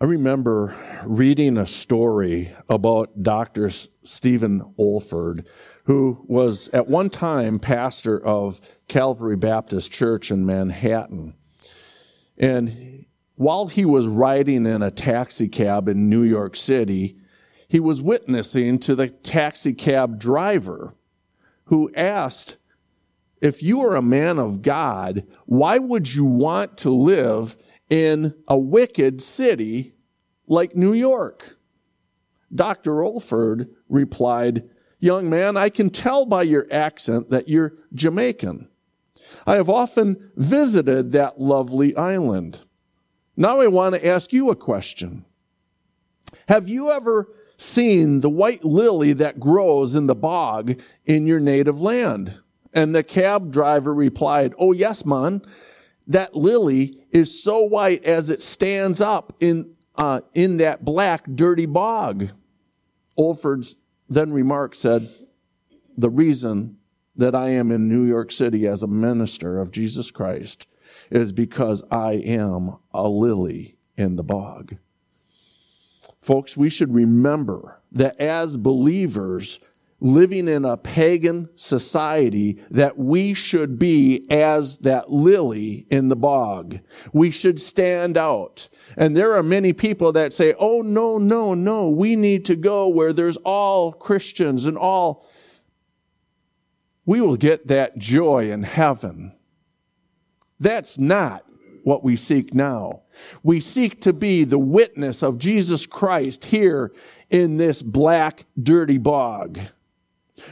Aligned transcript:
I 0.00 0.06
remember 0.06 0.74
reading 1.04 1.56
a 1.56 1.66
story 1.66 2.52
about 2.68 3.22
Dr. 3.22 3.70
Stephen 3.70 4.74
Olford, 4.76 5.46
who 5.84 6.24
was 6.26 6.68
at 6.70 6.88
one 6.88 7.10
time 7.10 7.60
pastor 7.60 8.18
of 8.20 8.60
Calvary 8.88 9.36
Baptist 9.36 9.92
Church 9.92 10.32
in 10.32 10.44
Manhattan. 10.44 11.36
And 12.36 13.06
while 13.36 13.68
he 13.68 13.84
was 13.84 14.08
riding 14.08 14.66
in 14.66 14.82
a 14.82 14.90
taxi 14.90 15.46
cab 15.46 15.88
in 15.88 16.08
New 16.10 16.24
York 16.24 16.56
City, 16.56 17.16
he 17.68 17.78
was 17.78 18.02
witnessing 18.02 18.80
to 18.80 18.96
the 18.96 19.10
taxi 19.10 19.74
cab 19.74 20.18
driver 20.18 20.96
who 21.66 21.94
asked, 21.94 22.56
If 23.40 23.62
you 23.62 23.80
are 23.82 23.94
a 23.94 24.02
man 24.02 24.40
of 24.40 24.60
God, 24.60 25.24
why 25.46 25.78
would 25.78 26.12
you 26.12 26.24
want 26.24 26.78
to 26.78 26.90
live 26.90 27.56
in 27.90 28.34
a 28.48 28.58
wicked 28.58 29.20
city 29.20 29.94
like 30.46 30.76
New 30.76 30.92
York? 30.92 31.56
Dr. 32.54 33.02
Olford 33.02 33.68
replied, 33.88 34.68
Young 35.00 35.28
man, 35.28 35.56
I 35.56 35.68
can 35.68 35.90
tell 35.90 36.24
by 36.24 36.42
your 36.44 36.66
accent 36.70 37.30
that 37.30 37.48
you're 37.48 37.74
Jamaican. 37.92 38.68
I 39.46 39.56
have 39.56 39.68
often 39.68 40.30
visited 40.36 41.12
that 41.12 41.40
lovely 41.40 41.94
island. 41.96 42.64
Now 43.36 43.60
I 43.60 43.66
want 43.66 43.94
to 43.94 44.06
ask 44.06 44.32
you 44.32 44.50
a 44.50 44.56
question. 44.56 45.24
Have 46.48 46.68
you 46.68 46.90
ever 46.90 47.28
seen 47.56 48.20
the 48.20 48.30
white 48.30 48.64
lily 48.64 49.12
that 49.14 49.40
grows 49.40 49.94
in 49.94 50.06
the 50.06 50.14
bog 50.14 50.80
in 51.04 51.26
your 51.26 51.40
native 51.40 51.80
land? 51.80 52.40
And 52.72 52.94
the 52.94 53.02
cab 53.02 53.52
driver 53.52 53.94
replied, 53.94 54.54
Oh, 54.58 54.72
yes, 54.72 55.04
man. 55.04 55.42
That 56.06 56.34
lily 56.34 57.03
is 57.14 57.42
so 57.42 57.62
white 57.62 58.04
as 58.04 58.28
it 58.28 58.42
stands 58.42 59.00
up 59.00 59.32
in, 59.40 59.74
uh, 59.94 60.20
in 60.34 60.58
that 60.58 60.84
black, 60.84 61.24
dirty 61.32 61.64
bog. 61.64 62.30
Olford's 63.16 63.78
then 64.08 64.32
remark 64.32 64.74
said, 64.74 65.14
The 65.96 66.10
reason 66.10 66.76
that 67.16 67.34
I 67.34 67.50
am 67.50 67.70
in 67.70 67.88
New 67.88 68.04
York 68.04 68.32
City 68.32 68.66
as 68.66 68.82
a 68.82 68.88
minister 68.88 69.60
of 69.60 69.70
Jesus 69.70 70.10
Christ 70.10 70.66
is 71.10 71.32
because 71.32 71.84
I 71.90 72.14
am 72.14 72.76
a 72.92 73.08
lily 73.08 73.76
in 73.96 74.16
the 74.16 74.24
bog. 74.24 74.76
Folks, 76.18 76.56
we 76.56 76.68
should 76.68 76.92
remember 76.92 77.80
that 77.92 78.18
as 78.18 78.56
believers 78.56 79.60
living 80.04 80.48
in 80.48 80.66
a 80.66 80.76
pagan 80.76 81.48
society 81.54 82.62
that 82.70 82.98
we 82.98 83.32
should 83.32 83.78
be 83.78 84.26
as 84.30 84.78
that 84.78 85.10
lily 85.10 85.86
in 85.90 86.08
the 86.08 86.16
bog. 86.16 86.78
We 87.14 87.30
should 87.30 87.58
stand 87.58 88.18
out. 88.18 88.68
And 88.98 89.16
there 89.16 89.32
are 89.32 89.42
many 89.42 89.72
people 89.72 90.12
that 90.12 90.34
say, 90.34 90.54
oh, 90.58 90.82
no, 90.82 91.16
no, 91.16 91.54
no, 91.54 91.88
we 91.88 92.16
need 92.16 92.44
to 92.44 92.54
go 92.54 92.86
where 92.86 93.14
there's 93.14 93.38
all 93.38 93.92
Christians 93.92 94.66
and 94.66 94.76
all. 94.76 95.26
We 97.06 97.22
will 97.22 97.36
get 97.36 97.68
that 97.68 97.96
joy 97.96 98.52
in 98.52 98.64
heaven. 98.64 99.32
That's 100.60 100.98
not 100.98 101.46
what 101.82 102.04
we 102.04 102.16
seek 102.16 102.52
now. 102.52 103.04
We 103.42 103.58
seek 103.58 104.02
to 104.02 104.12
be 104.12 104.44
the 104.44 104.58
witness 104.58 105.22
of 105.22 105.38
Jesus 105.38 105.86
Christ 105.86 106.46
here 106.46 106.92
in 107.30 107.56
this 107.56 107.80
black, 107.80 108.44
dirty 108.62 108.98
bog. 108.98 109.60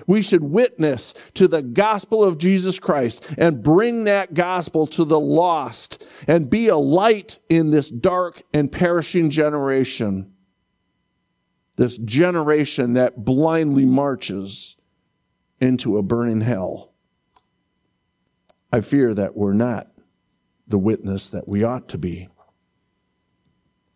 We 0.07 0.23
should 0.23 0.45
witness 0.45 1.13
to 1.35 1.49
the 1.49 1.63
gospel 1.63 2.23
of 2.23 2.39
Jesus 2.39 2.79
Christ 2.79 3.27
and 3.37 3.63
bring 3.63 4.05
that 4.05 4.35
gospel 4.35 4.87
to 4.89 5.05
the 5.05 5.19
lost 5.19 6.07
and 6.29 6.49
be 6.49 6.69
a 6.69 6.77
light 6.77 7.39
in 7.49 7.71
this 7.71 7.91
dark 7.91 8.43
and 8.55 8.71
perishing 8.71 9.31
generation. 9.31 10.33
This 11.77 11.99
generation 11.99 12.93
that 12.93 13.25
blindly 13.25 13.87
marches 13.87 14.77
into 15.61 15.97
a 15.97 16.03
burning 16.03 16.43
hell. 16.43 16.93
I 18.73 18.81
fear 18.81 19.13
that 19.15 19.37
we're 19.37 19.53
not 19.53 19.89
the 20.67 20.79
witness 20.79 21.29
that 21.31 21.49
we 21.49 21.65
ought 21.65 21.89
to 21.89 21.99
be. 21.99 22.29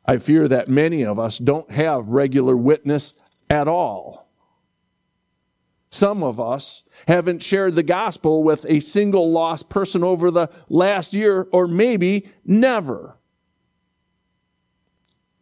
I 0.05 0.19
fear 0.19 0.47
that 0.49 0.69
many 0.69 1.05
of 1.05 1.19
us 1.19 1.39
don't 1.39 1.71
have 1.71 2.09
regular 2.09 2.57
witness 2.57 3.15
at 3.51 3.67
all. 3.67 4.26
Some 5.97 6.23
of 6.23 6.39
us 6.39 6.85
haven't 7.09 7.43
shared 7.43 7.75
the 7.75 7.83
gospel 7.83 8.43
with 8.45 8.67
a 8.69 8.81
single 8.81 9.33
lost 9.33 9.71
person 9.71 10.05
over 10.05 10.31
the 10.31 10.51
last 10.69 11.15
year 11.15 11.49
or 11.53 11.67
maybe 11.67 12.29
never. 12.45 13.17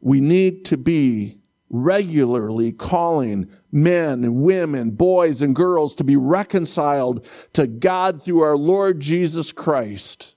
We 0.00 0.20
need 0.20 0.64
to 0.66 0.76
be 0.76 1.40
regularly 1.68 2.70
calling 2.70 3.50
men 3.72 4.22
and 4.22 4.42
women, 4.42 4.92
boys 4.92 5.42
and 5.42 5.56
girls 5.56 5.96
to 5.96 6.04
be 6.04 6.14
reconciled 6.14 7.26
to 7.54 7.66
God 7.66 8.22
through 8.22 8.42
our 8.42 8.56
Lord 8.56 9.00
Jesus 9.00 9.50
Christ. 9.50 10.36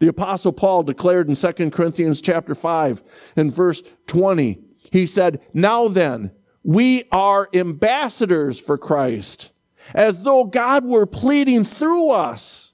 The 0.00 0.08
apostle 0.08 0.52
Paul 0.52 0.82
declared 0.82 1.28
in 1.28 1.36
2 1.36 1.70
Corinthians 1.70 2.20
chapter 2.20 2.56
5 2.56 3.04
and 3.36 3.54
verse 3.54 3.80
20, 4.08 4.58
he 4.90 5.06
said, 5.06 5.40
Now 5.54 5.86
then, 5.86 6.32
we 6.64 7.04
are 7.10 7.48
ambassadors 7.52 8.60
for 8.60 8.78
Christ, 8.78 9.52
as 9.94 10.22
though 10.22 10.44
God 10.44 10.84
were 10.84 11.06
pleading 11.06 11.64
through 11.64 12.10
us. 12.10 12.72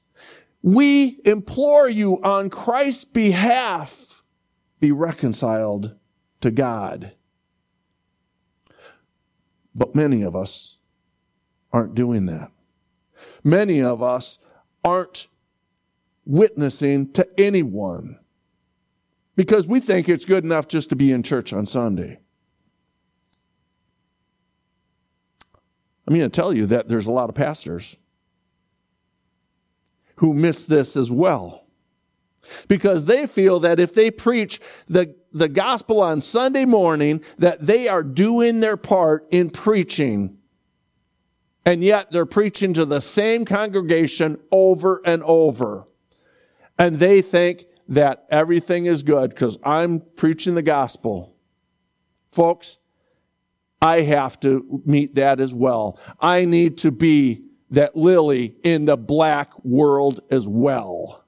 We 0.63 1.21
implore 1.25 1.89
you 1.89 2.23
on 2.23 2.51
Christ's 2.51 3.05
behalf, 3.05 4.23
be 4.81 4.93
reconciled 4.93 5.97
to 6.41 6.51
God. 6.51 7.13
But 9.75 9.95
many 9.95 10.23
of 10.23 10.35
us 10.37 10.79
aren't 11.73 11.95
doing 11.95 12.27
that. 12.27 12.51
Many 13.45 13.81
of 13.83 14.03
us 14.03 14.39
aren't 14.85 15.29
witnessing 16.25 17.13
to 17.13 17.27
anyone 17.41 18.19
because 19.35 19.67
we 19.67 19.81
think 19.81 20.09
it's 20.09 20.25
good 20.25 20.45
enough 20.45 20.69
just 20.69 20.91
to 20.91 20.97
be 20.97 21.13
in 21.13 21.23
church 21.23 21.53
on 21.53 21.65
Sunday. 21.65 22.19
I'm 26.09 26.17
going 26.17 26.31
to 26.31 26.35
tell 26.35 26.55
you 26.55 26.65
that 26.65 26.89
there's 26.89 27.07
a 27.07 27.13
lot 27.13 27.29
of 27.29 27.35
pastors 27.35 27.99
who 30.17 30.33
miss 30.33 30.65
this 30.65 30.97
as 30.97 31.11
well. 31.11 31.67
Because 32.67 33.05
they 33.05 33.27
feel 33.27 33.61
that 33.61 33.79
if 33.79 33.93
they 33.93 34.11
preach 34.11 34.59
the, 34.87 35.15
the 35.35 35.51
gospel 35.51 36.01
on 36.01 36.23
Sunday 36.23 36.65
morning, 36.65 37.23
that 37.37 37.61
they 37.61 37.89
are 37.89 38.03
doing 38.03 38.61
their 38.61 38.79
part 38.79 39.27
in 39.31 39.51
preaching. 39.51 40.39
And 41.67 41.85
yet 41.85 42.11
they're 42.11 42.25
preaching 42.25 42.73
to 42.73 42.87
the 42.87 43.01
same 43.01 43.45
congregation 43.45 44.39
over 44.51 45.03
and 45.05 45.23
over. 45.25 45.85
And 46.79 46.95
they 46.95 47.21
think 47.21 47.67
that 47.87 48.25
everything 48.31 48.87
is 48.87 49.03
good 49.03 49.29
because 49.29 49.59
I'm 49.63 50.01
preaching 50.17 50.55
the 50.55 50.63
gospel. 50.63 51.37
Folks, 52.33 52.79
I 53.81 54.03
have 54.03 54.41
to 54.41 54.83
meet 54.85 55.15
that 55.15 55.41
as 55.41 55.55
well. 55.55 55.99
I 56.21 56.45
need 56.45 56.79
to 56.79 56.91
be 56.91 57.45
that 57.71 57.97
lily 57.97 58.57
in 58.63 58.87
the 58.87 58.97
black 58.97 59.65
world 59.65 60.21
as 60.31 60.49
well. 60.49 61.25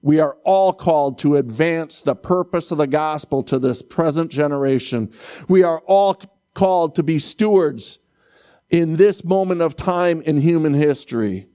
We 0.00 0.20
are 0.20 0.36
all 0.44 0.72
called 0.72 1.18
to 1.18 1.36
advance 1.36 2.00
the 2.00 2.14
purpose 2.14 2.70
of 2.70 2.78
the 2.78 2.86
gospel 2.86 3.42
to 3.44 3.58
this 3.58 3.82
present 3.82 4.30
generation. 4.30 5.12
We 5.48 5.62
are 5.64 5.80
all 5.80 6.20
called 6.54 6.94
to 6.94 7.02
be 7.02 7.18
stewards 7.18 7.98
in 8.70 8.96
this 8.96 9.24
moment 9.24 9.62
of 9.62 9.76
time 9.76 10.22
in 10.22 10.38
human 10.38 10.74
history 10.74 11.48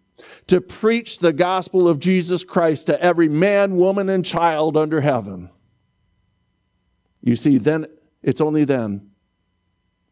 to 0.48 0.62
preach 0.62 1.20
the 1.20 1.34
gospel 1.34 1.88
of 1.88 2.00
Jesus 2.00 2.44
Christ 2.44 2.88
to 2.88 3.02
every 3.02 3.30
man, 3.30 3.76
woman, 3.78 4.10
and 4.10 4.24
child 4.24 4.78
under 4.78 5.02
heaven. 5.02 5.50
You 7.22 7.36
see, 7.36 7.58
then, 7.58 7.88
it's 8.22 8.42
only 8.42 8.66
then 8.66 9.11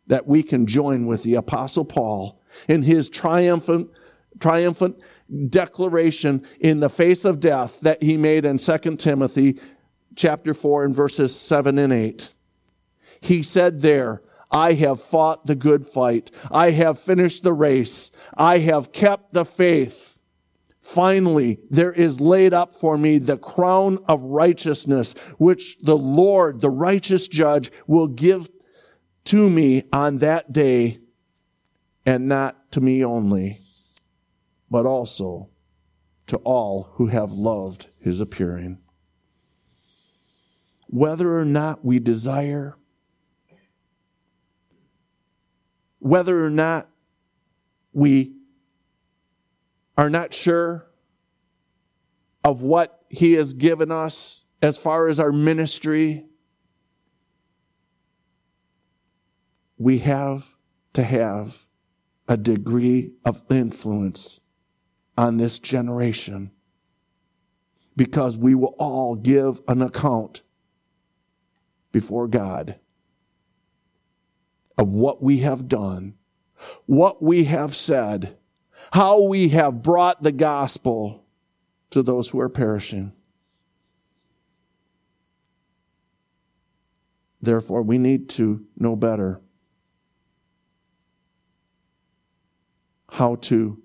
that 0.09 0.27
we 0.27 0.43
can 0.43 0.67
join 0.67 1.05
with 1.05 1.23
the 1.23 1.35
apostle 1.35 1.85
Paul 1.85 2.41
in 2.67 2.83
his 2.83 3.09
triumphant, 3.09 3.89
triumphant 4.39 4.99
declaration 5.49 6.45
in 6.59 6.79
the 6.79 6.89
face 6.89 7.23
of 7.23 7.39
death 7.39 7.79
that 7.81 8.03
he 8.03 8.17
made 8.17 8.43
in 8.43 8.57
2 8.57 8.77
Timothy 8.97 9.59
chapter 10.15 10.53
4 10.53 10.85
and 10.85 10.95
verses 10.95 11.39
7 11.39 11.77
and 11.77 11.93
8. 11.93 12.33
He 13.21 13.41
said 13.43 13.81
there, 13.81 14.21
I 14.51 14.73
have 14.73 14.99
fought 14.99 15.45
the 15.45 15.55
good 15.55 15.85
fight. 15.85 16.31
I 16.51 16.71
have 16.71 16.99
finished 16.99 17.43
the 17.43 17.53
race. 17.53 18.11
I 18.35 18.59
have 18.59 18.91
kept 18.91 19.33
the 19.33 19.45
faith. 19.45 20.19
Finally, 20.81 21.59
there 21.69 21.91
is 21.91 22.19
laid 22.19 22.51
up 22.51 22.73
for 22.73 22.97
me 22.97 23.19
the 23.19 23.37
crown 23.37 23.99
of 24.07 24.23
righteousness, 24.23 25.13
which 25.37 25.77
the 25.83 25.97
Lord, 25.97 26.61
the 26.61 26.71
righteous 26.71 27.27
judge, 27.27 27.71
will 27.85 28.07
give 28.07 28.49
to 29.25 29.49
me 29.49 29.83
on 29.93 30.17
that 30.17 30.51
day, 30.51 30.99
and 32.05 32.27
not 32.27 32.71
to 32.71 32.81
me 32.81 33.03
only, 33.03 33.61
but 34.71 34.85
also 34.85 35.49
to 36.27 36.37
all 36.37 36.91
who 36.93 37.07
have 37.07 37.31
loved 37.31 37.87
his 37.99 38.21
appearing. 38.21 38.79
whether 40.91 41.37
or 41.37 41.45
not 41.45 41.85
we 41.85 41.99
desire, 41.99 42.75
whether 45.99 46.43
or 46.43 46.49
not 46.49 46.89
we 47.93 48.33
are 49.95 50.09
not 50.09 50.33
sure 50.33 50.87
of 52.43 52.63
what 52.63 53.03
He 53.09 53.33
has 53.33 53.53
given 53.53 53.91
us 53.91 54.45
as 54.61 54.77
far 54.77 55.07
as 55.07 55.19
our 55.19 55.31
ministry, 55.31 56.25
we 59.79 59.99
have 59.99 60.55
to 60.93 61.01
have 61.01 61.65
a 62.27 62.37
degree 62.37 63.13
of 63.25 63.41
influence 63.49 64.41
on 65.17 65.37
this 65.37 65.57
generation 65.57 66.51
because 67.95 68.37
we 68.37 68.53
will 68.53 68.75
all 68.77 69.15
give 69.15 69.61
an 69.67 69.81
account 69.81 70.43
before 71.91 72.27
God 72.27 72.75
of 74.77 74.93
what 74.93 75.23
we 75.23 75.39
have 75.39 75.67
done, 75.67 76.13
what 76.85 77.23
we 77.23 77.45
have 77.45 77.75
said, 77.75 78.37
how 78.91 79.21
we 79.23 79.49
have 79.49 79.81
brought 79.81 80.21
the 80.21 80.31
gospel 80.31 81.25
to 81.89 82.03
those 82.03 82.29
who 82.29 82.39
are 82.39 82.49
perishing. 82.49 83.13
Therefore, 87.41 87.81
we 87.81 87.97
need 87.97 88.29
to 88.29 88.65
know 88.77 88.97
better 88.97 89.41
how 93.11 93.35
to 93.35 93.81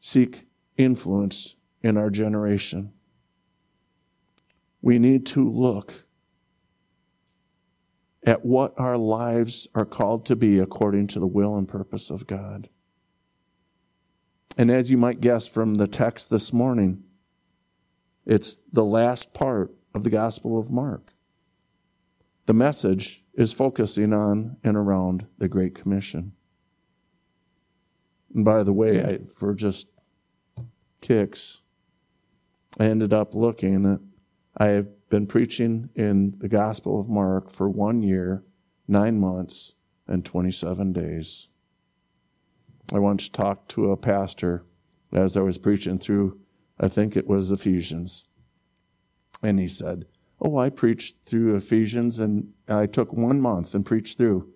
seek 0.00 0.46
influence 0.76 1.56
in 1.82 1.96
our 1.96 2.10
generation. 2.10 2.92
We 4.82 4.98
need 4.98 5.26
to 5.26 5.50
look 5.50 6.04
at 8.22 8.44
what 8.44 8.74
our 8.78 8.96
lives 8.96 9.68
are 9.74 9.84
called 9.84 10.26
to 10.26 10.36
be 10.36 10.58
according 10.58 11.06
to 11.08 11.20
the 11.20 11.26
will 11.26 11.56
and 11.56 11.68
purpose 11.68 12.10
of 12.10 12.26
God. 12.26 12.68
And 14.56 14.70
as 14.70 14.90
you 14.90 14.96
might 14.96 15.20
guess 15.20 15.46
from 15.46 15.74
the 15.74 15.86
text 15.86 16.30
this 16.30 16.52
morning, 16.52 17.02
it's 18.24 18.56
the 18.72 18.84
last 18.84 19.34
part 19.34 19.74
of 19.94 20.04
the 20.04 20.10
Gospel 20.10 20.58
of 20.58 20.70
Mark. 20.70 21.12
The 22.46 22.54
message 22.54 23.24
is 23.34 23.52
focusing 23.52 24.12
on 24.12 24.56
and 24.62 24.76
around 24.76 25.26
the 25.38 25.48
Great 25.48 25.74
Commission. 25.74 26.32
And 28.34 28.44
by 28.44 28.62
the 28.62 28.72
way, 28.72 29.02
I, 29.02 29.18
for 29.18 29.54
just 29.54 29.86
kicks, 31.00 31.62
I 32.78 32.84
ended 32.86 33.12
up 33.12 33.34
looking 33.34 33.86
at, 33.86 34.00
I 34.56 34.66
have 34.68 34.88
been 35.08 35.26
preaching 35.26 35.90
in 35.94 36.34
the 36.38 36.48
Gospel 36.48 36.98
of 36.98 37.08
Mark 37.08 37.50
for 37.50 37.68
one 37.68 38.02
year, 38.02 38.42
nine 38.88 39.18
months, 39.18 39.74
and 40.06 40.24
27 40.24 40.92
days. 40.92 41.48
I 42.92 42.98
once 42.98 43.28
talked 43.28 43.70
to 43.70 43.90
a 43.90 43.96
pastor 43.96 44.64
as 45.12 45.36
I 45.36 45.40
was 45.40 45.58
preaching 45.58 45.98
through, 45.98 46.40
I 46.78 46.88
think 46.88 47.16
it 47.16 47.26
was 47.26 47.52
Ephesians. 47.52 48.26
And 49.42 49.60
he 49.60 49.68
said, 49.68 50.06
Oh, 50.40 50.58
I 50.58 50.68
preached 50.68 51.18
through 51.24 51.54
Ephesians 51.54 52.18
and 52.18 52.52
I 52.68 52.86
took 52.86 53.12
one 53.12 53.40
month 53.40 53.74
and 53.74 53.86
preached 53.86 54.18
through. 54.18 54.52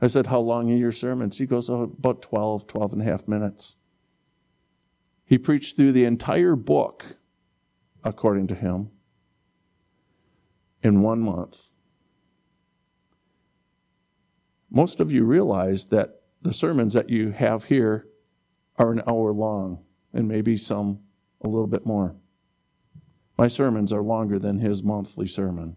I 0.00 0.06
said, 0.06 0.28
How 0.28 0.40
long 0.40 0.70
are 0.70 0.76
your 0.76 0.92
sermons? 0.92 1.38
He 1.38 1.46
goes, 1.46 1.68
Oh, 1.68 1.82
about 1.82 2.22
12, 2.22 2.66
12 2.66 2.92
and 2.94 3.02
a 3.02 3.04
half 3.04 3.28
minutes. 3.28 3.76
He 5.24 5.38
preached 5.38 5.76
through 5.76 5.92
the 5.92 6.04
entire 6.04 6.56
book, 6.56 7.16
according 8.02 8.46
to 8.48 8.54
him, 8.54 8.90
in 10.82 11.02
one 11.02 11.20
month. 11.20 11.70
Most 14.70 15.00
of 15.00 15.12
you 15.12 15.24
realize 15.24 15.86
that 15.86 16.22
the 16.42 16.52
sermons 16.52 16.94
that 16.94 17.10
you 17.10 17.30
have 17.32 17.64
here 17.64 18.06
are 18.76 18.92
an 18.92 19.02
hour 19.06 19.32
long, 19.32 19.84
and 20.12 20.26
maybe 20.26 20.56
some 20.56 21.00
a 21.42 21.48
little 21.48 21.66
bit 21.66 21.84
more. 21.84 22.16
My 23.36 23.46
sermons 23.46 23.92
are 23.92 24.02
longer 24.02 24.38
than 24.38 24.58
his 24.58 24.82
monthly 24.82 25.26
sermon. 25.26 25.76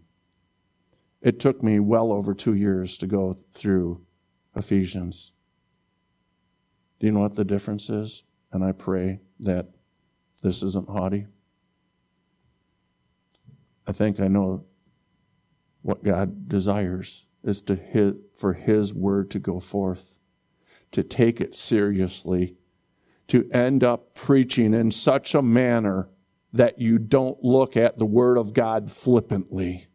It 1.21 1.39
took 1.39 1.63
me 1.63 1.79
well 1.79 2.11
over 2.11 2.33
two 2.33 2.53
years 2.53 2.97
to 2.97 3.07
go 3.07 3.33
through 3.51 4.01
Ephesians. 4.55 5.33
Do 6.99 7.07
you 7.07 7.11
know 7.11 7.19
what 7.19 7.35
the 7.35 7.45
difference 7.45 7.89
is? 7.89 8.23
And 8.51 8.63
I 8.63 8.71
pray 8.71 9.19
that 9.39 9.67
this 10.41 10.63
isn't 10.63 10.89
haughty. 10.89 11.27
I 13.87 13.91
think 13.91 14.19
I 14.19 14.27
know 14.27 14.65
what 15.81 16.03
God 16.03 16.47
desires 16.47 17.27
is 17.43 17.61
to 17.63 17.75
hit, 17.75 18.15
for 18.35 18.53
His 18.53 18.93
word 18.93 19.29
to 19.31 19.39
go 19.39 19.59
forth, 19.59 20.19
to 20.91 21.03
take 21.03 21.41
it 21.41 21.55
seriously, 21.55 22.55
to 23.27 23.49
end 23.51 23.83
up 23.83 24.13
preaching 24.13 24.73
in 24.73 24.91
such 24.91 25.35
a 25.35 25.41
manner 25.41 26.09
that 26.53 26.79
you 26.79 26.99
don't 26.99 27.43
look 27.43 27.75
at 27.75 27.97
the 27.97 28.05
word 28.05 28.37
of 28.37 28.53
God 28.53 28.91
flippantly 28.91 29.87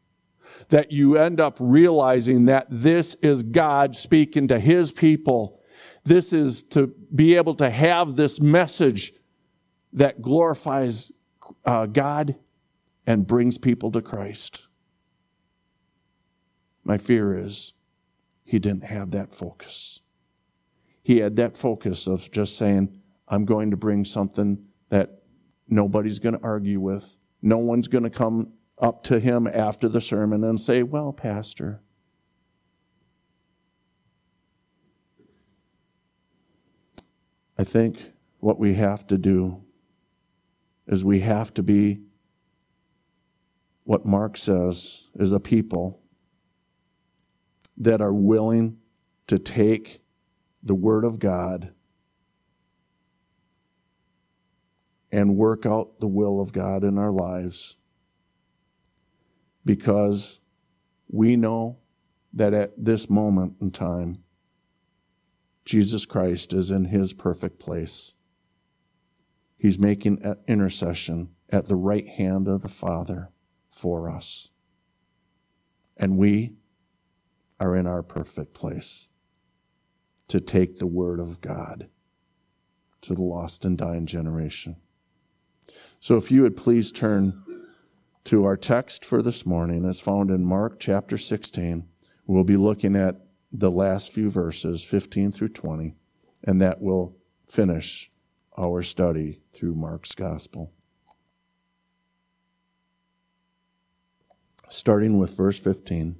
that 0.68 0.92
you 0.92 1.16
end 1.16 1.40
up 1.40 1.56
realizing 1.60 2.46
that 2.46 2.66
this 2.70 3.14
is 3.16 3.42
God 3.42 3.94
speaking 3.94 4.48
to 4.48 4.58
his 4.58 4.92
people. 4.92 5.60
This 6.04 6.32
is 6.32 6.62
to 6.64 6.88
be 7.14 7.36
able 7.36 7.54
to 7.56 7.70
have 7.70 8.16
this 8.16 8.40
message 8.40 9.12
that 9.92 10.20
glorifies 10.22 11.12
uh, 11.64 11.86
God 11.86 12.36
and 13.06 13.26
brings 13.26 13.58
people 13.58 13.90
to 13.92 14.02
Christ. 14.02 14.68
My 16.84 16.98
fear 16.98 17.38
is 17.38 17.74
he 18.44 18.58
didn't 18.58 18.84
have 18.84 19.10
that 19.10 19.32
focus. 19.32 20.00
He 21.02 21.18
had 21.18 21.36
that 21.36 21.56
focus 21.56 22.06
of 22.06 22.30
just 22.30 22.56
saying, 22.56 23.00
I'm 23.26 23.44
going 23.44 23.70
to 23.70 23.76
bring 23.76 24.04
something 24.04 24.66
that 24.88 25.22
nobody's 25.68 26.18
going 26.18 26.34
to 26.34 26.42
argue 26.42 26.80
with. 26.80 27.18
No 27.40 27.58
one's 27.58 27.88
going 27.88 28.04
to 28.04 28.10
come 28.10 28.52
up 28.80 29.02
to 29.04 29.18
him 29.18 29.46
after 29.46 29.88
the 29.88 30.00
sermon 30.00 30.44
and 30.44 30.60
say, 30.60 30.82
Well, 30.82 31.12
Pastor, 31.12 31.82
I 37.56 37.64
think 37.64 38.12
what 38.38 38.58
we 38.58 38.74
have 38.74 39.06
to 39.08 39.18
do 39.18 39.64
is 40.86 41.04
we 41.04 41.20
have 41.20 41.52
to 41.54 41.62
be 41.62 42.00
what 43.82 44.06
Mark 44.06 44.36
says 44.36 45.08
is 45.14 45.32
a 45.32 45.40
people 45.40 46.00
that 47.76 48.00
are 48.00 48.12
willing 48.12 48.76
to 49.26 49.38
take 49.38 50.00
the 50.62 50.74
Word 50.74 51.04
of 51.04 51.18
God 51.18 51.72
and 55.10 55.36
work 55.36 55.64
out 55.64 56.00
the 56.00 56.06
will 56.06 56.40
of 56.40 56.52
God 56.52 56.84
in 56.84 56.98
our 56.98 57.10
lives 57.10 57.77
because 59.68 60.40
we 61.10 61.36
know 61.36 61.76
that 62.32 62.54
at 62.54 62.72
this 62.82 63.10
moment 63.10 63.52
in 63.60 63.70
time, 63.70 64.24
Jesus 65.66 66.06
Christ 66.06 66.54
is 66.54 66.70
in 66.70 66.86
his 66.86 67.12
perfect 67.12 67.58
place. 67.58 68.14
He's 69.58 69.78
making 69.78 70.24
intercession 70.46 71.34
at 71.50 71.68
the 71.68 71.76
right 71.76 72.08
hand 72.08 72.48
of 72.48 72.62
the 72.62 72.70
Father 72.70 73.28
for 73.70 74.08
us. 74.08 74.52
And 75.98 76.16
we 76.16 76.54
are 77.60 77.76
in 77.76 77.86
our 77.86 78.02
perfect 78.02 78.54
place 78.54 79.10
to 80.28 80.40
take 80.40 80.78
the 80.78 80.86
Word 80.86 81.20
of 81.20 81.42
God 81.42 81.90
to 83.02 83.14
the 83.14 83.22
lost 83.22 83.66
and 83.66 83.76
dying 83.76 84.06
generation. 84.06 84.76
So 86.00 86.16
if 86.16 86.30
you 86.30 86.40
would 86.40 86.56
please 86.56 86.90
turn 86.90 87.44
to 88.24 88.44
our 88.44 88.56
text 88.56 89.04
for 89.04 89.22
this 89.22 89.46
morning 89.46 89.84
as 89.84 90.00
found 90.00 90.30
in 90.30 90.44
Mark 90.44 90.78
chapter 90.78 91.16
16. 91.16 91.86
We'll 92.26 92.44
be 92.44 92.56
looking 92.56 92.94
at 92.96 93.16
the 93.50 93.70
last 93.70 94.12
few 94.12 94.28
verses, 94.28 94.84
15 94.84 95.32
through 95.32 95.48
20, 95.48 95.94
and 96.44 96.60
that 96.60 96.82
will 96.82 97.16
finish 97.48 98.10
our 98.56 98.82
study 98.82 99.40
through 99.52 99.74
Mark's 99.74 100.14
gospel. 100.14 100.72
Starting 104.68 105.18
with 105.18 105.34
verse 105.36 105.58
15, 105.58 106.16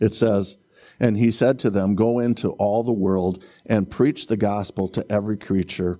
it 0.00 0.14
says, 0.14 0.58
And 1.00 1.16
he 1.16 1.30
said 1.30 1.58
to 1.60 1.70
them, 1.70 1.96
Go 1.96 2.20
into 2.20 2.50
all 2.50 2.84
the 2.84 2.92
world 2.92 3.42
and 3.66 3.90
preach 3.90 4.28
the 4.28 4.36
gospel 4.36 4.86
to 4.88 5.04
every 5.10 5.36
creature. 5.36 5.98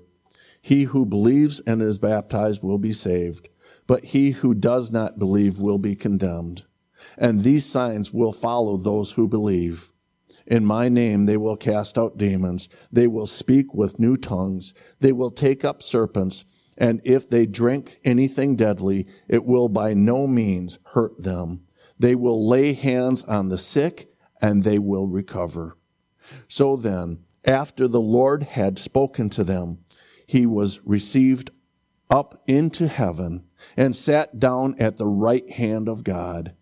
He 0.62 0.84
who 0.84 1.04
believes 1.04 1.60
and 1.60 1.82
is 1.82 1.98
baptized 1.98 2.62
will 2.62 2.78
be 2.78 2.92
saved 2.92 3.48
but 3.86 4.04
he 4.04 4.32
who 4.32 4.54
does 4.54 4.90
not 4.90 5.18
believe 5.18 5.58
will 5.58 5.78
be 5.78 5.94
condemned. 5.94 6.64
And 7.18 7.42
these 7.42 7.66
signs 7.66 8.12
will 8.12 8.32
follow 8.32 8.76
those 8.76 9.12
who 9.12 9.28
believe. 9.28 9.92
In 10.46 10.64
my 10.64 10.88
name 10.88 11.26
they 11.26 11.36
will 11.36 11.56
cast 11.56 11.98
out 11.98 12.18
demons. 12.18 12.68
They 12.90 13.06
will 13.06 13.26
speak 13.26 13.74
with 13.74 13.98
new 13.98 14.16
tongues. 14.16 14.74
They 15.00 15.12
will 15.12 15.30
take 15.30 15.64
up 15.64 15.82
serpents. 15.82 16.44
and 16.76 17.00
if 17.04 17.28
they 17.28 17.46
drink 17.46 18.00
anything 18.04 18.56
deadly, 18.56 19.06
it 19.28 19.44
will 19.44 19.68
by 19.68 19.94
no 19.94 20.26
means 20.26 20.80
hurt 20.86 21.22
them. 21.22 21.60
They 21.98 22.16
will 22.16 22.48
lay 22.48 22.72
hands 22.72 23.22
on 23.22 23.48
the 23.48 23.58
sick, 23.58 24.08
and 24.40 24.64
they 24.64 24.80
will 24.80 25.06
recover. 25.06 25.76
So 26.48 26.74
then, 26.74 27.20
after 27.44 27.86
the 27.86 28.00
Lord 28.00 28.42
had 28.42 28.78
spoken 28.80 29.30
to 29.30 29.44
them, 29.44 29.84
he 30.26 30.46
was 30.46 30.80
received 30.84 31.50
up 32.10 32.42
into 32.46 32.88
heaven 32.88 33.44
and 33.76 33.94
sat 33.94 34.38
down 34.38 34.74
at 34.78 34.96
the 34.96 35.06
right 35.06 35.48
hand 35.50 35.88
of 35.88 36.04
God. 36.04 36.54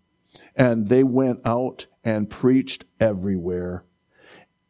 And 0.55 0.87
they 0.87 1.03
went 1.03 1.41
out 1.45 1.87
and 2.03 2.29
preached 2.29 2.85
everywhere, 2.99 3.85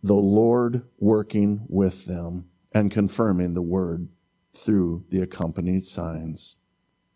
the 0.02 0.14
Lord 0.14 0.84
working 1.00 1.66
with 1.68 2.06
them 2.06 2.46
and 2.72 2.92
confirming 2.92 3.54
the 3.54 3.62
word 3.62 4.10
through 4.54 5.06
the 5.10 5.22
accompanied 5.22 5.86
signs. 5.86 6.58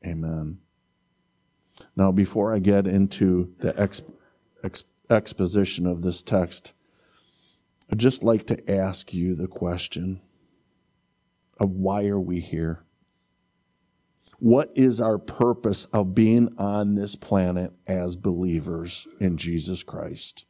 Amen. 0.06 0.60
Now, 1.96 2.12
before 2.12 2.54
I 2.54 2.60
get 2.60 2.88
into 2.88 3.54
the 3.60 3.80
ex, 3.80 4.02
ex, 4.64 4.86
exposition 5.10 5.86
of 5.86 6.02
this 6.02 6.22
text, 6.22 6.74
I'd 7.92 8.00
just 8.00 8.24
like 8.24 8.48
to 8.48 8.72
ask 8.72 9.14
you 9.14 9.36
the 9.36 9.48
question 9.48 10.22
of 11.60 11.72
why 11.72 12.08
are 12.08 12.20
we 12.20 12.40
here? 12.40 12.84
What 14.40 14.72
is 14.76 15.02
our 15.02 15.18
purpose 15.18 15.86
of 15.86 16.14
being 16.14 16.50
on 16.58 16.96
this 16.96 17.16
planet 17.16 17.74
as 17.88 18.16
believers 18.16 19.08
in 19.20 19.38
Jesus 19.38 19.84
Christ? 19.84 20.46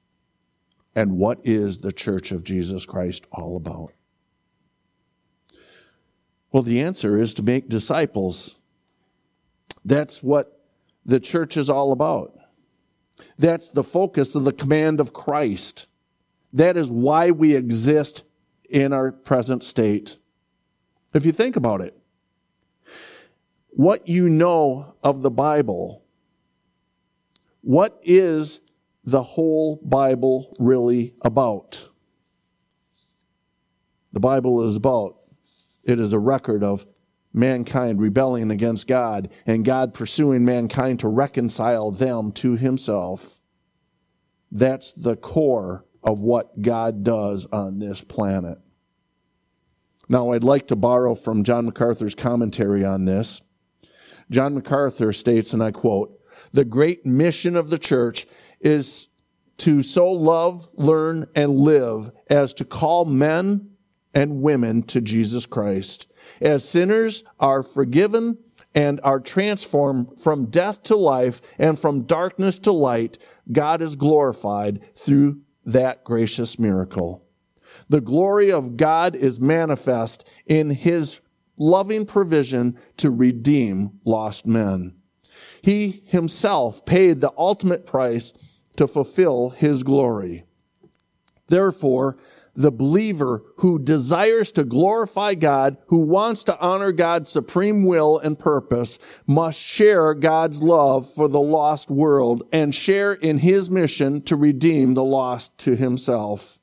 And 0.94 1.18
what 1.18 1.40
is 1.44 1.80
the 1.80 1.92
Church 1.92 2.32
of 2.32 2.44
Jesus 2.44 2.86
Christ 2.86 3.26
all 3.32 3.56
about? 3.56 3.94
Well, 6.52 6.64
the 6.64 6.82
answer 6.82 7.18
is 7.18 7.34
to 7.36 7.44
make 7.44 7.70
disciples. 7.70 8.56
That's 9.86 10.24
what 10.24 10.60
the 11.06 11.20
church 11.20 11.56
is 11.56 11.70
all 11.70 11.92
about. 11.92 12.34
That's 13.38 13.70
the 13.70 13.84
focus 13.84 14.36
of 14.36 14.44
the 14.44 14.52
command 14.52 15.00
of 15.00 15.14
Christ. 15.14 15.88
That 16.54 16.78
is 16.78 16.90
why 16.90 17.32
we 17.32 17.56
exist 17.56 18.24
in 18.70 18.92
our 18.92 19.12
present 19.12 19.64
state. 19.64 20.18
If 21.14 21.26
you 21.26 21.32
think 21.32 21.56
about 21.56 21.82
it, 21.82 21.98
what 23.78 24.08
you 24.08 24.28
know 24.28 24.96
of 25.04 25.22
the 25.22 25.30
Bible, 25.30 26.04
what 27.62 28.00
is 28.02 28.60
the 29.04 29.22
whole 29.22 29.80
Bible 29.84 30.52
really 30.58 31.14
about? 31.22 31.88
The 34.14 34.20
Bible 34.20 34.64
is 34.64 34.78
about, 34.78 35.18
it 35.84 36.00
is 36.00 36.12
a 36.12 36.18
record 36.18 36.64
of 36.64 36.88
mankind 37.34 38.02
rebelling 38.02 38.50
against 38.50 38.88
God 38.88 39.32
and 39.46 39.64
God 39.64 39.94
pursuing 39.94 40.44
mankind 40.44 41.00
to 41.02 41.08
reconcile 41.08 41.92
them 41.92 42.32
to 42.32 42.56
himself. 42.56 43.42
That's 44.52 44.92
the 44.92 45.16
core 45.16 45.86
of 46.02 46.24
what 46.24 46.64
God 46.64 47.04
does 47.04 47.46
on 47.52 47.78
this 47.78 48.02
planet. 48.02 48.58
Now, 50.10 50.32
I'd 50.32 50.44
like 50.44 50.70
to 50.70 50.76
borrow 50.76 51.14
from 51.14 51.44
John 51.44 51.66
MacArthur's 51.66 52.16
commentary 52.16 52.84
on 52.84 53.06
this. 53.06 53.44
John 54.30 54.56
MacArthur 54.56 55.12
states, 55.14 55.54
and 55.54 55.64
I 55.64 55.72
quote, 55.72 56.14
the 56.52 56.66
great 56.66 57.06
mission 57.06 57.56
of 57.56 57.70
the 57.70 57.80
church 57.80 58.28
is 58.60 59.10
to 59.58 59.82
so 59.82 60.12
love, 60.12 60.70
learn, 60.76 61.28
and 61.36 61.58
live 61.58 62.12
as 62.30 62.54
to 62.56 62.66
call 62.66 63.06
men 63.06 63.72
and 64.14 64.42
women 64.42 64.84
to 64.84 65.02
Jesus 65.02 65.46
Christ. 65.46 66.12
As 66.42 66.68
sinners 66.68 67.24
are 67.40 67.64
forgiven 67.64 68.38
and 68.76 69.00
are 69.04 69.20
transformed 69.20 70.20
from 70.20 70.46
death 70.46 70.84
to 70.84 70.96
life 70.96 71.42
and 71.58 71.80
from 71.80 72.04
darkness 72.04 72.60
to 72.60 72.72
light, 72.72 73.18
God 73.52 73.82
is 73.82 73.96
glorified 73.96 74.82
through 74.96 75.42
that 75.66 76.04
gracious 76.04 76.60
miracle. 76.60 77.24
The 77.90 78.02
glory 78.02 78.52
of 78.52 78.78
God 78.78 79.16
is 79.16 79.40
manifest 79.40 80.30
in 80.46 80.70
his 80.70 81.20
loving 81.58 82.06
provision 82.06 82.78
to 82.98 83.10
redeem 83.10 84.00
lost 84.06 84.46
men. 84.46 84.96
He 85.62 86.04
himself 86.06 86.86
paid 86.86 87.20
the 87.20 87.34
ultimate 87.38 87.86
price 87.86 88.34
to 88.76 88.88
fulfill 88.88 89.50
his 89.50 89.84
glory. 89.84 90.46
Therefore, 91.48 92.18
the 92.58 92.72
believer 92.72 93.44
who 93.58 93.78
desires 93.78 94.52
to 94.54 94.64
glorify 94.64 95.36
God, 95.36 95.78
who 95.88 96.00
wants 96.00 96.44
to 96.46 96.60
honor 96.60 96.92
God's 96.92 97.32
supreme 97.32 97.84
will 97.84 98.18
and 98.18 98.38
purpose, 98.38 98.98
must 99.28 99.62
share 99.62 100.16
God's 100.16 100.62
love 100.62 101.12
for 101.14 101.28
the 101.28 101.40
lost 101.40 101.92
world 101.92 102.42
and 102.52 102.74
share 102.74 103.14
in 103.14 103.38
his 103.38 103.70
mission 103.70 104.24
to 104.24 104.36
redeem 104.36 104.96
the 104.96 105.04
lost 105.04 105.56
to 105.60 105.76
himself. 105.76 106.60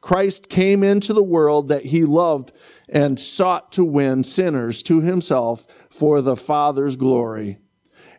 Christ 0.00 0.48
came 0.48 0.84
into 0.84 1.12
the 1.12 1.24
world 1.24 1.66
that 1.68 1.86
he 1.86 2.04
loved 2.04 2.52
and 2.88 3.18
sought 3.18 3.72
to 3.72 3.84
win 3.84 4.22
sinners 4.24 4.82
to 4.84 5.00
himself 5.00 5.66
for 5.90 6.20
the 6.20 6.36
Father's 6.36 6.96
glory. 6.96 7.58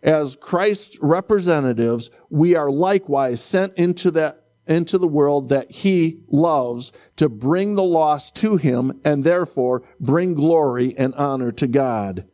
As 0.03 0.35
Christ's 0.35 0.99
representatives, 1.01 2.11
we 2.29 2.55
are 2.55 2.69
likewise 2.69 3.41
sent 3.41 3.73
into 3.75 4.11
that 4.11 4.43
into 4.67 4.97
the 4.97 5.07
world 5.07 5.47
that 5.49 5.71
he 5.71 6.19
loves 6.27 6.91
to 7.15 7.29
bring 7.29 7.75
the 7.75 7.83
lost 7.83 8.35
to 8.35 8.57
him 8.57 8.99
and 9.05 9.23
therefore 9.23 9.83
bring 9.99 10.33
glory 10.33 10.93
and 10.97 11.15
honor 11.15 11.51
to 11.53 11.67
God. 11.67 12.27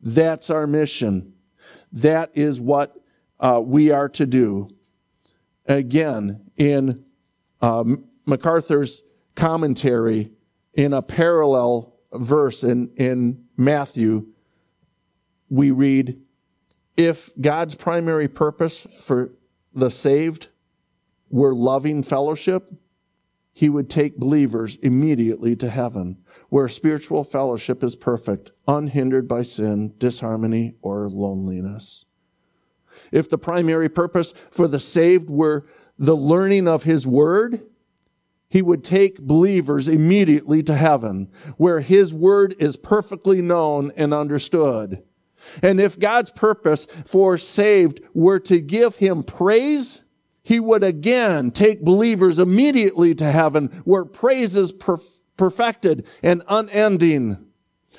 That's 0.00 0.48
our 0.48 0.66
mission. 0.66 1.34
That 1.92 2.30
is 2.34 2.60
what 2.60 2.96
uh, 3.38 3.60
we 3.62 3.90
are 3.90 4.08
to 4.10 4.24
do. 4.24 4.70
Again, 5.66 6.50
in 6.56 7.04
um, 7.60 8.04
MacArthur's 8.26 9.02
commentary, 9.34 10.30
in 10.76 10.92
a 10.92 11.02
parallel 11.02 11.94
verse 12.12 12.64
in, 12.64 12.90
in 12.96 13.44
Matthew, 13.56 14.26
we 15.48 15.70
read, 15.70 16.20
if 16.96 17.30
God's 17.40 17.74
primary 17.74 18.28
purpose 18.28 18.86
for 19.00 19.32
the 19.72 19.90
saved 19.90 20.48
were 21.30 21.54
loving 21.54 22.02
fellowship, 22.02 22.70
he 23.52 23.68
would 23.68 23.88
take 23.88 24.16
believers 24.16 24.76
immediately 24.76 25.54
to 25.56 25.70
heaven, 25.70 26.18
where 26.48 26.66
spiritual 26.66 27.22
fellowship 27.22 27.84
is 27.84 27.94
perfect, 27.94 28.50
unhindered 28.66 29.28
by 29.28 29.42
sin, 29.42 29.94
disharmony, 29.98 30.74
or 30.82 31.08
loneliness. 31.08 32.06
If 33.12 33.28
the 33.28 33.38
primary 33.38 33.88
purpose 33.88 34.34
for 34.50 34.66
the 34.66 34.80
saved 34.80 35.30
were 35.30 35.66
the 35.98 36.16
learning 36.16 36.66
of 36.66 36.82
his 36.82 37.06
word, 37.06 37.62
he 38.54 38.62
would 38.62 38.84
take 38.84 39.18
believers 39.18 39.88
immediately 39.88 40.62
to 40.62 40.76
heaven, 40.76 41.28
where 41.56 41.80
his 41.80 42.14
word 42.14 42.54
is 42.60 42.76
perfectly 42.76 43.42
known 43.42 43.90
and 43.96 44.14
understood. 44.14 45.02
And 45.60 45.80
if 45.80 45.98
God's 45.98 46.30
purpose 46.30 46.86
for 47.04 47.36
saved 47.36 48.00
were 48.14 48.38
to 48.38 48.60
give 48.60 48.94
him 48.94 49.24
praise, 49.24 50.04
he 50.44 50.60
would 50.60 50.84
again 50.84 51.50
take 51.50 51.82
believers 51.82 52.38
immediately 52.38 53.12
to 53.16 53.32
heaven, 53.32 53.82
where 53.82 54.04
praise 54.04 54.56
is 54.56 54.72
perf- 54.72 55.22
perfected 55.36 56.06
and 56.22 56.44
unending. 56.48 57.44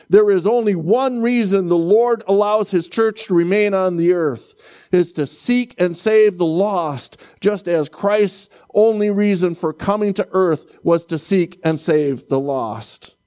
There 0.10 0.30
is 0.32 0.46
only 0.46 0.76
one 0.76 1.22
reason 1.22 1.68
the 1.68 1.78
Lord 1.78 2.24
allows 2.28 2.72
his 2.72 2.88
church 2.88 3.26
to 3.26 3.34
remain 3.34 3.74
on 3.74 3.96
the 3.96 4.14
earth 4.14 4.56
is 4.92 5.12
to 5.14 5.28
seek 5.28 5.76
and 5.78 5.98
save 5.98 6.38
the 6.38 6.46
lost, 6.46 7.22
just 7.40 7.68
as 7.68 7.90
Christ's 7.90 8.50
only 8.76 9.10
reason 9.10 9.56
for 9.56 9.74
coming 9.74 10.14
to 10.16 10.28
earth 10.32 10.78
was 10.84 11.06
to 11.06 11.18
seek 11.18 11.60
and 11.64 11.80
save 11.80 12.28
the 12.28 12.40
lost. 12.40 13.18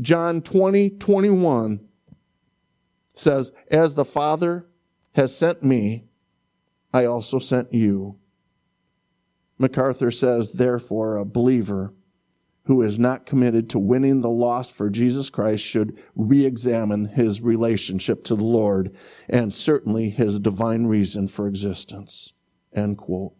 John 0.00 0.42
20, 0.42 0.90
21 0.90 1.80
says, 3.14 3.50
As 3.70 3.94
the 3.94 4.04
Father 4.04 4.66
has 5.14 5.36
sent 5.36 5.62
me, 5.62 6.04
I 6.92 7.06
also 7.06 7.38
sent 7.38 7.72
you. 7.72 8.18
MacArthur 9.58 10.10
says, 10.10 10.52
therefore, 10.52 11.16
a 11.16 11.24
believer 11.24 11.94
who 12.64 12.82
is 12.82 12.98
not 12.98 13.26
committed 13.26 13.70
to 13.70 13.78
winning 13.78 14.20
the 14.20 14.28
lost 14.28 14.74
for 14.74 14.90
Jesus 14.90 15.30
Christ 15.30 15.64
should 15.64 15.98
re-examine 16.14 17.06
his 17.06 17.40
relationship 17.40 18.24
to 18.24 18.34
the 18.34 18.44
Lord 18.44 18.94
and 19.28 19.54
certainly 19.54 20.10
his 20.10 20.40
divine 20.40 20.86
reason 20.86 21.28
for 21.28 21.46
existence. 21.46 22.34
End 22.74 22.98
quote. 22.98 23.34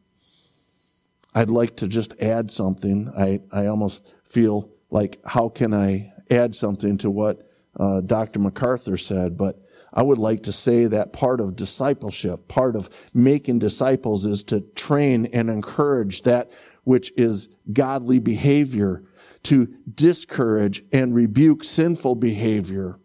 I'd 1.37 1.51
like 1.51 1.77
to 1.77 1.89
just 1.89 2.15
add 2.19 2.51
something. 2.51 3.13
I, 3.15 3.41
I 3.53 3.67
almost 3.67 4.11
feel 4.25 4.71
like 4.91 5.21
how 5.23 5.51
can 5.51 5.75
I 5.75 6.15
add 6.31 6.55
something 6.55 6.97
to 6.99 7.11
what 7.11 7.47
uh, 7.79 8.01
Dr. 8.01 8.41
MacArthur 8.41 8.97
said, 8.97 9.37
but 9.37 9.61
I 9.93 10.03
would 10.03 10.17
like 10.17 10.45
to 10.45 10.53
say 10.53 10.87
that 10.87 11.13
part 11.13 11.43
of 11.43 11.55
discipleship, 11.55 12.49
part 12.49 12.75
of 12.75 12.89
making 13.13 13.59
disciples 13.59 14.25
is 14.25 14.45
to 14.45 14.63
train 14.63 15.27
and 15.27 15.51
encourage 15.51 16.23
that 16.23 16.51
which 16.85 17.13
is 17.19 17.51
godly 17.71 18.19
behavior 18.19 19.03
to 19.43 19.69
discourage 19.95 20.85
and 20.91 21.15
rebuke 21.15 21.65
sinful 21.65 22.15
behavior. 22.15 22.99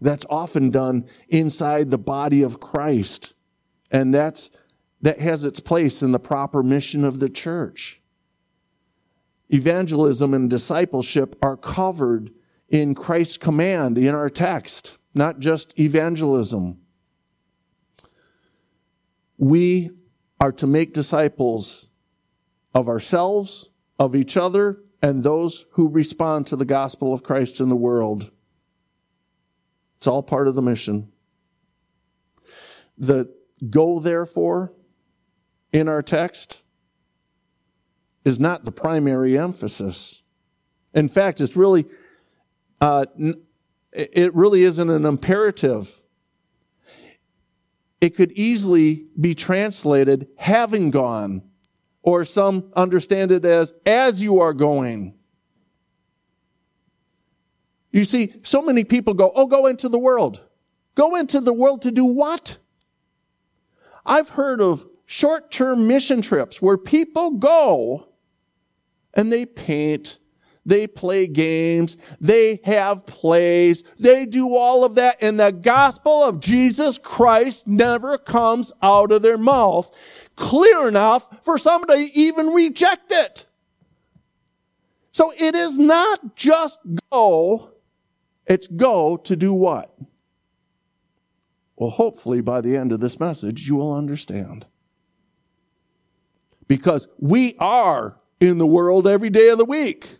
That's 0.00 0.26
often 0.28 0.70
done 0.70 1.06
inside 1.28 1.90
the 1.90 1.98
body 1.98 2.42
of 2.42 2.58
Christ. 2.58 3.34
And 3.92 4.12
that's, 4.12 4.50
that 5.02 5.20
has 5.20 5.44
its 5.44 5.60
place 5.60 6.02
in 6.02 6.12
the 6.12 6.18
proper 6.18 6.62
mission 6.62 7.04
of 7.04 7.20
the 7.20 7.28
church. 7.28 8.00
Evangelism 9.48 10.34
and 10.34 10.48
discipleship 10.48 11.36
are 11.42 11.56
covered 11.56 12.30
in 12.68 12.94
Christ's 12.94 13.36
command 13.36 13.98
in 13.98 14.14
our 14.14 14.28
text, 14.28 14.98
not 15.14 15.40
just 15.40 15.78
evangelism. 15.78 16.78
We 19.38 19.90
are 20.40 20.52
to 20.52 20.66
make 20.66 20.94
disciples 20.94 21.88
of 22.74 22.88
ourselves, 22.88 23.70
of 23.98 24.14
each 24.14 24.36
other, 24.36 24.78
and 25.02 25.22
those 25.22 25.66
who 25.72 25.88
respond 25.88 26.46
to 26.46 26.56
the 26.56 26.64
gospel 26.64 27.12
of 27.12 27.22
Christ 27.22 27.60
in 27.60 27.68
the 27.68 27.76
world. 27.76 28.30
It's 29.96 30.06
all 30.06 30.22
part 30.22 30.46
of 30.46 30.54
the 30.54 30.62
mission. 30.62 31.10
The 32.96 33.34
go 33.68 33.98
therefore 33.98 34.72
in 35.72 35.88
our 35.88 36.02
text 36.02 36.64
is 38.24 38.38
not 38.38 38.64
the 38.64 38.72
primary 38.72 39.38
emphasis. 39.38 40.22
In 40.92 41.08
fact, 41.08 41.40
it's 41.40 41.56
really, 41.56 41.86
uh, 42.80 43.04
it 43.92 44.34
really 44.34 44.62
isn't 44.62 44.90
an 44.90 45.04
imperative. 45.04 46.02
It 48.00 48.16
could 48.16 48.32
easily 48.32 49.06
be 49.18 49.34
translated 49.34 50.28
having 50.36 50.90
gone 50.90 51.42
or 52.02 52.24
some 52.24 52.72
understand 52.74 53.30
it 53.30 53.44
as, 53.44 53.72
as 53.84 54.22
you 54.22 54.40
are 54.40 54.52
going. 54.52 55.14
You 57.92 58.04
see, 58.04 58.34
so 58.42 58.62
many 58.62 58.84
people 58.84 59.14
go, 59.14 59.32
oh, 59.34 59.46
go 59.46 59.66
into 59.66 59.88
the 59.88 59.98
world. 59.98 60.46
Go 60.94 61.16
into 61.16 61.40
the 61.40 61.52
world 61.52 61.82
to 61.82 61.90
do 61.90 62.04
what? 62.04 62.58
I've 64.06 64.30
heard 64.30 64.60
of 64.60 64.86
short-term 65.10 65.88
mission 65.88 66.22
trips 66.22 66.62
where 66.62 66.78
people 66.78 67.32
go 67.32 68.06
and 69.12 69.32
they 69.32 69.44
paint, 69.44 70.20
they 70.64 70.86
play 70.86 71.26
games, 71.26 71.96
they 72.20 72.60
have 72.62 73.04
plays, 73.06 73.82
they 73.98 74.24
do 74.24 74.54
all 74.54 74.84
of 74.84 74.94
that, 74.94 75.16
and 75.20 75.40
the 75.40 75.50
gospel 75.50 76.22
of 76.22 76.38
Jesus 76.38 76.96
Christ 76.96 77.66
never 77.66 78.18
comes 78.18 78.72
out 78.82 79.10
of 79.10 79.22
their 79.22 79.36
mouth 79.36 79.90
clear 80.36 80.86
enough 80.86 81.28
for 81.44 81.58
somebody 81.58 82.08
to 82.08 82.16
even 82.16 82.46
reject 82.46 83.10
it. 83.10 83.46
So 85.10 85.32
it 85.36 85.56
is 85.56 85.76
not 85.76 86.36
just 86.36 86.78
go, 87.10 87.72
it's 88.46 88.68
go 88.68 89.16
to 89.16 89.34
do 89.34 89.52
what? 89.52 89.92
Well, 91.74 91.90
hopefully 91.90 92.42
by 92.42 92.60
the 92.60 92.76
end 92.76 92.92
of 92.92 93.00
this 93.00 93.18
message, 93.18 93.66
you 93.66 93.74
will 93.74 93.92
understand. 93.92 94.66
Because 96.70 97.08
we 97.18 97.56
are 97.58 98.16
in 98.38 98.58
the 98.58 98.66
world 98.66 99.08
every 99.08 99.28
day 99.28 99.48
of 99.48 99.58
the 99.58 99.64
week. 99.64 100.18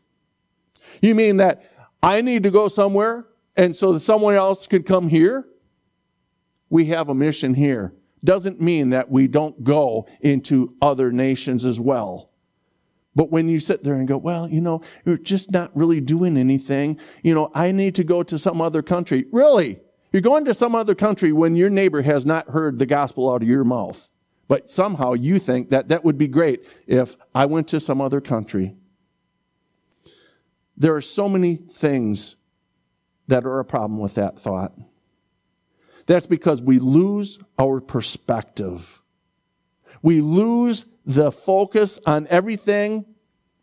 You 1.01 1.15
mean 1.15 1.37
that 1.37 1.63
I 2.03 2.23
need 2.23 2.43
to 2.43 2.51
go 2.51 2.67
somewhere 2.67 3.29
and 3.57 3.77
so 3.77 3.93
that 3.93 4.01
someone 4.01 4.35
else 4.35 4.67
can 4.67 4.83
come 4.83 5.09
here? 5.09 5.47
We 6.69 6.87
have 6.87 7.09
a 7.09 7.15
mission 7.15 7.55
here 7.55 7.95
doesn't 8.25 8.61
mean 8.61 8.91
that 8.91 9.11
we 9.11 9.29
don't 9.29 9.65
go 9.65 10.07
into 10.21 10.75
other 10.83 11.13
nations 11.13 11.65
as 11.65 11.81
well. 11.81 12.31
But 13.15 13.31
when 13.31 13.49
you 13.49 13.59
sit 13.59 13.83
there 13.83 13.95
and 13.95 14.07
go, 14.07 14.17
well, 14.17 14.49
you 14.49 14.61
know, 14.61 14.83
you're 15.05 15.17
just 15.17 15.51
not 15.51 15.75
really 15.75 16.01
doing 16.01 16.37
anything. 16.37 16.99
You 17.23 17.35
know, 17.35 17.51
I 17.55 17.73
need 17.73 17.95
to 17.97 18.05
go 18.05 18.23
to 18.23 18.39
some 18.39 18.61
other 18.61 18.83
country. 18.83 19.27
Really? 19.33 19.81
You're 20.13 20.23
going 20.23 20.45
to 20.45 20.55
some 20.55 20.75
other 20.75 20.95
country 20.95 21.33
when 21.33 21.57
your 21.57 21.71
neighbor 21.71 22.03
has 22.03 22.25
not 22.25 22.51
heard 22.51 22.79
the 22.79 22.87
gospel 22.87 23.33
out 23.33 23.43
of 23.43 23.49
your 23.49 23.65
mouth. 23.65 24.09
But 24.51 24.69
somehow 24.69 25.13
you 25.13 25.39
think 25.39 25.71
that 25.71 25.87
that 25.89 26.05
would 26.05 26.19
be 26.19 26.27
great 26.27 26.67
if 26.89 27.17
I 27.33 27.47
went 27.47 27.69
to 27.69 27.79
some 27.79 28.01
other 28.01 28.21
country. 28.21 28.75
There 30.77 30.93
are 30.97 31.01
so 31.01 31.29
many 31.29 31.55
things 31.55 32.35
that 33.29 33.47
are 33.47 33.61
a 33.61 33.65
problem 33.65 34.01
with 34.01 34.17
that 34.17 34.41
thought. 34.41 34.73
That's 36.07 36.27
because 36.27 36.65
we 36.65 36.81
lose 36.81 37.39
our 37.61 37.81
perspective. 37.81 39.05
We 40.03 40.21
lose 40.21 40.85
the 41.07 41.31
focus 41.31 42.01
on 42.05 42.27
everything 42.27 43.05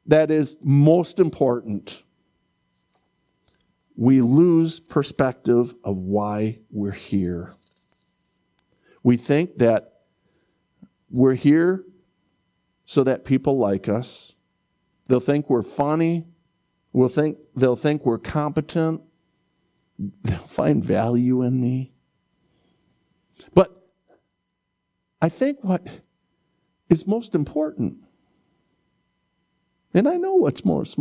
that 0.06 0.32
is 0.32 0.58
most 0.62 1.20
important. 1.20 2.02
We 3.98 4.22
lose 4.22 4.80
perspective 4.80 5.76
of 5.84 5.98
why 5.98 6.60
we're 6.72 6.92
here. 6.92 7.56
We 9.04 9.18
think 9.18 9.58
that 9.58 9.97
we're 11.10 11.36
here 11.36 11.84
so 12.86 13.04
that 13.04 13.26
people 13.26 13.58
like 13.58 13.90
us. 13.90 14.36
They'll 15.08 15.20
think 15.20 15.50
we're 15.50 15.62
funny. 15.62 16.26
We'll 16.94 17.10
think, 17.10 17.38
they'll 17.56 17.76
think 17.76 18.06
we're 18.06 18.18
competent. 18.18 19.02
They'll 20.24 20.38
find 20.40 20.84
value 20.84 21.42
in 21.42 21.60
me. 21.60 21.94
But 23.54 23.88
I 25.22 25.30
think 25.30 25.64
what 25.64 25.86
is 26.90 27.06
most 27.06 27.36
important, 27.36 27.98
and 29.94 30.08
I 30.08 30.18
know 30.18 30.36
what's 30.36 30.64
most 30.66 30.98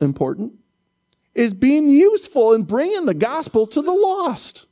important, 0.00 0.54
is 1.34 1.54
being 1.54 1.90
useful 1.90 2.54
and 2.54 2.66
bringing 2.66 3.06
the 3.06 3.14
gospel 3.14 3.66
to 3.66 3.82
the 3.82 3.92
lost. 3.92 4.66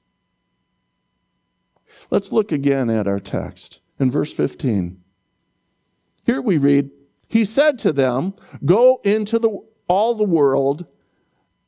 Let's 2.11 2.33
look 2.33 2.53
again 2.53 2.91
at 2.91 3.07
our 3.07 3.21
text 3.21 3.81
in 3.99 4.11
verse 4.11 4.33
15. 4.33 5.01
Here 6.25 6.41
we 6.41 6.59
read, 6.59 6.91
He 7.29 7.45
said 7.45 7.79
to 7.81 7.93
them, 7.93 8.35
Go 8.65 9.01
into 9.05 9.39
the, 9.39 9.59
all 9.89 10.15
the 10.15 10.25
world 10.25 10.87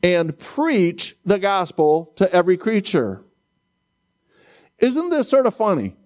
and 0.02 0.38
preach 0.38 1.16
the 1.24 1.38
gospel 1.38 2.12
to 2.16 2.32
every 2.32 2.56
creature. 2.56 3.22
Isn't 4.78 5.10
this 5.10 5.28
sort 5.28 5.46
of 5.46 5.54
funny? 5.54 5.96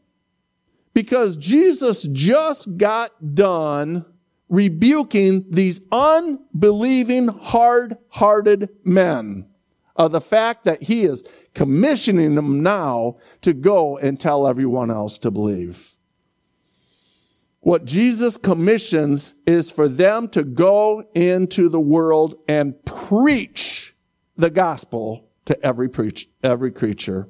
Because 0.95 1.37
Jesus 1.37 2.05
just 2.05 2.77
got 2.77 3.35
done 3.35 4.05
rebuking 4.49 5.45
these 5.49 5.81
unbelieving, 5.93 7.29
hard-hearted 7.29 8.69
men 8.85 9.47
of 9.95 10.13
the 10.13 10.21
fact 10.21 10.65
that 10.65 10.83
he 10.85 11.05
is 11.05 11.23
commissioning 11.55 12.35
them 12.35 12.63
now 12.63 13.17
to 13.43 13.53
go 13.53 13.99
and 13.99 14.19
tell 14.19 14.47
everyone 14.47 14.91
else 14.91 15.19
to 15.19 15.31
believe. 15.31 15.95
What 17.61 17.85
Jesus 17.85 18.39
commissions 18.39 19.35
is 19.47 19.71
for 19.71 19.87
them 19.87 20.29
to 20.29 20.43
go 20.43 21.05
into 21.15 21.69
the 21.69 21.81
world 21.81 22.37
and 22.49 22.83
preach 22.85 23.95
the 24.37 24.51
gospel 24.51 25.29
to 25.45 25.63
every 25.63 25.89
preach, 25.89 26.29
every 26.43 26.73
creature. 26.73 27.29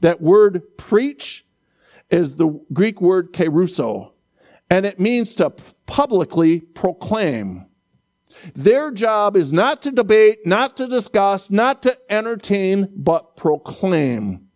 That 0.00 0.20
word 0.20 0.76
preach 0.76 1.44
is 2.10 2.36
the 2.36 2.60
Greek 2.72 3.00
word 3.00 3.32
kerusso, 3.32 4.10
and 4.68 4.84
it 4.84 4.98
means 4.98 5.36
to 5.36 5.50
publicly 5.86 6.60
proclaim. 6.60 7.66
Their 8.54 8.90
job 8.90 9.36
is 9.36 9.52
not 9.52 9.82
to 9.82 9.90
debate, 9.92 10.46
not 10.46 10.76
to 10.78 10.88
discuss, 10.88 11.50
not 11.50 11.82
to 11.82 11.96
entertain, 12.10 12.88
but 12.96 13.36
proclaim. 13.36 14.49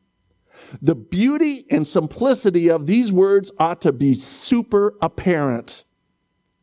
The 0.81 0.95
beauty 0.95 1.67
and 1.71 1.87
simplicity 1.87 2.71
of 2.71 2.87
these 2.87 3.13
words 3.13 3.53
ought 3.59 3.81
to 3.83 3.93
be 3.93 4.15
super 4.15 4.95
apparent, 5.01 5.85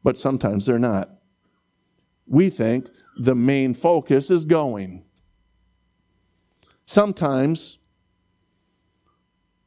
but 0.04 0.18
sometimes 0.18 0.66
they're 0.66 0.80
not. 0.80 1.10
We 2.28 2.50
think 2.50 2.90
the 3.18 3.36
main 3.36 3.74
focus 3.74 4.32
is 4.32 4.46
going. 4.46 5.04
Sometimes 6.86 7.80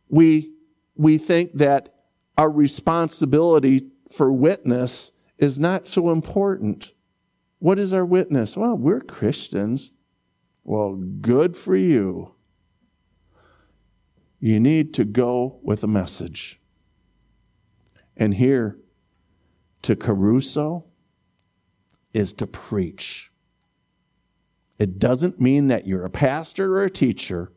we, 0.09 0.53
we 0.97 1.19
think 1.19 1.55
that 1.55 1.95
our 2.37 2.51
responsibility 2.51 3.91
for 4.11 4.33
witness 4.33 5.13
is 5.39 5.59
not 5.59 5.87
so 5.87 6.11
important. 6.11 6.93
What 7.59 7.79
is 7.79 7.93
our 7.93 8.05
witness? 8.05 8.57
Well, 8.57 8.77
we're 8.77 9.01
Christians. 9.01 9.91
Well, 10.65 10.95
good 10.95 11.57
for 11.57 11.77
you. 11.77 12.34
You 14.45 14.61
need 14.61 14.93
to 14.93 15.07
go 15.07 15.59
with 15.63 15.83
a 15.85 15.87
message. 15.87 16.61
And 18.15 18.35
here, 18.35 18.77
to 19.81 19.97
kerusso 19.97 20.85
is 22.13 22.35
to 22.35 22.47
preach. 22.47 23.33
It 24.79 24.99
doesn't 24.99 25.41
mean 25.41 25.69
that 25.69 25.87
you're 25.87 26.05
a 26.05 26.11
pastor 26.11 26.77
or 26.77 26.83
a 26.83 26.91
teacher. 26.91 27.55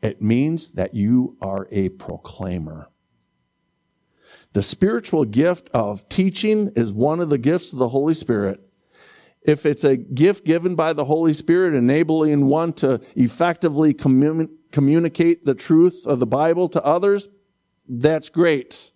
It 0.00 0.22
means 0.22 0.70
that 0.70 0.94
you 0.94 1.36
are 1.42 1.68
a 1.70 1.90
proclaimer. 1.90 2.88
The 4.54 4.62
spiritual 4.62 5.26
gift 5.26 5.68
of 5.74 6.08
teaching 6.08 6.72
is 6.76 6.94
one 6.94 7.20
of 7.20 7.28
the 7.28 7.36
gifts 7.36 7.74
of 7.74 7.78
the 7.78 7.90
Holy 7.90 8.14
Spirit. 8.14 8.62
if 9.42 9.64
it's 9.66 9.84
a 9.84 9.96
gift 9.96 10.44
given 10.44 10.74
by 10.74 10.94
the 10.94 11.04
Holy 11.04 11.32
Spirit, 11.32 11.74
enabling 11.74 12.46
one 12.46 12.72
to 12.72 13.00
effectively 13.16 13.94
commun- 13.94 14.57
communicate 14.72 15.44
the 15.44 15.54
truth 15.54 16.06
of 16.06 16.20
the 16.20 16.26
Bible 16.26 16.68
to 16.70 16.84
others, 16.84 17.28
that's 17.88 18.28
great. 18.28 18.92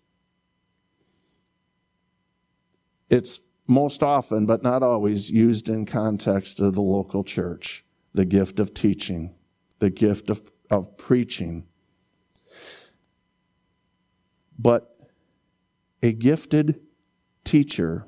It's 3.09 3.41
most 3.67 4.03
often, 4.03 4.47
but 4.47 4.63
not 4.63 4.83
always, 4.83 5.31
used 5.31 5.69
in 5.69 5.87
context 5.87 6.61
of 6.61 6.75
the 6.75 6.83
local 6.83 7.25
church. 7.25 7.85
The 8.15 8.25
gift 8.25 8.61
of 8.61 8.75
teaching, 8.75 9.35
the 9.79 9.91
gift 9.91 10.29
of, 10.29 10.43
of 10.71 10.97
preaching. 10.99 11.65
But 14.59 14.95
a 16.03 16.13
gifted 16.13 16.81
teacher 17.45 18.07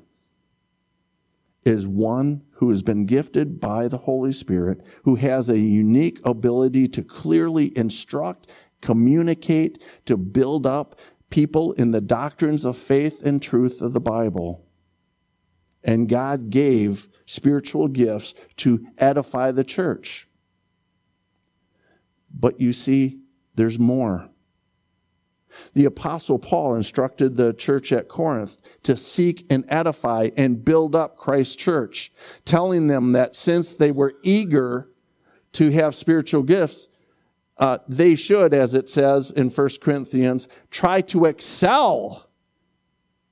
is 1.65 1.87
one 1.87 2.43
who 2.51 2.69
has 2.69 2.83
been 2.83 3.05
gifted 3.05 3.59
by 3.59 3.87
the 3.87 3.97
Holy 3.97 4.31
Spirit, 4.31 4.85
who 5.03 5.15
has 5.15 5.49
a 5.49 5.57
unique 5.57 6.21
ability 6.23 6.87
to 6.89 7.03
clearly 7.03 7.75
instruct, 7.75 8.47
communicate, 8.81 9.83
to 10.05 10.15
build 10.15 10.67
up 10.67 10.99
people 11.31 11.73
in 11.73 11.89
the 11.91 12.01
doctrines 12.01 12.63
of 12.63 12.77
faith 12.77 13.21
and 13.25 13.41
truth 13.41 13.81
of 13.81 13.93
the 13.93 13.99
Bible. 13.99 14.63
And 15.83 16.07
God 16.07 16.49
gave 16.51 17.09
spiritual 17.25 17.87
gifts 17.87 18.35
to 18.57 18.85
edify 18.97 19.51
the 19.51 19.63
church. 19.63 20.27
But 22.31 22.59
you 22.59 22.73
see, 22.73 23.21
there's 23.55 23.79
more. 23.79 24.29
The 25.73 25.85
apostle 25.85 26.39
Paul 26.39 26.75
instructed 26.75 27.35
the 27.35 27.53
church 27.53 27.91
at 27.91 28.07
Corinth 28.07 28.57
to 28.83 28.95
seek 28.97 29.45
and 29.49 29.65
edify 29.67 30.29
and 30.35 30.63
build 30.63 30.95
up 30.95 31.17
Christ's 31.17 31.55
church, 31.55 32.11
telling 32.45 32.87
them 32.87 33.11
that 33.13 33.35
since 33.35 33.73
they 33.73 33.91
were 33.91 34.13
eager 34.23 34.89
to 35.53 35.71
have 35.71 35.95
spiritual 35.95 36.43
gifts, 36.43 36.89
uh, 37.57 37.77
they 37.87 38.15
should, 38.15 38.53
as 38.53 38.75
it 38.75 38.89
says 38.89 39.31
in 39.31 39.49
1 39.49 39.69
Corinthians, 39.81 40.47
try 40.71 41.01
to 41.01 41.25
excel 41.25 42.29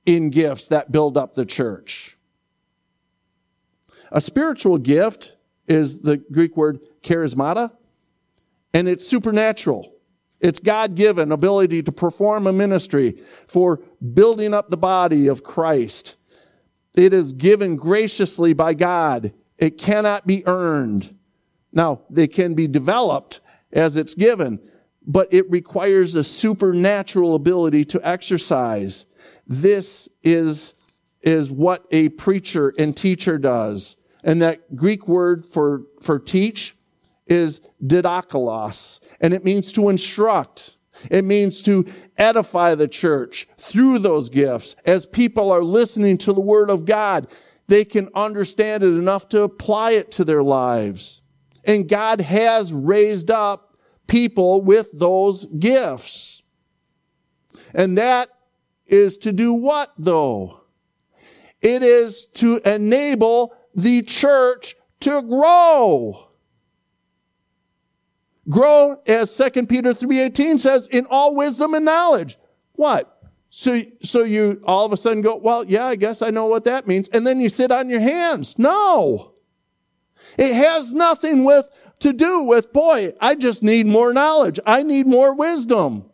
in 0.06 0.30
gifts 0.30 0.68
that 0.68 0.92
build 0.92 1.16
up 1.16 1.34
the 1.34 1.44
church. 1.44 2.16
A 4.10 4.20
spiritual 4.20 4.78
gift 4.78 5.36
is 5.66 6.02
the 6.02 6.16
Greek 6.16 6.56
word 6.56 6.80
charismata, 7.02 7.72
and 8.72 8.88
it's 8.88 9.06
supernatural. 9.06 9.93
It's 10.44 10.60
God 10.60 10.94
given 10.94 11.32
ability 11.32 11.82
to 11.84 11.90
perform 11.90 12.46
a 12.46 12.52
ministry 12.52 13.22
for 13.46 13.78
building 14.12 14.52
up 14.52 14.68
the 14.68 14.76
body 14.76 15.26
of 15.26 15.42
Christ. 15.42 16.18
It 16.94 17.14
is 17.14 17.32
given 17.32 17.76
graciously 17.76 18.52
by 18.52 18.74
God. 18.74 19.32
It 19.56 19.78
cannot 19.78 20.26
be 20.26 20.46
earned. 20.46 21.16
Now, 21.72 22.02
they 22.10 22.26
can 22.26 22.52
be 22.52 22.68
developed 22.68 23.40
as 23.72 23.96
it's 23.96 24.14
given, 24.14 24.60
but 25.06 25.32
it 25.32 25.50
requires 25.50 26.14
a 26.14 26.22
supernatural 26.22 27.34
ability 27.34 27.86
to 27.86 28.06
exercise. 28.06 29.06
This 29.46 30.10
is, 30.22 30.74
is 31.22 31.50
what 31.50 31.86
a 31.90 32.10
preacher 32.10 32.74
and 32.78 32.94
teacher 32.94 33.38
does. 33.38 33.96
And 34.22 34.42
that 34.42 34.76
Greek 34.76 35.08
word 35.08 35.46
for, 35.46 35.84
for 36.02 36.18
teach 36.18 36.73
is 37.26 37.60
didaskalos, 37.82 39.00
and 39.20 39.32
it 39.32 39.44
means 39.44 39.72
to 39.72 39.88
instruct. 39.88 40.76
It 41.10 41.24
means 41.24 41.62
to 41.62 41.86
edify 42.16 42.74
the 42.74 42.88
church 42.88 43.48
through 43.58 43.98
those 43.98 44.30
gifts. 44.30 44.76
As 44.84 45.06
people 45.06 45.50
are 45.50 45.64
listening 45.64 46.18
to 46.18 46.32
the 46.32 46.40
word 46.40 46.70
of 46.70 46.84
God, 46.84 47.26
they 47.66 47.84
can 47.84 48.08
understand 48.14 48.82
it 48.82 48.94
enough 48.94 49.28
to 49.30 49.42
apply 49.42 49.92
it 49.92 50.10
to 50.12 50.24
their 50.24 50.42
lives. 50.42 51.22
And 51.64 51.88
God 51.88 52.20
has 52.20 52.72
raised 52.72 53.30
up 53.30 53.76
people 54.06 54.60
with 54.60 54.90
those 54.92 55.46
gifts. 55.46 56.42
And 57.72 57.98
that 57.98 58.28
is 58.86 59.16
to 59.18 59.32
do 59.32 59.52
what 59.52 59.92
though? 59.98 60.60
It 61.62 61.82
is 61.82 62.26
to 62.34 62.58
enable 62.58 63.56
the 63.74 64.02
church 64.02 64.76
to 65.00 65.22
grow. 65.22 66.28
Grow, 68.48 69.00
as 69.06 69.36
2 69.36 69.66
Peter 69.66 69.90
3.18 69.90 70.60
says, 70.60 70.86
in 70.88 71.06
all 71.06 71.34
wisdom 71.34 71.74
and 71.74 71.84
knowledge. 71.84 72.36
What? 72.76 73.10
So, 73.48 73.82
so 74.02 74.24
you 74.24 74.60
all 74.64 74.84
of 74.84 74.92
a 74.92 74.96
sudden 74.96 75.22
go, 75.22 75.36
well, 75.36 75.64
yeah, 75.64 75.86
I 75.86 75.96
guess 75.96 76.22
I 76.22 76.30
know 76.30 76.46
what 76.46 76.64
that 76.64 76.86
means. 76.86 77.08
And 77.08 77.26
then 77.26 77.40
you 77.40 77.48
sit 77.48 77.70
on 77.70 77.88
your 77.88 78.00
hands. 78.00 78.58
No. 78.58 79.34
It 80.36 80.54
has 80.54 80.92
nothing 80.92 81.44
with, 81.44 81.70
to 82.00 82.12
do 82.12 82.42
with, 82.42 82.72
boy, 82.72 83.12
I 83.20 83.34
just 83.34 83.62
need 83.62 83.86
more 83.86 84.12
knowledge. 84.12 84.58
I 84.66 84.82
need 84.82 85.06
more 85.06 85.34
wisdom. 85.34 86.10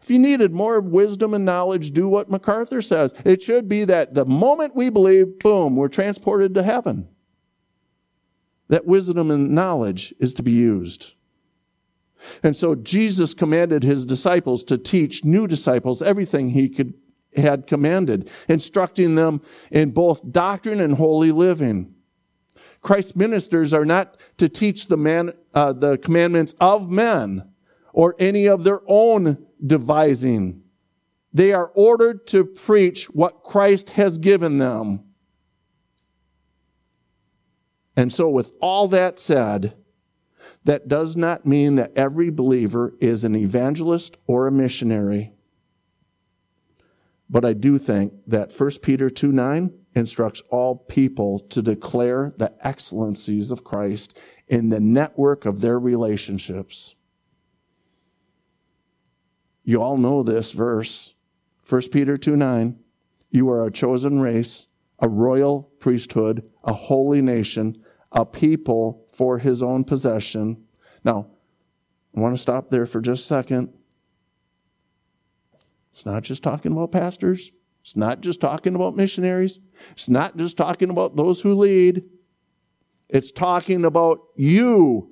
If 0.00 0.10
you 0.10 0.18
needed 0.18 0.52
more 0.52 0.80
wisdom 0.80 1.34
and 1.34 1.44
knowledge, 1.44 1.90
do 1.90 2.08
what 2.08 2.30
MacArthur 2.30 2.80
says. 2.80 3.12
It 3.24 3.42
should 3.42 3.68
be 3.68 3.84
that 3.84 4.14
the 4.14 4.24
moment 4.24 4.74
we 4.74 4.88
believe, 4.88 5.38
boom, 5.38 5.76
we're 5.76 5.88
transported 5.88 6.54
to 6.54 6.62
heaven 6.62 7.08
that 8.70 8.86
wisdom 8.86 9.30
and 9.30 9.50
knowledge 9.50 10.14
is 10.18 10.32
to 10.34 10.42
be 10.42 10.52
used. 10.52 11.16
And 12.42 12.56
so 12.56 12.74
Jesus 12.74 13.34
commanded 13.34 13.82
his 13.82 14.06
disciples 14.06 14.62
to 14.64 14.78
teach 14.78 15.24
new 15.24 15.46
disciples 15.46 16.00
everything 16.00 16.50
he 16.50 16.68
could, 16.68 16.94
had 17.36 17.66
commanded, 17.66 18.30
instructing 18.48 19.16
them 19.16 19.42
in 19.70 19.90
both 19.90 20.30
doctrine 20.30 20.80
and 20.80 20.94
holy 20.94 21.32
living. 21.32 21.94
Christ's 22.80 23.16
ministers 23.16 23.74
are 23.74 23.84
not 23.84 24.16
to 24.38 24.48
teach 24.48 24.86
the 24.86 24.96
man, 24.96 25.32
uh, 25.52 25.72
the 25.72 25.98
commandments 25.98 26.54
of 26.60 26.90
men 26.90 27.50
or 27.92 28.14
any 28.20 28.46
of 28.46 28.62
their 28.62 28.80
own 28.86 29.46
devising. 29.64 30.62
They 31.32 31.52
are 31.52 31.72
ordered 31.74 32.26
to 32.28 32.44
preach 32.44 33.06
what 33.06 33.42
Christ 33.42 33.90
has 33.90 34.18
given 34.18 34.58
them. 34.58 35.09
And 38.00 38.10
so, 38.10 38.30
with 38.30 38.52
all 38.62 38.88
that 38.88 39.18
said, 39.18 39.74
that 40.64 40.88
does 40.88 41.18
not 41.18 41.44
mean 41.44 41.74
that 41.74 41.92
every 41.94 42.30
believer 42.30 42.94
is 42.98 43.24
an 43.24 43.36
evangelist 43.36 44.16
or 44.26 44.46
a 44.46 44.50
missionary. 44.50 45.34
But 47.28 47.44
I 47.44 47.52
do 47.52 47.76
think 47.76 48.14
that 48.26 48.54
1 48.58 48.70
Peter 48.80 49.10
2 49.10 49.32
9 49.32 49.74
instructs 49.94 50.40
all 50.48 50.76
people 50.76 51.40
to 51.40 51.60
declare 51.60 52.32
the 52.38 52.54
excellencies 52.66 53.50
of 53.50 53.64
Christ 53.64 54.16
in 54.48 54.70
the 54.70 54.80
network 54.80 55.44
of 55.44 55.60
their 55.60 55.78
relationships. 55.78 56.94
You 59.62 59.82
all 59.82 59.98
know 59.98 60.22
this 60.22 60.52
verse, 60.52 61.16
1 61.68 61.82
Peter 61.92 62.16
2 62.16 62.34
9. 62.34 62.78
You 63.30 63.50
are 63.50 63.62
a 63.62 63.70
chosen 63.70 64.20
race, 64.20 64.68
a 65.00 65.08
royal 65.10 65.64
priesthood, 65.80 66.50
a 66.64 66.72
holy 66.72 67.20
nation 67.20 67.76
a 68.12 68.24
people 68.24 69.06
for 69.12 69.38
his 69.38 69.62
own 69.62 69.84
possession. 69.84 70.64
Now, 71.04 71.26
I 72.16 72.20
want 72.20 72.34
to 72.34 72.42
stop 72.42 72.70
there 72.70 72.86
for 72.86 73.00
just 73.00 73.24
a 73.24 73.26
second. 73.26 73.72
It's 75.92 76.06
not 76.06 76.22
just 76.22 76.42
talking 76.42 76.72
about 76.72 76.92
pastors. 76.92 77.52
It's 77.82 77.96
not 77.96 78.20
just 78.20 78.40
talking 78.40 78.74
about 78.74 78.96
missionaries. 78.96 79.58
It's 79.92 80.08
not 80.08 80.36
just 80.36 80.56
talking 80.56 80.90
about 80.90 81.16
those 81.16 81.40
who 81.40 81.54
lead. 81.54 82.04
It's 83.08 83.30
talking 83.30 83.84
about 83.84 84.20
you 84.36 85.10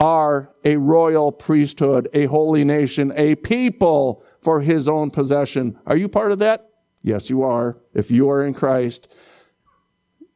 are 0.00 0.54
a 0.64 0.76
royal 0.76 1.32
priesthood, 1.32 2.08
a 2.14 2.26
holy 2.26 2.64
nation, 2.64 3.12
a 3.16 3.34
people 3.34 4.22
for 4.40 4.60
his 4.60 4.88
own 4.88 5.10
possession. 5.10 5.78
Are 5.86 5.96
you 5.96 6.08
part 6.08 6.30
of 6.30 6.38
that? 6.38 6.70
Yes, 7.02 7.30
you 7.30 7.42
are. 7.42 7.78
If 7.94 8.10
you 8.10 8.30
are 8.30 8.44
in 8.44 8.54
Christ, 8.54 9.12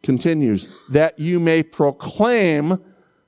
continues, 0.03 0.69
that 0.91 1.19
you 1.19 1.39
may 1.39 1.63
proclaim 1.63 2.83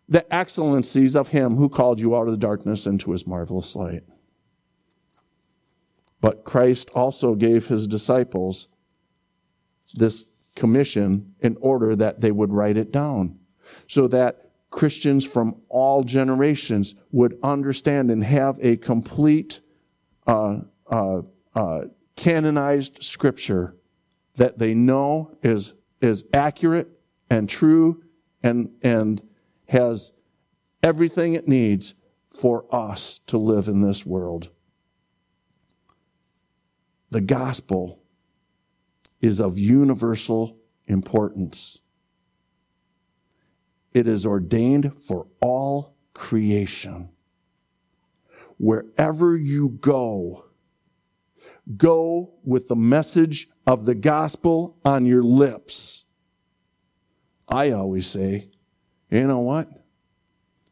the 0.09 0.35
excellencies 0.35 1.17
of 1.17 1.29
him 1.29 1.57
who 1.57 1.69
called 1.69 2.01
you 2.01 2.17
out 2.17 2.27
of 2.27 2.33
the 2.33 2.39
darkness 2.39 2.87
into 2.87 3.13
his 3.13 3.27
marvelous 3.27 3.75
light. 3.75 4.03
But 6.21 6.45
Christ 6.45 6.91
also 6.95 7.35
gave 7.35 7.67
his 7.67 7.87
disciples 7.87 8.69
this 9.95 10.27
commission 10.57 11.35
in 11.41 11.57
order 11.61 11.97
that 11.97 12.21
they 12.21 12.31
would 12.31 12.53
write 12.53 12.77
it 12.77 12.93
down 12.93 13.39
so 13.87 14.07
that 14.09 14.51
Christians 14.71 15.25
from 15.25 15.57
all 15.69 16.03
generations 16.03 16.95
would 17.13 17.39
understand 17.43 18.11
and 18.11 18.25
have 18.25 18.59
a 18.61 18.77
complete 18.77 19.61
uh, 20.27 20.59
uh, 20.91 21.23
uh, 21.55 21.83
canonized 22.17 23.03
scripture 23.03 23.77
that 24.37 24.59
they 24.59 24.75
know 24.75 25.37
is 25.43 25.75
is 26.01 26.25
accurate 26.33 26.89
and 27.31 27.49
true 27.49 28.03
and, 28.43 28.71
and 28.83 29.23
has 29.69 30.13
everything 30.83 31.35
it 31.35 31.49
needs 31.49 31.95
for 32.31 32.67
us 32.75 33.21
to 33.27 33.39
live 33.39 33.69
in 33.69 33.81
this 33.81 34.05
world. 34.05 34.51
The 37.11 37.21
gospel 37.21 38.01
is 39.21 39.41
of 39.41 39.59
universal 39.59 40.59
importance. 40.87 41.81
it 43.95 44.09
is 44.09 44.27
ordained 44.27 44.93
for 45.01 45.29
all 45.41 45.95
creation. 46.13 47.09
Wherever 48.59 49.37
you 49.37 49.69
go, 49.69 50.47
go 51.77 52.35
with 52.45 52.69
the 52.69 52.77
message 52.77 53.49
of 53.67 53.87
the 53.87 53.95
gospel 53.95 54.79
on 54.85 55.07
your 55.07 55.23
lips. 55.23 56.07
I 57.49 57.71
always 57.71 58.07
say, 58.07 58.51
you 59.11 59.27
know 59.27 59.41
what? 59.41 59.69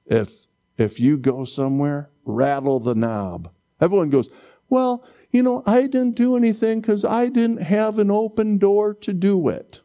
If, 0.06 0.46
if 0.76 1.00
you 1.00 1.16
go 1.16 1.44
somewhere, 1.44 2.10
rattle 2.24 2.80
the 2.80 2.94
knob. 2.94 3.50
Everyone 3.80 4.10
goes, 4.10 4.30
well, 4.68 5.04
you 5.30 5.42
know, 5.42 5.62
I 5.66 5.82
didn't 5.82 6.16
do 6.16 6.36
anything 6.36 6.80
because 6.80 7.04
I 7.04 7.28
didn't 7.28 7.62
have 7.62 7.98
an 7.98 8.10
open 8.10 8.58
door 8.58 8.94
to 8.94 9.12
do 9.12 9.48
it. 9.48 9.80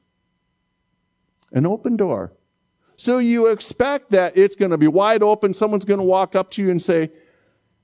An 1.52 1.65
open 1.65 1.96
door. 1.96 2.34
So 2.98 3.20
you 3.20 3.48
expect 3.48 4.12
that 4.12 4.36
it's 4.36 4.56
going 4.56 4.72
to 4.72 4.78
be 4.78 4.88
wide 4.88 5.24
open. 5.24 5.54
Someone's 5.54 5.86
going 5.86 6.00
to 6.00 6.04
walk 6.06 6.36
up 6.36 6.52
to 6.52 6.63
you 6.63 6.72
and 6.72 6.82
say, 6.82 7.12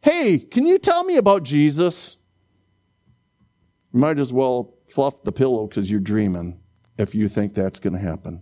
Hey, 0.02 0.40
can 0.40 0.66
you 0.66 0.78
tell 0.78 1.06
me 1.06 1.16
about 1.16 1.44
Jesus? 1.44 2.18
You 3.94 4.00
might 4.00 4.20
as 4.20 4.34
well 4.34 4.74
fluff 4.88 5.24
the 5.24 5.32
pillow 5.32 5.68
because 5.68 5.90
you're 5.90 6.00
dreaming 6.00 6.60
if 6.98 7.14
you 7.14 7.28
think 7.28 7.54
that's 7.54 7.80
going 7.80 7.94
to 7.94 8.00
happen. 8.00 8.42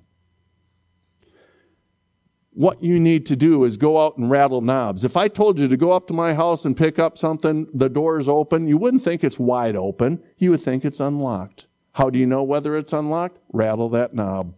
What 2.53 2.83
you 2.83 2.99
need 2.99 3.25
to 3.27 3.35
do 3.35 3.63
is 3.63 3.77
go 3.77 4.03
out 4.03 4.17
and 4.17 4.29
rattle 4.29 4.61
knobs. 4.61 5.05
If 5.05 5.15
I 5.15 5.27
told 5.27 5.59
you 5.59 5.67
to 5.67 5.77
go 5.77 5.91
up 5.91 6.07
to 6.07 6.13
my 6.13 6.33
house 6.33 6.65
and 6.65 6.75
pick 6.75 6.99
up 6.99 7.17
something, 7.17 7.67
the 7.73 7.89
door 7.89 8.17
is 8.17 8.27
open, 8.27 8.67
you 8.67 8.77
wouldn't 8.77 9.03
think 9.03 9.23
it's 9.23 9.39
wide 9.39 9.75
open. 9.75 10.21
You 10.37 10.51
would 10.51 10.61
think 10.61 10.83
it's 10.83 10.99
unlocked. 10.99 11.67
How 11.93 12.09
do 12.09 12.19
you 12.19 12.25
know 12.25 12.43
whether 12.43 12.75
it's 12.77 12.93
unlocked? 12.93 13.37
Rattle 13.53 13.89
that 13.89 14.13
knob. 14.13 14.53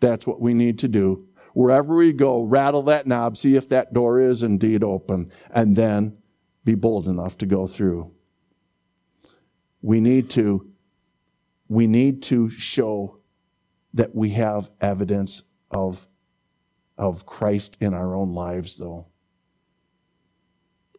That's 0.00 0.26
what 0.26 0.40
we 0.40 0.54
need 0.54 0.78
to 0.80 0.88
do. 0.88 1.26
Wherever 1.52 1.94
we 1.94 2.12
go, 2.12 2.42
rattle 2.42 2.82
that 2.84 3.06
knob, 3.06 3.36
see 3.36 3.54
if 3.54 3.68
that 3.70 3.92
door 3.92 4.20
is 4.20 4.42
indeed 4.42 4.82
open, 4.84 5.30
and 5.50 5.76
then 5.76 6.16
be 6.64 6.74
bold 6.74 7.06
enough 7.08 7.36
to 7.38 7.46
go 7.46 7.66
through. 7.66 8.12
We 9.82 10.00
need 10.00 10.30
to, 10.30 10.68
we 11.68 11.86
need 11.86 12.22
to 12.24 12.50
show 12.50 13.18
that 13.94 14.14
we 14.14 14.30
have 14.30 14.70
evidence 14.80 15.42
of, 15.70 16.06
of 16.98 17.26
Christ 17.26 17.76
in 17.80 17.94
our 17.94 18.14
own 18.14 18.34
lives, 18.34 18.78
though. 18.78 19.06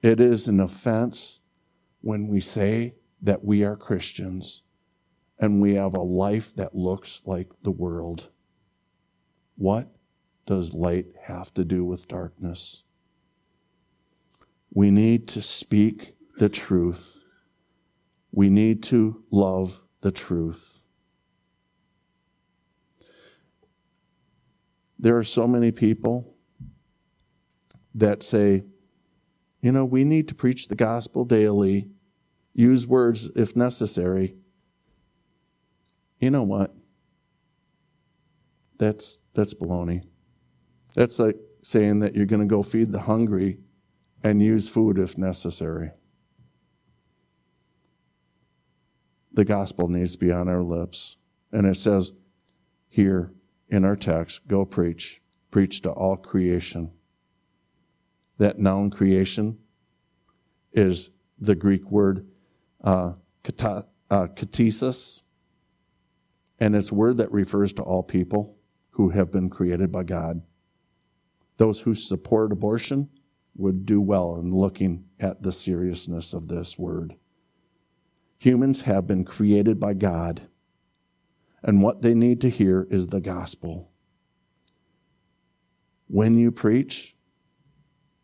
It 0.01 0.19
is 0.19 0.47
an 0.47 0.59
offense 0.59 1.41
when 2.01 2.27
we 2.27 2.39
say 2.39 2.95
that 3.21 3.43
we 3.43 3.63
are 3.63 3.75
Christians 3.75 4.63
and 5.37 5.61
we 5.61 5.75
have 5.75 5.95
a 5.95 6.01
life 6.01 6.55
that 6.55 6.75
looks 6.75 7.21
like 7.25 7.51
the 7.63 7.71
world. 7.71 8.29
What 9.55 9.89
does 10.45 10.73
light 10.73 11.07
have 11.23 11.53
to 11.53 11.63
do 11.63 11.83
with 11.83 12.07
darkness? 12.07 12.83
We 14.73 14.89
need 14.89 15.27
to 15.29 15.41
speak 15.41 16.15
the 16.37 16.49
truth. 16.49 17.20
We 18.31 18.49
need 18.49 18.83
to 18.83 19.23
love 19.29 19.81
the 20.01 20.11
truth. 20.11 20.83
There 24.97 25.17
are 25.17 25.23
so 25.23 25.47
many 25.47 25.71
people 25.71 26.35
that 27.95 28.23
say, 28.23 28.63
you 29.61 29.71
know, 29.71 29.83
we 29.83 30.03
need 30.03 30.27
to 30.29 30.35
preach 30.35 30.67
the 30.67 30.75
gospel 30.75 31.25
daily, 31.25 31.89
use 32.53 32.87
words 32.87 33.31
if 33.35 33.55
necessary. 33.55 34.35
You 36.19 36.29
know 36.29 36.43
what? 36.43 36.73
That's 38.77 39.17
that's 39.33 39.53
baloney. 39.53 40.03
That's 40.93 41.19
like 41.19 41.37
saying 41.63 41.99
that 41.99 42.15
you're 42.15 42.25
going 42.25 42.41
to 42.41 42.47
go 42.47 42.63
feed 42.63 42.91
the 42.91 43.01
hungry 43.01 43.59
and 44.23 44.41
use 44.41 44.69
food 44.69 44.97
if 44.97 45.17
necessary. 45.17 45.91
The 49.33 49.45
gospel 49.45 49.87
needs 49.87 50.13
to 50.13 50.17
be 50.17 50.31
on 50.31 50.47
our 50.47 50.63
lips. 50.63 51.17
And 51.51 51.65
it 51.65 51.75
says 51.75 52.13
here 52.89 53.31
in 53.69 53.85
our 53.85 53.95
text 53.95 54.47
go 54.47 54.65
preach, 54.65 55.21
preach 55.49 55.81
to 55.81 55.91
all 55.91 56.17
creation. 56.17 56.91
That 58.37 58.59
noun 58.59 58.89
creation 58.89 59.59
is 60.73 61.09
the 61.39 61.55
Greek 61.55 61.89
word 61.89 62.27
uh, 62.83 63.13
kata, 63.43 63.87
uh, 64.09 64.27
katesis, 64.27 65.23
and 66.59 66.75
it's 66.75 66.91
a 66.91 66.95
word 66.95 67.17
that 67.17 67.31
refers 67.31 67.73
to 67.73 67.81
all 67.81 68.03
people 68.03 68.57
who 68.91 69.09
have 69.09 69.31
been 69.31 69.49
created 69.49 69.91
by 69.91 70.03
God. 70.03 70.41
Those 71.57 71.81
who 71.81 71.93
support 71.93 72.51
abortion 72.51 73.09
would 73.55 73.85
do 73.85 74.01
well 74.01 74.35
in 74.35 74.53
looking 74.53 75.05
at 75.19 75.43
the 75.43 75.51
seriousness 75.51 76.33
of 76.33 76.47
this 76.47 76.77
word. 76.77 77.15
Humans 78.41 78.81
have 78.81 79.05
been 79.05 79.23
created 79.23 79.79
by 79.79 79.93
God, 79.93 80.41
and 81.61 81.83
what 81.83 82.01
they 82.01 82.15
need 82.15 82.41
to 82.41 82.49
hear 82.49 82.87
is 82.89 83.05
the 83.05 83.21
gospel. 83.21 83.91
When 86.07 86.35
you 86.39 86.51
preach, 86.51 87.15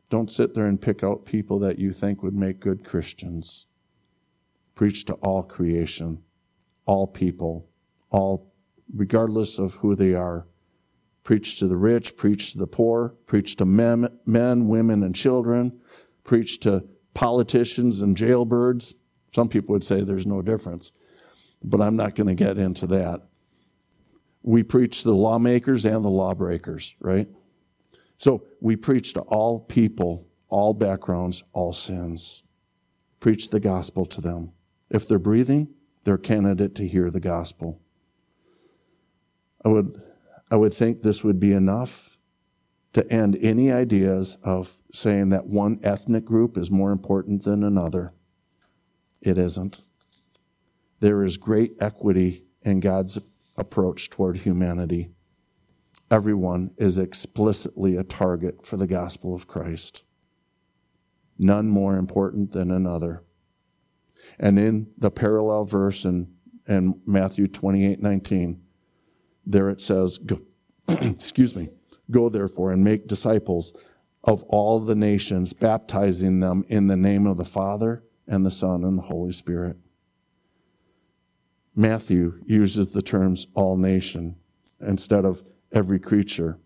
don't 0.09 0.31
sit 0.31 0.55
there 0.55 0.65
and 0.65 0.81
pick 0.81 1.03
out 1.03 1.27
people 1.27 1.59
that 1.59 1.77
you 1.77 1.91
think 1.91 2.23
would 2.23 2.33
make 2.33 2.59
good 2.59 2.83
Christians. 2.83 3.67
Preach 4.73 5.05
to 5.05 5.13
all 5.13 5.43
creation, 5.43 6.23
all 6.87 7.05
people, 7.05 7.69
all, 8.09 8.51
regardless 8.91 9.59
of 9.59 9.75
who 9.75 9.93
they 9.93 10.15
are 10.15 10.47
preach 11.23 11.59
to 11.59 11.67
the 11.67 11.75
rich, 11.75 12.15
preach 12.15 12.53
to 12.53 12.57
the 12.57 12.65
poor, 12.65 13.09
preach 13.25 13.57
to 13.57 13.65
men, 13.65 14.07
men, 14.25 14.69
women, 14.69 15.03
and 15.03 15.13
children, 15.13 15.77
preach 16.23 16.57
to 16.57 16.81
politicians 17.13 17.99
and 17.99 18.15
jailbirds. 18.15 18.95
Some 19.33 19.49
people 19.49 19.73
would 19.73 19.83
say 19.83 20.01
there's 20.01 20.27
no 20.27 20.41
difference, 20.41 20.91
but 21.63 21.81
I'm 21.81 21.95
not 21.95 22.15
going 22.15 22.27
to 22.27 22.35
get 22.35 22.57
into 22.57 22.87
that. 22.87 23.21
We 24.43 24.63
preach 24.63 25.01
to 25.01 25.09
the 25.09 25.15
lawmakers 25.15 25.85
and 25.85 26.03
the 26.03 26.09
lawbreakers, 26.09 26.95
right? 26.99 27.27
So 28.17 28.43
we 28.61 28.75
preach 28.75 29.13
to 29.13 29.21
all 29.21 29.59
people, 29.59 30.27
all 30.49 30.73
backgrounds, 30.73 31.43
all 31.53 31.73
sins. 31.73 32.43
Preach 33.19 33.49
the 33.49 33.59
gospel 33.59 34.05
to 34.05 34.21
them. 34.21 34.51
If 34.89 35.07
they're 35.07 35.19
breathing, 35.19 35.69
they're 36.03 36.17
candidate 36.17 36.75
to 36.75 36.87
hear 36.87 37.11
the 37.11 37.19
gospel. 37.19 37.81
I 39.65 39.69
would 39.69 40.01
I 40.49 40.55
would 40.55 40.73
think 40.73 41.01
this 41.01 41.23
would 41.23 41.39
be 41.39 41.51
enough 41.51 42.17
to 42.93 43.11
end 43.11 43.37
any 43.41 43.71
ideas 43.71 44.37
of 44.43 44.79
saying 44.93 45.29
that 45.29 45.45
one 45.45 45.79
ethnic 45.83 46.23
group 46.23 46.57
is 46.57 46.71
more 46.71 46.91
important 46.91 47.43
than 47.43 47.63
another. 47.63 48.13
It 49.21 49.37
isn't. 49.37 49.81
There 50.99 51.23
is 51.23 51.37
great 51.37 51.73
equity 51.79 52.45
in 52.61 52.79
God's 52.79 53.19
approach 53.55 54.09
toward 54.09 54.37
humanity. 54.37 55.11
Everyone 56.09 56.71
is 56.77 56.97
explicitly 56.97 57.95
a 57.95 58.03
target 58.03 58.65
for 58.65 58.77
the 58.77 58.87
gospel 58.87 59.33
of 59.33 59.47
Christ. 59.47 60.03
None 61.37 61.69
more 61.69 61.97
important 61.97 62.51
than 62.51 62.71
another. 62.71 63.23
And 64.39 64.57
in 64.57 64.87
the 64.97 65.11
parallel 65.11 65.65
verse 65.65 66.05
in, 66.05 66.33
in 66.67 66.99
Matthew 67.05 67.47
28 67.47 68.01
19, 68.01 68.61
there 69.45 69.69
it 69.69 69.81
says, 69.81 70.17
go, 70.17 70.41
excuse 70.87 71.55
me, 71.55 71.69
go 72.09 72.29
therefore 72.29 72.71
and 72.71 72.83
make 72.83 73.07
disciples 73.07 73.73
of 74.23 74.43
all 74.43 74.79
the 74.79 74.95
nations, 74.95 75.53
baptizing 75.53 76.39
them 76.39 76.65
in 76.67 76.87
the 76.87 76.97
name 76.97 77.25
of 77.27 77.37
the 77.37 77.45
Father 77.45 78.03
and 78.27 78.45
the 78.45 78.51
Son 78.51 78.83
and 78.83 78.97
the 78.97 79.03
Holy 79.03 79.31
Spirit. 79.31 79.77
Matthew 81.75 82.41
uses 82.45 82.91
the 82.91 83.01
terms 83.01 83.47
all 83.53 83.77
nation 83.77 84.35
instead 84.81 85.25
of 85.25 85.43
every 85.71 85.99
creature. 85.99 86.57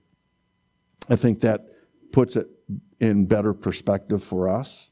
I 1.10 1.15
think 1.15 1.41
that 1.41 1.65
puts 2.12 2.36
it 2.36 2.47
in 3.00 3.26
better 3.26 3.54
perspective 3.54 4.24
for 4.24 4.47
us. 4.47 4.91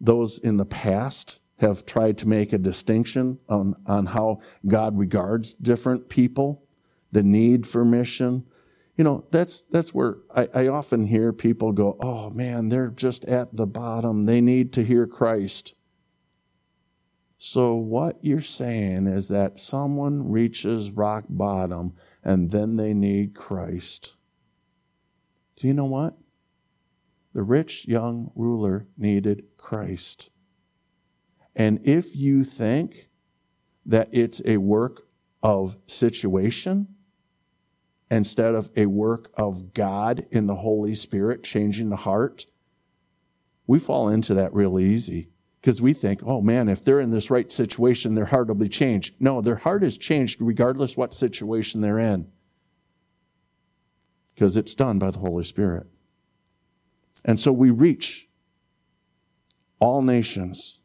Those 0.00 0.38
in 0.38 0.56
the 0.56 0.66
past 0.66 1.40
have 1.58 1.86
tried 1.86 2.18
to 2.18 2.28
make 2.28 2.52
a 2.52 2.58
distinction 2.58 3.38
on, 3.48 3.74
on 3.86 4.06
how 4.06 4.40
God 4.66 4.98
regards 4.98 5.54
different 5.54 6.08
people, 6.08 6.62
the 7.12 7.22
need 7.22 7.66
for 7.66 7.84
mission. 7.84 8.44
You 8.96 9.04
know, 9.04 9.26
that's, 9.30 9.62
that's 9.70 9.92
where 9.92 10.16
I, 10.34 10.48
I 10.54 10.68
often 10.68 11.06
hear 11.06 11.32
people 11.32 11.72
go, 11.72 11.98
oh 12.00 12.30
man, 12.30 12.70
they're 12.70 12.88
just 12.88 13.24
at 13.26 13.54
the 13.54 13.66
bottom. 13.66 14.24
They 14.24 14.40
need 14.40 14.72
to 14.74 14.84
hear 14.84 15.06
Christ. 15.06 15.74
So, 17.38 17.74
what 17.74 18.16
you're 18.22 18.40
saying 18.40 19.06
is 19.06 19.28
that 19.28 19.58
someone 19.58 20.30
reaches 20.30 20.90
rock 20.90 21.24
bottom 21.28 21.92
and 22.24 22.50
then 22.50 22.76
they 22.76 22.94
need 22.94 23.34
Christ. 23.34 24.16
Do 25.56 25.66
you 25.66 25.74
know 25.74 25.84
what? 25.84 26.16
The 27.34 27.42
rich 27.42 27.86
young 27.86 28.30
ruler 28.34 28.86
needed 28.96 29.44
Christ. 29.58 30.30
And 31.54 31.80
if 31.84 32.16
you 32.16 32.44
think 32.44 33.10
that 33.84 34.08
it's 34.12 34.40
a 34.44 34.56
work 34.56 35.06
of 35.42 35.76
situation, 35.86 36.95
instead 38.10 38.54
of 38.54 38.70
a 38.76 38.86
work 38.86 39.30
of 39.34 39.74
God 39.74 40.26
in 40.30 40.46
the 40.46 40.56
Holy 40.56 40.94
Spirit 40.94 41.42
changing 41.42 41.88
the 41.88 41.96
heart, 41.96 42.46
we 43.66 43.78
fall 43.78 44.08
into 44.08 44.34
that 44.34 44.54
real 44.54 44.78
easy 44.78 45.28
because 45.60 45.82
we 45.82 45.92
think, 45.92 46.20
oh 46.24 46.40
man, 46.40 46.68
if 46.68 46.84
they're 46.84 47.00
in 47.00 47.10
this 47.10 47.30
right 47.30 47.50
situation, 47.50 48.14
their 48.14 48.26
heart 48.26 48.48
will 48.48 48.54
be 48.54 48.68
changed. 48.68 49.14
No, 49.18 49.40
their 49.40 49.56
heart 49.56 49.82
is 49.82 49.98
changed 49.98 50.40
regardless 50.40 50.96
what 50.96 51.12
situation 51.12 51.80
they're 51.80 51.98
in 51.98 52.30
because 54.34 54.56
it's 54.56 54.74
done 54.74 54.98
by 54.98 55.10
the 55.10 55.18
Holy 55.18 55.42
Spirit. 55.42 55.86
And 57.24 57.40
so 57.40 57.50
we 57.50 57.70
reach 57.70 58.28
all 59.80 60.02
nations. 60.02 60.82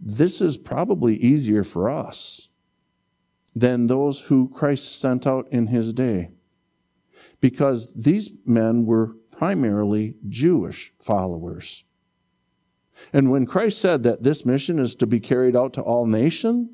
This 0.00 0.40
is 0.40 0.56
probably 0.56 1.16
easier 1.16 1.64
for 1.64 1.88
us 1.88 2.50
than 3.54 3.86
those 3.86 4.22
who 4.22 4.48
Christ 4.48 4.98
sent 5.00 5.26
out 5.26 5.46
in 5.50 5.68
his 5.68 5.92
day. 5.92 6.30
Because 7.40 7.94
these 7.94 8.32
men 8.44 8.86
were 8.86 9.16
primarily 9.30 10.16
Jewish 10.28 10.92
followers. 10.98 11.84
And 13.12 13.30
when 13.30 13.46
Christ 13.46 13.80
said 13.80 14.02
that 14.04 14.22
this 14.22 14.46
mission 14.46 14.78
is 14.78 14.94
to 14.96 15.06
be 15.06 15.20
carried 15.20 15.56
out 15.56 15.72
to 15.74 15.82
all 15.82 16.06
nations, 16.06 16.68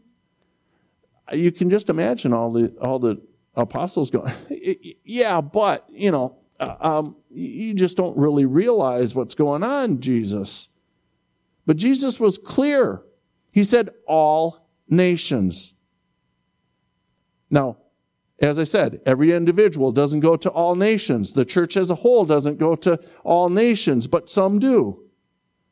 you 1.32 1.52
can 1.52 1.70
just 1.70 1.88
imagine 1.88 2.32
all 2.32 2.52
the 2.52 2.74
all 2.80 2.98
the 2.98 3.20
apostles 3.54 4.10
going, 4.10 4.32
yeah, 5.04 5.40
but 5.40 5.86
you 5.88 6.10
know, 6.10 6.36
um, 6.58 7.16
you 7.30 7.74
just 7.74 7.96
don't 7.96 8.16
really 8.16 8.44
realize 8.44 9.14
what's 9.14 9.34
going 9.34 9.62
on, 9.62 10.00
Jesus. 10.00 10.68
But 11.66 11.76
Jesus 11.76 12.18
was 12.18 12.38
clear. 12.38 13.02
He 13.52 13.64
said 13.64 13.90
all 14.06 14.68
nations. 14.88 15.74
Now, 17.50 17.76
as 18.40 18.58
I 18.58 18.64
said, 18.64 19.00
every 19.04 19.32
individual 19.32 19.92
doesn't 19.92 20.20
go 20.20 20.36
to 20.36 20.48
all 20.48 20.74
nations. 20.74 21.32
The 21.32 21.44
church 21.44 21.76
as 21.76 21.90
a 21.90 21.96
whole 21.96 22.24
doesn't 22.24 22.58
go 22.58 22.74
to 22.76 22.98
all 23.22 23.50
nations, 23.50 24.06
but 24.06 24.30
some 24.30 24.58
do. 24.58 25.02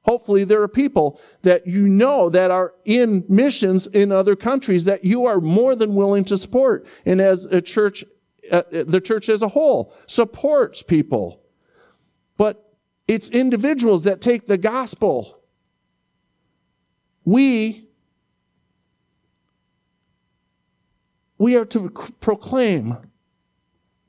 Hopefully 0.03 0.45
there 0.45 0.63
are 0.63 0.69
people 0.69 1.21
that 1.43 1.67
you 1.67 1.89
know 1.89 2.29
that 2.31 2.51
are 2.51 2.75
in 2.85 3.25
missions 3.29 3.87
in 3.87 4.13
other 4.13 4.37
countries 4.37 4.85
that 4.85 5.05
you 5.05 5.27
are 5.27 5.41
more 5.41 5.75
than 5.75 5.95
willing 5.95 6.25
to 6.25 6.37
support. 6.37 6.87
And 7.07 7.21
as 7.21 7.47
a 7.47 7.61
church, 7.61 8.05
uh, 8.51 8.63
the 8.71 9.01
church 9.01 9.29
as 9.29 9.43
a 9.43 9.49
whole 9.49 9.95
supports 10.07 10.83
people. 10.83 11.43
But 12.37 12.75
it's 13.07 13.31
individuals 13.31 14.05
that 14.05 14.21
take 14.21 14.47
the 14.47 14.59
gospel. 14.59 15.41
We 17.25 17.88
we 21.39 21.57
are 21.57 21.65
to 21.67 21.91
proclaim 22.21 22.99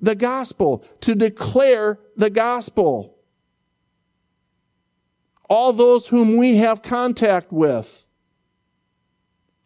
the 0.01 0.15
gospel, 0.15 0.83
to 1.01 1.15
declare 1.15 1.99
the 2.15 2.29
gospel. 2.29 3.17
All 5.49 5.73
those 5.73 6.07
whom 6.07 6.37
we 6.37 6.57
have 6.57 6.81
contact 6.81 7.51
with. 7.51 8.05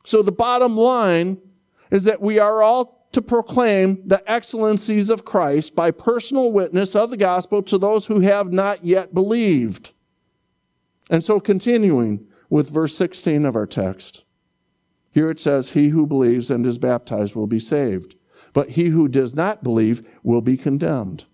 So 0.06 0.22
the 0.22 0.32
bottom 0.32 0.76
line 0.78 1.40
is 1.92 2.04
that 2.06 2.22
we 2.22 2.40
are 2.40 2.62
all 2.62 3.08
to 3.14 3.22
proclaim 3.22 4.02
the 4.06 4.24
excellencies 4.30 5.10
of 5.10 5.24
Christ 5.24 5.76
by 5.76 5.92
personal 5.92 6.52
witness 6.52 6.96
of 6.96 7.12
the 7.12 7.18
gospel 7.18 7.62
to 7.64 7.78
those 7.78 8.08
who 8.08 8.22
have 8.22 8.52
not 8.52 8.84
yet 8.84 9.14
believed. 9.14 9.94
And 11.10 11.24
so 11.24 11.40
continuing 11.40 12.28
with 12.50 12.70
verse 12.70 12.98
16 12.98 13.46
of 13.46 13.56
our 13.56 13.68
text. 13.68 14.23
Here 15.14 15.30
it 15.30 15.40
says, 15.40 15.74
He 15.74 15.90
who 15.90 16.08
believes 16.08 16.50
and 16.50 16.66
is 16.66 16.78
baptized 16.78 17.36
will 17.36 17.48
be 17.48 17.60
saved, 17.60 18.16
but 18.52 18.72
he 18.72 18.88
who 18.88 19.08
does 19.08 19.36
not 19.36 19.64
believe 19.64 20.06
will 20.24 20.42
be 20.42 20.58
condemned. 20.58 21.26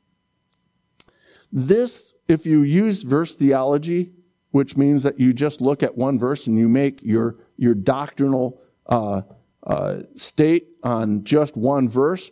This, 1.51 2.13
if 2.27 2.45
you 2.45 2.61
use 2.61 3.03
verse 3.03 3.35
theology, 3.35 4.11
which 4.51 4.75
means 4.75 5.03
that 5.03 5.19
you 5.19 5.33
just 5.33 5.61
look 5.61 5.81
at 5.81 5.97
one 5.97 6.19
verse 6.19 6.47
and 6.47 6.57
you 6.57 6.67
make 6.67 7.01
your, 7.01 7.37
your 7.55 7.73
doctrinal 7.73 8.59
uh, 8.87 9.21
uh, 9.65 9.99
state 10.15 10.67
on 10.83 11.23
just 11.23 11.55
one 11.55 11.87
verse, 11.87 12.31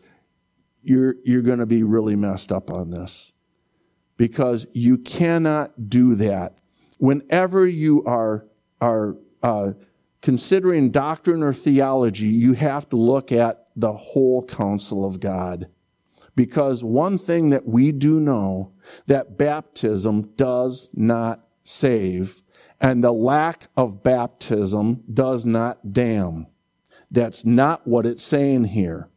you're, 0.82 1.16
you're 1.24 1.42
going 1.42 1.60
to 1.60 1.66
be 1.66 1.84
really 1.84 2.16
messed 2.16 2.52
up 2.52 2.72
on 2.72 2.90
this. 2.90 3.34
Because 4.18 4.66
you 4.74 4.98
cannot 4.98 5.90
do 5.90 6.16
that. 6.16 6.58
Whenever 6.98 7.68
you 7.68 8.04
are, 8.06 8.48
are 8.82 9.16
uh, 9.44 9.74
considering 10.22 10.90
doctrine 10.90 11.44
or 11.44 11.54
theology, 11.54 12.28
you 12.28 12.54
have 12.54 12.90
to 12.90 12.98
look 12.98 13.32
at 13.32 13.68
the 13.76 13.94
whole 13.94 14.44
counsel 14.46 15.06
of 15.06 15.20
God. 15.20 15.68
Because 16.36 16.84
one 16.84 17.18
thing 17.18 17.50
that 17.50 17.68
we 17.68 17.92
do 17.92 18.20
know 18.20 18.74
that 19.08 19.38
baptism 19.38 20.34
does 20.36 20.92
not 20.94 21.46
save 21.64 22.42
and 22.80 23.04
the 23.04 23.12
lack 23.12 23.70
of 23.76 24.04
baptism 24.04 25.04
does 25.12 25.46
not 25.46 25.94
damn. 25.94 26.48
That's 27.10 27.46
not 27.46 27.88
what 27.88 28.06
it's 28.06 28.24
saying 28.24 28.66
here. 28.66 29.10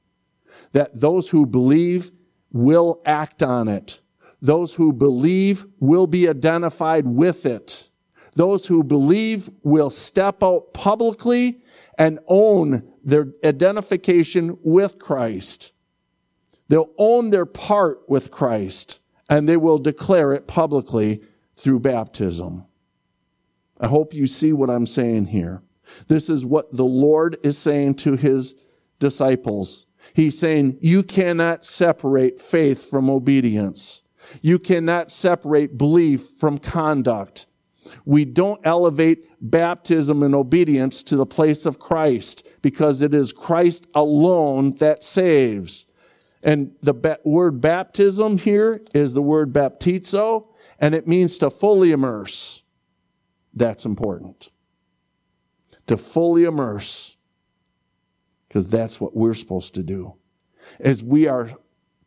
That 0.72 1.00
those 1.00 1.30
who 1.30 1.44
believe 1.44 2.10
will 2.52 3.00
act 3.04 3.42
on 3.42 3.68
it. 3.68 4.00
Those 4.40 4.74
who 4.74 4.92
believe 4.92 5.66
will 5.78 6.06
be 6.06 6.28
identified 6.28 7.06
with 7.06 7.44
it. 7.44 7.89
Those 8.34 8.66
who 8.66 8.84
believe 8.84 9.50
will 9.62 9.90
step 9.90 10.42
out 10.42 10.72
publicly 10.72 11.62
and 11.98 12.18
own 12.26 12.84
their 13.02 13.28
identification 13.44 14.58
with 14.62 14.98
Christ. 14.98 15.72
They'll 16.68 16.92
own 16.98 17.30
their 17.30 17.46
part 17.46 18.08
with 18.08 18.30
Christ 18.30 19.00
and 19.28 19.48
they 19.48 19.56
will 19.56 19.78
declare 19.78 20.32
it 20.32 20.46
publicly 20.46 21.22
through 21.56 21.80
baptism. 21.80 22.66
I 23.80 23.86
hope 23.86 24.14
you 24.14 24.26
see 24.26 24.52
what 24.52 24.70
I'm 24.70 24.86
saying 24.86 25.26
here. 25.26 25.62
This 26.08 26.28
is 26.28 26.44
what 26.44 26.76
the 26.76 26.84
Lord 26.84 27.38
is 27.42 27.58
saying 27.58 27.94
to 27.96 28.16
his 28.16 28.54
disciples. 28.98 29.86
He's 30.14 30.38
saying, 30.38 30.78
you 30.80 31.02
cannot 31.02 31.64
separate 31.64 32.40
faith 32.40 32.88
from 32.88 33.10
obedience. 33.10 34.02
You 34.42 34.58
cannot 34.58 35.10
separate 35.10 35.76
belief 35.76 36.22
from 36.38 36.58
conduct. 36.58 37.46
We 38.10 38.24
don't 38.24 38.60
elevate 38.64 39.28
baptism 39.40 40.24
and 40.24 40.34
obedience 40.34 41.04
to 41.04 41.14
the 41.14 41.24
place 41.24 41.64
of 41.64 41.78
Christ 41.78 42.44
because 42.60 43.02
it 43.02 43.14
is 43.14 43.32
Christ 43.32 43.86
alone 43.94 44.72
that 44.80 45.04
saves. 45.04 45.86
And 46.42 46.72
the 46.82 46.92
ba- 46.92 47.20
word 47.22 47.60
baptism 47.60 48.38
here 48.38 48.84
is 48.92 49.14
the 49.14 49.22
word 49.22 49.52
baptizo, 49.52 50.48
and 50.80 50.92
it 50.92 51.06
means 51.06 51.38
to 51.38 51.50
fully 51.50 51.92
immerse. 51.92 52.64
That's 53.54 53.84
important. 53.84 54.50
To 55.86 55.96
fully 55.96 56.42
immerse, 56.42 57.16
because 58.48 58.66
that's 58.66 59.00
what 59.00 59.16
we're 59.16 59.34
supposed 59.34 59.76
to 59.76 59.84
do. 59.84 60.16
As 60.80 61.04
we 61.04 61.28
are 61.28 61.52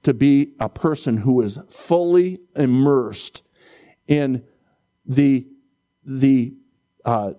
to 0.02 0.14
be 0.14 0.52
a 0.60 0.68
person 0.68 1.16
who 1.16 1.42
is 1.42 1.60
fully 1.70 2.42
immersed 2.58 3.42
in 4.06 4.44
the 5.06 5.48
the 6.06 6.54
uh, 7.06 7.34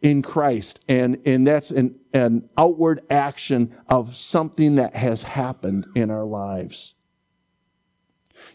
in 0.00 0.22
Christ, 0.22 0.82
and 0.88 1.20
and 1.26 1.46
that's 1.46 1.70
an 1.70 1.98
an 2.12 2.48
outward 2.56 3.02
action 3.10 3.76
of 3.88 4.14
something 4.16 4.76
that 4.76 4.94
has 4.94 5.24
happened 5.24 5.86
in 5.94 6.10
our 6.10 6.24
lives. 6.24 6.94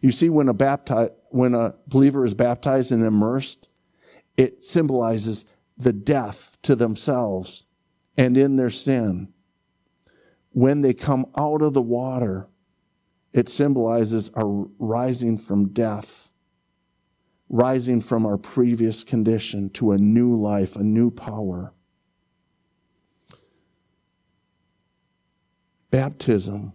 You 0.01 0.11
see, 0.11 0.29
when 0.29 0.49
a 0.49 0.53
bapti- 0.53 1.11
when 1.29 1.53
a 1.53 1.75
believer 1.87 2.23
is 2.25 2.33
baptized 2.33 2.91
and 2.91 3.03
immersed, 3.03 3.67
it 4.37 4.63
symbolizes 4.63 5.45
the 5.77 5.93
death 5.93 6.57
to 6.63 6.75
themselves 6.75 7.65
and 8.17 8.37
in 8.37 8.55
their 8.55 8.69
sin. 8.69 9.33
When 10.51 10.81
they 10.81 10.93
come 10.93 11.25
out 11.35 11.61
of 11.61 11.73
the 11.73 11.81
water, 11.81 12.47
it 13.33 13.49
symbolizes 13.49 14.29
a 14.35 14.45
rising 14.45 15.37
from 15.37 15.69
death 15.69 16.31
rising 17.53 18.01
from 18.01 18.25
our 18.25 18.35
previous 18.35 19.03
condition 19.03 19.69
to 19.69 19.91
a 19.91 19.97
new 19.99 20.35
life, 20.35 20.75
a 20.75 20.81
new 20.81 21.11
power. 21.11 21.71
Baptism 25.91 26.73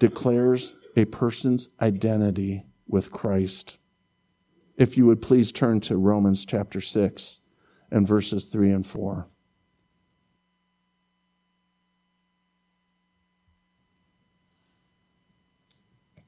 declares 0.00 0.74
a 0.96 1.04
person's 1.04 1.68
identity 1.80 2.64
with 2.88 3.12
Christ. 3.12 3.78
If 4.76 4.96
you 4.96 5.06
would 5.06 5.22
please 5.22 5.52
turn 5.52 5.78
to 5.82 5.96
Romans 5.96 6.44
chapter 6.44 6.80
6 6.80 7.40
and 7.92 8.04
verses 8.04 8.46
3 8.46 8.72
and 8.72 8.84
4. 8.84 9.28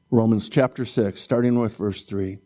Romans 0.08 0.48
chapter 0.48 0.84
6, 0.84 1.20
starting 1.20 1.58
with 1.58 1.76
verse 1.76 2.04
3. 2.04 2.38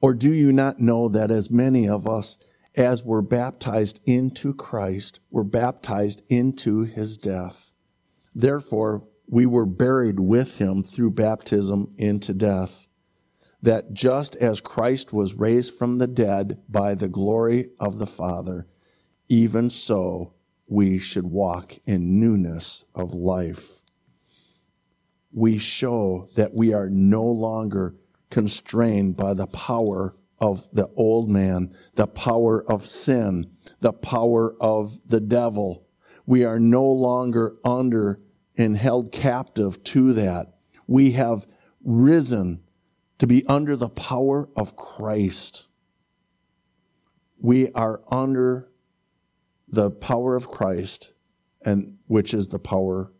Or 0.00 0.14
do 0.14 0.32
you 0.32 0.52
not 0.52 0.80
know 0.80 1.08
that 1.08 1.30
as 1.30 1.50
many 1.50 1.88
of 1.88 2.08
us 2.08 2.38
as 2.74 3.04
were 3.04 3.22
baptized 3.22 4.00
into 4.06 4.54
Christ 4.54 5.20
were 5.30 5.44
baptized 5.44 6.22
into 6.28 6.82
his 6.82 7.16
death? 7.16 7.72
Therefore, 8.34 9.04
we 9.26 9.46
were 9.46 9.66
buried 9.66 10.18
with 10.18 10.58
him 10.58 10.82
through 10.82 11.10
baptism 11.12 11.92
into 11.96 12.32
death, 12.32 12.86
that 13.62 13.92
just 13.92 14.34
as 14.36 14.60
Christ 14.60 15.12
was 15.12 15.34
raised 15.34 15.74
from 15.76 15.98
the 15.98 16.06
dead 16.06 16.62
by 16.68 16.94
the 16.94 17.08
glory 17.08 17.70
of 17.78 17.98
the 17.98 18.06
Father, 18.06 18.66
even 19.28 19.70
so 19.70 20.34
we 20.66 20.98
should 20.98 21.26
walk 21.26 21.78
in 21.86 22.18
newness 22.18 22.84
of 22.94 23.12
life. 23.12 23.82
We 25.32 25.58
show 25.58 26.28
that 26.34 26.54
we 26.54 26.72
are 26.72 26.88
no 26.88 27.24
longer 27.24 27.94
constrained 28.30 29.16
by 29.16 29.34
the 29.34 29.46
power 29.46 30.14
of 30.38 30.68
the 30.72 30.88
old 30.96 31.28
man, 31.28 31.74
the 31.94 32.06
power 32.06 32.64
of 32.70 32.86
sin, 32.86 33.50
the 33.80 33.92
power 33.92 34.54
of 34.60 35.00
the 35.06 35.20
devil. 35.20 35.86
We 36.26 36.44
are 36.44 36.58
no 36.58 36.86
longer 36.86 37.56
under 37.64 38.20
and 38.56 38.76
held 38.76 39.12
captive 39.12 39.82
to 39.84 40.12
that. 40.14 40.54
We 40.86 41.12
have 41.12 41.46
risen 41.84 42.62
to 43.18 43.26
be 43.26 43.44
under 43.46 43.76
the 43.76 43.88
power 43.88 44.48
of 44.56 44.76
Christ. 44.76 45.68
We 47.38 47.70
are 47.72 48.00
under 48.10 48.70
the 49.68 49.90
power 49.90 50.36
of 50.36 50.50
Christ, 50.50 51.12
and 51.62 51.98
which 52.06 52.34
is 52.34 52.48
the 52.48 52.58
power 52.58 53.12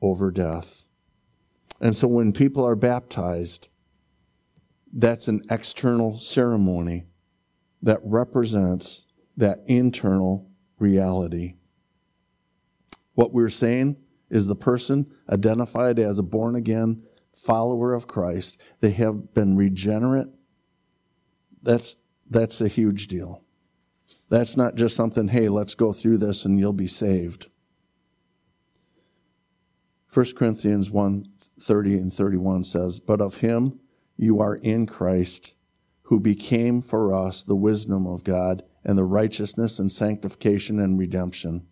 over 0.00 0.30
death. 0.30 0.88
And 1.80 1.96
so 1.96 2.08
when 2.08 2.32
people 2.32 2.64
are 2.64 2.76
baptized, 2.76 3.68
that's 4.92 5.28
an 5.28 5.42
external 5.50 6.16
ceremony 6.16 7.06
that 7.82 8.00
represents 8.02 9.06
that 9.36 9.62
internal 9.66 10.50
reality. 10.78 11.54
What 13.14 13.32
we're 13.32 13.48
saying 13.48 13.96
is 14.30 14.46
the 14.46 14.56
person 14.56 15.12
identified 15.30 15.98
as 15.98 16.18
a 16.18 16.22
born 16.22 16.54
again 16.54 17.02
follower 17.32 17.94
of 17.94 18.06
Christ, 18.06 18.60
they 18.80 18.90
have 18.92 19.32
been 19.32 19.56
regenerate. 19.56 20.28
That's, 21.62 21.96
that's 22.28 22.60
a 22.60 22.68
huge 22.68 23.06
deal. 23.06 23.42
That's 24.28 24.56
not 24.56 24.74
just 24.74 24.96
something, 24.96 25.28
hey, 25.28 25.48
let's 25.48 25.74
go 25.74 25.92
through 25.92 26.18
this 26.18 26.44
and 26.44 26.58
you'll 26.58 26.72
be 26.72 26.86
saved. 26.86 27.48
1 30.12 30.26
Corinthians 30.36 30.90
1 30.90 31.26
30 31.60 31.94
and 31.94 32.12
31 32.12 32.64
says, 32.64 33.00
But 33.00 33.20
of 33.20 33.38
him 33.38 33.80
you 34.18 34.40
are 34.40 34.56
in 34.56 34.84
Christ, 34.84 35.54
who 36.02 36.20
became 36.20 36.82
for 36.82 37.14
us 37.14 37.42
the 37.42 37.56
wisdom 37.56 38.06
of 38.06 38.24
God 38.24 38.62
and 38.84 38.98
the 38.98 39.04
righteousness 39.04 39.78
and 39.78 39.90
sanctification 39.90 40.78
and 40.78 40.98
redemption, 40.98 41.66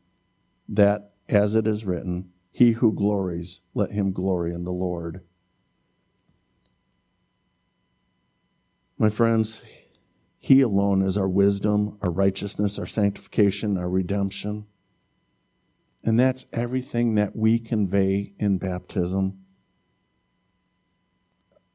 that, 0.69 1.13
as 1.29 1.55
it 1.55 1.67
is 1.67 1.85
written, 1.85 2.31
he 2.51 2.73
who 2.73 2.95
glories, 2.95 3.61
let 3.75 3.91
him 3.91 4.13
glory 4.13 4.55
in 4.55 4.65
the 4.65 4.73
Lord. 4.73 5.21
My 8.99 9.11
friends, 9.11 9.63
He 10.39 10.63
alone 10.63 11.03
is 11.03 11.19
our 11.19 11.29
wisdom, 11.29 11.99
our 12.01 12.11
righteousness, 12.11 12.79
our 12.79 12.87
sanctification, 12.87 13.77
our 13.77 13.91
redemption. 13.91 14.67
And 16.03 16.19
that's 16.19 16.47
everything 16.53 17.15
that 17.17 17.37
we 17.37 17.59
convey 17.59 18.33
in 18.39 18.59
baptism. 18.59 19.39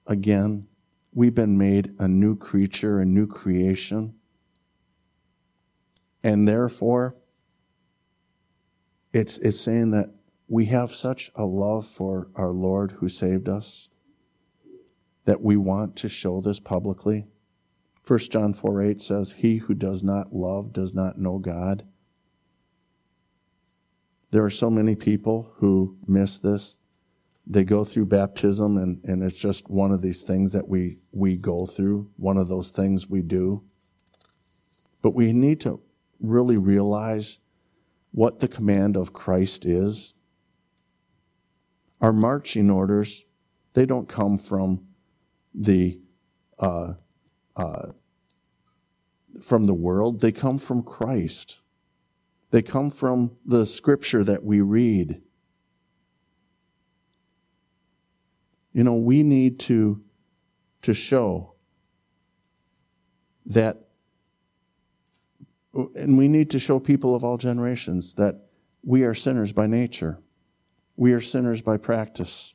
Again, 0.07 0.67
we've 1.13 1.35
been 1.35 1.57
made 1.57 1.93
a 1.99 2.07
new 2.07 2.35
creature, 2.35 2.99
a 2.99 3.05
new 3.05 3.27
creation. 3.27 4.15
And 6.23 6.47
therefore, 6.47 7.15
it's, 9.13 9.37
it's 9.39 9.59
saying 9.59 9.91
that 9.91 10.09
we 10.47 10.65
have 10.65 10.91
such 10.91 11.31
a 11.35 11.45
love 11.45 11.85
for 11.87 12.27
our 12.35 12.51
Lord 12.51 12.93
who 12.93 13.07
saved 13.07 13.47
us 13.47 13.89
that 15.25 15.41
we 15.41 15.55
want 15.55 15.95
to 15.97 16.09
show 16.09 16.41
this 16.41 16.59
publicly. 16.59 17.27
1 18.05 18.19
John 18.19 18.53
4 18.53 18.81
8 18.81 19.01
says, 19.01 19.31
He 19.33 19.57
who 19.57 19.73
does 19.73 20.03
not 20.03 20.33
love 20.33 20.73
does 20.73 20.93
not 20.93 21.17
know 21.17 21.37
God. 21.37 21.85
There 24.31 24.43
are 24.43 24.49
so 24.49 24.69
many 24.69 24.95
people 24.95 25.53
who 25.57 25.97
miss 26.07 26.39
this. 26.39 26.77
They 27.47 27.63
go 27.63 27.83
through 27.83 28.05
baptism, 28.05 28.77
and, 28.77 29.03
and 29.03 29.23
it's 29.23 29.37
just 29.37 29.69
one 29.69 29.91
of 29.91 30.01
these 30.01 30.21
things 30.21 30.51
that 30.53 30.67
we, 30.67 30.99
we 31.11 31.35
go 31.35 31.65
through, 31.65 32.09
one 32.17 32.37
of 32.37 32.47
those 32.47 32.69
things 32.69 33.09
we 33.09 33.21
do. 33.21 33.63
But 35.01 35.15
we 35.15 35.33
need 35.33 35.59
to 35.61 35.81
really 36.19 36.57
realize 36.57 37.39
what 38.11 38.39
the 38.39 38.47
command 38.47 38.95
of 38.95 39.13
Christ 39.13 39.65
is 39.65 40.13
our 42.01 42.11
marching 42.11 42.69
orders, 42.69 43.25
they 43.73 43.85
don't 43.85 44.09
come 44.09 44.37
from 44.37 44.87
the 45.53 45.99
uh, 46.59 46.93
uh, 47.55 47.91
from 49.41 49.65
the 49.65 49.73
world. 49.73 50.19
They 50.19 50.31
come 50.31 50.57
from 50.57 50.83
Christ. 50.83 51.61
They 52.49 52.61
come 52.61 52.89
from 52.89 53.31
the 53.45 53.65
scripture 53.65 54.23
that 54.23 54.43
we 54.43 54.61
read. 54.61 55.21
You 58.73 58.83
know, 58.83 58.95
we 58.95 59.23
need 59.23 59.59
to 59.61 60.01
to 60.83 60.93
show 60.93 61.53
that 63.45 63.87
and 65.73 66.17
we 66.17 66.27
need 66.27 66.49
to 66.51 66.59
show 66.59 66.79
people 66.79 67.15
of 67.15 67.23
all 67.23 67.37
generations 67.37 68.15
that 68.15 68.35
we 68.83 69.03
are 69.03 69.13
sinners 69.13 69.53
by 69.53 69.67
nature. 69.67 70.19
We 70.95 71.13
are 71.13 71.21
sinners 71.21 71.61
by 71.61 71.77
practice. 71.77 72.53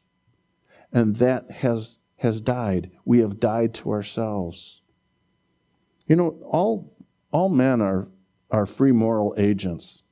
And 0.93 1.17
that 1.17 1.51
has, 1.51 1.99
has 2.17 2.41
died. 2.41 2.91
We 3.05 3.21
have 3.21 3.41
died 3.41 3.75
to 3.75 3.91
ourselves. 3.91 4.83
You 6.07 6.17
know, 6.17 6.39
all, 6.45 6.95
all 7.31 7.49
men 7.49 7.81
are, 7.81 8.09
are 8.51 8.67
free 8.67 8.93
moral 8.93 9.35
agents, 9.39 10.03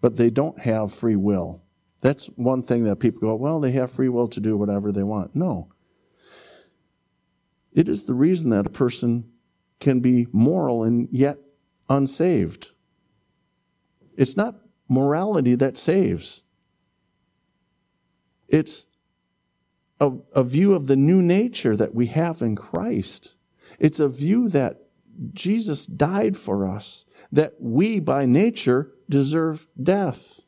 but 0.00 0.16
they 0.16 0.30
don't 0.30 0.60
have 0.60 0.92
free 0.92 1.16
will. 1.16 1.62
That's 2.04 2.26
one 2.36 2.62
thing 2.62 2.84
that 2.84 2.96
people 2.96 3.20
go, 3.20 3.34
well, 3.34 3.60
they 3.60 3.72
have 3.72 3.90
free 3.90 4.10
will 4.10 4.28
to 4.28 4.38
do 4.38 4.58
whatever 4.58 4.92
they 4.92 5.02
want. 5.02 5.34
No. 5.34 5.72
It 7.72 7.88
is 7.88 8.04
the 8.04 8.12
reason 8.12 8.50
that 8.50 8.66
a 8.66 8.70
person 8.70 9.30
can 9.80 10.00
be 10.00 10.26
moral 10.30 10.82
and 10.82 11.08
yet 11.10 11.38
unsaved. 11.88 12.72
It's 14.18 14.36
not 14.36 14.56
morality 14.86 15.54
that 15.54 15.78
saves. 15.78 16.44
It's 18.48 18.86
a, 19.98 20.12
a 20.34 20.44
view 20.44 20.74
of 20.74 20.88
the 20.88 20.96
new 20.96 21.22
nature 21.22 21.74
that 21.74 21.94
we 21.94 22.08
have 22.08 22.42
in 22.42 22.54
Christ. 22.54 23.34
It's 23.78 23.98
a 23.98 24.10
view 24.10 24.50
that 24.50 24.82
Jesus 25.32 25.86
died 25.86 26.36
for 26.36 26.68
us, 26.68 27.06
that 27.32 27.54
we 27.58 27.98
by 27.98 28.26
nature 28.26 28.92
deserve 29.08 29.68
death. 29.82 30.43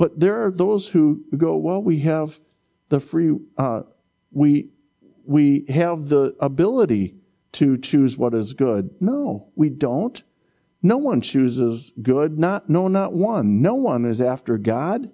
But 0.00 0.18
there 0.18 0.44
are 0.44 0.50
those 0.50 0.88
who 0.88 1.24
go, 1.36 1.56
well, 1.56 1.82
we 1.82 1.98
have 2.00 2.40
the 2.88 2.98
free, 2.98 3.36
uh, 3.58 3.82
we, 4.32 4.70
we 5.26 5.66
have 5.68 6.08
the 6.08 6.34
ability 6.40 7.16
to 7.52 7.76
choose 7.76 8.16
what 8.16 8.32
is 8.32 8.54
good. 8.54 8.90
No, 9.00 9.50
we 9.54 9.68
don't. 9.68 10.22
No 10.82 10.96
one 10.96 11.20
chooses 11.20 11.92
good. 12.00 12.38
Not, 12.38 12.70
no, 12.70 12.88
not 12.88 13.12
one. 13.12 13.60
No 13.60 13.74
one 13.74 14.06
is 14.06 14.22
after 14.22 14.56
God 14.56 15.12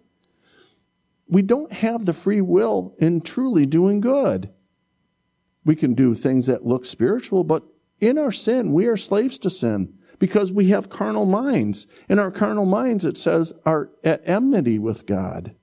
we 1.29 1.43
don't 1.43 1.73
have 1.73 2.07
the 2.07 2.13
free 2.13 2.41
will 2.41 2.95
in 2.99 3.21
truly 3.21 3.67
doing 3.67 4.01
good. 4.01 4.51
We 5.65 5.75
can 5.75 5.95
do 5.95 6.15
things 6.15 6.47
that 6.47 6.65
look 6.65 6.85
spiritual, 6.85 7.43
but 7.43 7.65
in 8.01 8.19
our 8.19 8.31
sin, 8.31 8.73
we 8.73 8.87
are 8.87 8.97
slaves 8.97 9.39
to 9.41 9.51
sin 9.51 9.95
because 10.19 10.53
we 10.53 10.69
have 10.69 10.89
carnal 10.89 11.27
minds. 11.27 11.87
In 12.09 12.19
our 12.19 12.31
carnal 12.31 12.67
minds, 12.67 13.05
it 13.05 13.17
says, 13.17 13.53
are 13.65 13.91
at 14.05 14.27
enmity 14.27 14.79
with 14.79 15.07
God. 15.07 15.55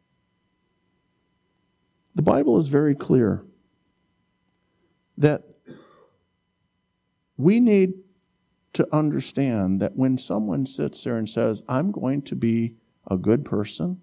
The 2.16 2.22
Bible 2.22 2.58
is 2.58 2.68
very 2.68 2.96
clear 2.96 3.44
that 5.18 5.44
we 7.38 7.60
need 7.60 7.94
to 8.74 8.88
understand 8.94 9.82
that 9.82 9.96
when 9.96 10.18
someone 10.18 10.66
sits 10.66 11.04
there 11.04 11.18
and 11.18 11.28
says, 11.28 11.64
I'm 11.68 11.92
going 11.92 12.22
to 12.24 12.36
be 12.36 12.76
a 13.10 13.18
good 13.18 13.46
person, 13.46 14.02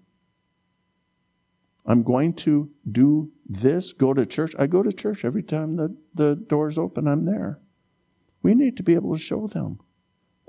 I'm 1.85 2.03
going 2.03 2.33
to 2.33 2.69
do 2.89 3.31
this, 3.45 3.91
go 3.93 4.13
to 4.13 4.25
church. 4.25 4.53
I 4.59 4.67
go 4.67 4.83
to 4.83 4.93
church 4.93 5.25
every 5.25 5.43
time 5.43 5.77
the, 5.77 5.97
the 6.13 6.35
doors 6.35 6.77
open, 6.77 7.07
I'm 7.07 7.25
there. 7.25 7.59
We 8.43 8.53
need 8.53 8.77
to 8.77 8.83
be 8.83 8.95
able 8.95 9.13
to 9.13 9.19
show 9.19 9.47
them 9.47 9.79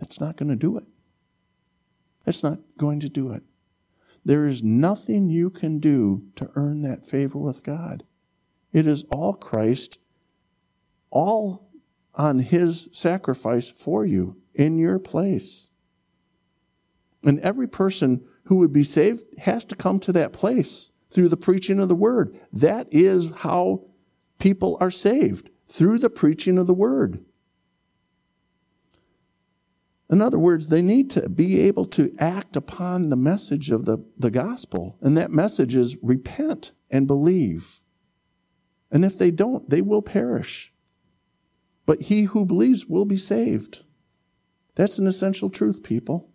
that's 0.03 0.18
not 0.18 0.36
going 0.36 0.48
to 0.48 0.57
do 0.57 0.76
it. 0.76 0.82
It's 2.26 2.42
not 2.42 2.59
going 2.76 2.98
to 2.98 3.09
do 3.09 3.30
it. 3.30 3.44
There 4.24 4.48
is 4.48 4.61
nothing 4.61 5.30
you 5.30 5.48
can 5.48 5.78
do 5.78 6.24
to 6.34 6.50
earn 6.57 6.82
that 6.82 7.07
favor 7.07 7.38
with 7.38 7.62
God. 7.62 8.03
It 8.72 8.88
is 8.88 9.05
all 9.12 9.32
Christ, 9.32 10.00
all 11.11 11.68
on 12.16 12.40
His 12.40 12.88
sacrifice 12.90 13.70
for 13.70 14.05
you 14.05 14.38
in 14.57 14.76
your 14.76 14.98
place. 14.98 15.70
And 17.22 17.38
every 17.38 17.68
person 17.68 18.24
who 18.46 18.57
would 18.57 18.72
be 18.72 18.82
saved 18.82 19.38
has 19.38 19.64
to 19.66 19.76
come 19.76 20.00
to 20.00 20.12
that 20.14 20.32
place 20.32 20.90
through 21.12 21.28
the 21.28 21.36
preaching 21.36 21.78
of 21.78 21.88
the 21.88 21.94
word. 21.94 22.36
That 22.53 22.88
is 22.90 23.30
how 23.30 23.84
people 24.40 24.76
are 24.80 24.90
saved, 24.90 25.48
through 25.68 26.00
the 26.00 26.11
preaching 26.11 26.59
of 26.59 26.66
the 26.66 26.74
word. 26.74 27.24
In 30.12 30.20
other 30.20 30.38
words, 30.38 30.68
they 30.68 30.82
need 30.82 31.08
to 31.12 31.26
be 31.30 31.58
able 31.60 31.86
to 31.86 32.14
act 32.18 32.54
upon 32.54 33.08
the 33.08 33.16
message 33.16 33.70
of 33.70 33.86
the, 33.86 33.96
the 34.18 34.30
gospel. 34.30 34.98
And 35.00 35.16
that 35.16 35.30
message 35.30 35.74
is 35.74 35.96
repent 36.02 36.72
and 36.90 37.06
believe. 37.06 37.80
And 38.90 39.06
if 39.06 39.16
they 39.16 39.30
don't, 39.30 39.70
they 39.70 39.80
will 39.80 40.02
perish. 40.02 40.74
But 41.86 42.02
he 42.02 42.24
who 42.24 42.44
believes 42.44 42.84
will 42.86 43.06
be 43.06 43.16
saved. 43.16 43.84
That's 44.74 44.98
an 44.98 45.06
essential 45.06 45.48
truth, 45.48 45.82
people. 45.82 46.28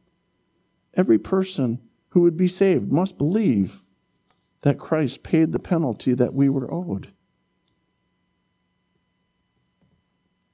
Every 0.95 1.19
person 1.19 1.79
who 2.09 2.21
would 2.21 2.35
be 2.35 2.47
saved 2.47 2.91
must 2.91 3.19
believe 3.19 3.83
that 4.61 4.79
Christ 4.79 5.21
paid 5.21 5.51
the 5.51 5.59
penalty 5.59 6.15
that 6.15 6.33
we 6.33 6.49
were 6.49 6.73
owed. 6.73 7.13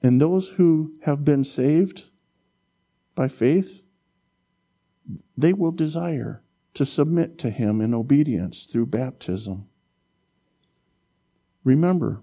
And 0.01 0.19
those 0.19 0.49
who 0.49 0.95
have 1.03 1.23
been 1.23 1.45
saved 1.45 2.09
by 3.15 3.27
faith, 3.27 3.83
they 5.37 5.53
will 5.53 5.71
desire 5.71 6.43
to 6.73 6.85
submit 6.85 7.37
to 7.39 7.49
Him 7.49 7.81
in 7.81 7.93
obedience 7.93 8.65
through 8.65 8.87
baptism. 8.87 9.67
Remember, 11.63 12.21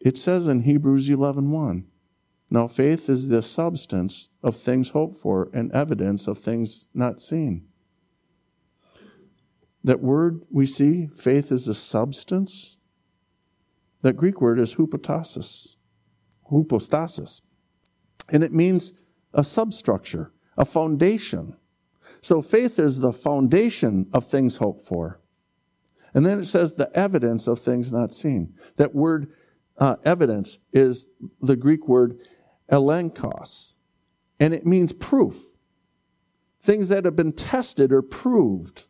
it 0.00 0.18
says 0.18 0.46
in 0.46 0.60
Hebrews 0.60 1.08
11:1, 1.08 1.84
now 2.50 2.66
faith 2.66 3.08
is 3.08 3.28
the 3.28 3.42
substance 3.42 4.28
of 4.42 4.56
things 4.56 4.90
hoped 4.90 5.16
for 5.16 5.48
and 5.52 5.72
evidence 5.72 6.26
of 6.26 6.38
things 6.38 6.86
not 6.94 7.20
seen. 7.20 7.66
That 9.82 10.00
word 10.00 10.42
we 10.50 10.66
see, 10.66 11.06
faith 11.06 11.50
is 11.50 11.68
a 11.68 11.74
substance. 11.74 12.76
That 14.02 14.16
Greek 14.16 14.40
word 14.40 14.58
is 14.58 14.74
hupotasis, 14.74 15.76
hypostasis. 16.50 17.40
And 18.30 18.42
it 18.42 18.52
means 18.52 18.92
a 19.34 19.44
substructure, 19.44 20.32
a 20.56 20.64
foundation. 20.64 21.56
So 22.20 22.40
faith 22.40 22.78
is 22.78 23.00
the 23.00 23.12
foundation 23.12 24.06
of 24.12 24.24
things 24.24 24.56
hoped 24.56 24.80
for. 24.80 25.20
And 26.14 26.24
then 26.24 26.38
it 26.38 26.46
says 26.46 26.74
the 26.74 26.90
evidence 26.96 27.46
of 27.46 27.58
things 27.58 27.92
not 27.92 28.14
seen. 28.14 28.54
That 28.76 28.94
word 28.94 29.32
uh, 29.76 29.96
evidence 30.04 30.58
is 30.72 31.08
the 31.40 31.56
Greek 31.56 31.88
word 31.88 32.18
elenchos, 32.70 33.74
and 34.38 34.54
it 34.54 34.64
means 34.64 34.92
proof. 34.92 35.56
Things 36.62 36.88
that 36.88 37.04
have 37.04 37.16
been 37.16 37.32
tested 37.32 37.92
or 37.92 38.00
proved. 38.00 38.86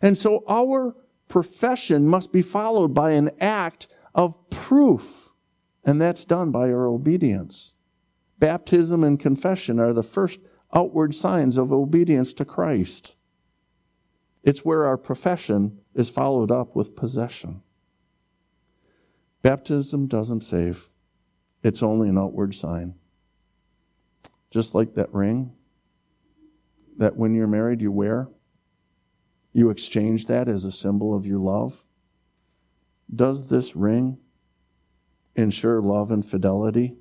And 0.00 0.16
so 0.16 0.44
our 0.48 0.94
profession 1.28 2.06
must 2.06 2.32
be 2.32 2.42
followed 2.42 2.94
by 2.94 3.12
an 3.12 3.30
act 3.40 3.88
of 4.14 4.38
proof, 4.50 5.32
and 5.84 6.00
that's 6.00 6.24
done 6.24 6.50
by 6.50 6.70
our 6.70 6.86
obedience. 6.86 7.74
Baptism 8.42 9.04
and 9.04 9.20
confession 9.20 9.78
are 9.78 9.92
the 9.92 10.02
first 10.02 10.40
outward 10.74 11.14
signs 11.14 11.56
of 11.56 11.72
obedience 11.72 12.32
to 12.32 12.44
Christ. 12.44 13.14
It's 14.42 14.64
where 14.64 14.84
our 14.84 14.96
profession 14.96 15.78
is 15.94 16.10
followed 16.10 16.50
up 16.50 16.74
with 16.74 16.96
possession. 16.96 17.62
Baptism 19.42 20.08
doesn't 20.08 20.40
save, 20.40 20.90
it's 21.62 21.84
only 21.84 22.08
an 22.08 22.18
outward 22.18 22.52
sign. 22.52 22.96
Just 24.50 24.74
like 24.74 24.94
that 24.94 25.14
ring 25.14 25.52
that 26.98 27.16
when 27.16 27.36
you're 27.36 27.46
married 27.46 27.80
you 27.80 27.92
wear, 27.92 28.28
you 29.52 29.70
exchange 29.70 30.26
that 30.26 30.48
as 30.48 30.64
a 30.64 30.72
symbol 30.72 31.14
of 31.14 31.28
your 31.28 31.38
love. 31.38 31.86
Does 33.14 33.50
this 33.50 33.76
ring 33.76 34.18
ensure 35.36 35.80
love 35.80 36.10
and 36.10 36.24
fidelity? 36.24 36.96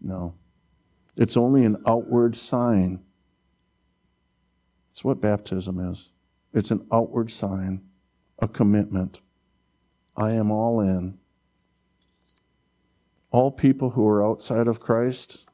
No. 0.00 0.34
It's 1.16 1.36
only 1.36 1.64
an 1.64 1.82
outward 1.86 2.36
sign. 2.36 3.00
It's 4.92 5.04
what 5.04 5.20
baptism 5.20 5.78
is. 5.78 6.12
It's 6.52 6.70
an 6.70 6.86
outward 6.92 7.30
sign, 7.30 7.82
a 8.38 8.48
commitment. 8.48 9.20
I 10.16 10.30
am 10.32 10.50
all 10.50 10.80
in. 10.80 11.18
All 13.30 13.50
people 13.50 13.90
who 13.90 14.06
are 14.08 14.24
outside 14.24 14.66
of 14.66 14.80
Christ, 14.80 15.46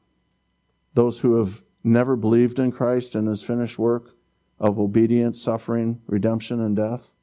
those 0.93 1.19
who 1.19 1.37
have 1.37 1.61
never 1.83 2.15
believed 2.15 2.59
in 2.59 2.71
Christ 2.71 3.15
and 3.15 3.27
his 3.27 3.43
finished 3.43 3.77
work 3.77 4.15
of 4.59 4.79
obedience, 4.79 5.41
suffering, 5.41 6.01
redemption, 6.07 6.59
and 6.61 6.75
death, 6.75 7.13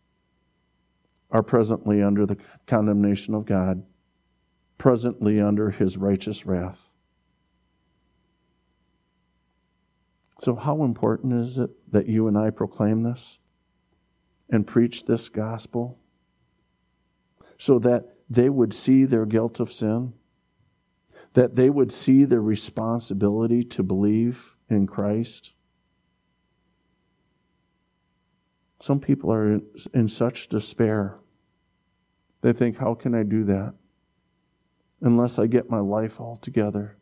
are 1.31 1.43
presently 1.43 2.03
under 2.03 2.27
the 2.27 2.37
condemnation 2.67 3.35
of 3.35 3.47
God, 3.47 3.85
presently 4.77 5.41
under 5.41 5.71
his 5.71 5.97
righteous 5.97 6.45
wrath. 6.45 6.92
So, 10.43 10.57
how 10.57 10.83
important 10.83 11.35
is 11.35 11.59
it 11.59 11.71
that 11.93 12.07
you 12.07 12.27
and 12.27 12.37
I 12.37 12.51
proclaim 12.51 13.03
this? 13.03 13.39
and 14.53 14.67
preach 14.67 15.07
this 15.07 15.31
gospel 15.31 15.99
so 17.57 17.79
that 17.79 18.05
they 18.29 18.51
would 18.51 18.75
see 18.75 19.05
their 19.05 19.25
guilt 19.25 19.59
of 19.59 19.73
sin, 19.73 20.13
that 21.33 21.57
they 21.57 21.71
would 21.71 21.91
see 21.91 22.25
their 22.25 22.43
responsibility 22.43 23.65
to 23.65 23.83
believe 23.83 24.57
in 24.69 24.87
Christ. 24.87 25.55
Some 28.79 29.01
people 29.01 29.33
are 29.33 29.61
in 29.95 30.09
such 30.09 30.49
despair. 30.49 31.19
They 32.43 32.53
think, 32.53 32.77
how 32.77 32.95
can 32.95 33.15
I 33.15 33.23
do 33.23 33.45
that 33.45 33.75
unless 35.01 35.39
I 35.39 35.47
get 35.47 35.71
my 35.71 35.79
life 35.79 36.21
all 36.21 36.37
together? 36.37 36.99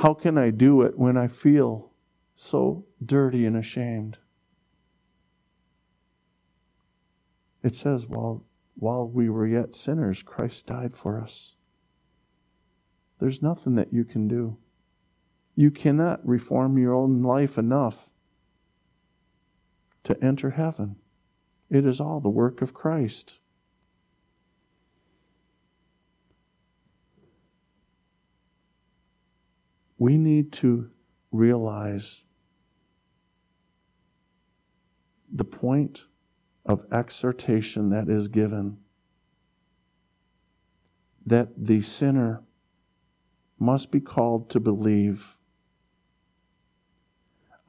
How 0.00 0.14
can 0.14 0.38
I 0.38 0.48
do 0.48 0.80
it 0.80 0.98
when 0.98 1.18
I 1.18 1.26
feel 1.26 1.90
so 2.34 2.86
dirty 3.04 3.44
and 3.44 3.54
ashamed? 3.54 4.16
It 7.62 7.76
says, 7.76 8.06
while, 8.06 8.42
while 8.76 9.06
we 9.06 9.28
were 9.28 9.46
yet 9.46 9.74
sinners, 9.74 10.22
Christ 10.22 10.66
died 10.66 10.94
for 10.94 11.20
us. 11.20 11.56
There's 13.18 13.42
nothing 13.42 13.74
that 13.74 13.92
you 13.92 14.04
can 14.04 14.26
do. 14.26 14.56
You 15.54 15.70
cannot 15.70 16.26
reform 16.26 16.78
your 16.78 16.94
own 16.94 17.22
life 17.22 17.58
enough 17.58 18.10
to 20.04 20.16
enter 20.24 20.52
heaven. 20.52 20.96
It 21.68 21.84
is 21.84 22.00
all 22.00 22.20
the 22.20 22.30
work 22.30 22.62
of 22.62 22.72
Christ. 22.72 23.39
We 30.00 30.16
need 30.16 30.50
to 30.54 30.88
realize 31.30 32.24
the 35.30 35.44
point 35.44 36.06
of 36.64 36.86
exhortation 36.90 37.90
that 37.90 38.08
is 38.08 38.26
given 38.28 38.78
that 41.26 41.48
the 41.54 41.82
sinner 41.82 42.42
must 43.58 43.90
be 43.90 44.00
called 44.00 44.48
to 44.48 44.58
believe. 44.58 45.36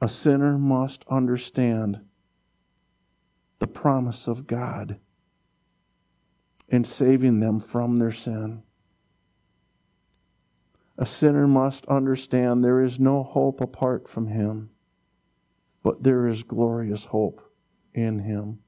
A 0.00 0.08
sinner 0.08 0.56
must 0.56 1.04
understand 1.10 2.00
the 3.58 3.66
promise 3.66 4.26
of 4.26 4.46
God 4.46 4.98
in 6.66 6.82
saving 6.82 7.40
them 7.40 7.60
from 7.60 7.96
their 7.96 8.10
sin. 8.10 8.62
A 11.02 11.04
sinner 11.04 11.48
must 11.48 11.84
understand 11.86 12.62
there 12.62 12.80
is 12.80 13.00
no 13.00 13.24
hope 13.24 13.60
apart 13.60 14.06
from 14.06 14.28
Him, 14.28 14.70
but 15.82 16.04
there 16.04 16.28
is 16.28 16.44
glorious 16.44 17.06
hope 17.06 17.42
in 17.92 18.20
Him. 18.20 18.60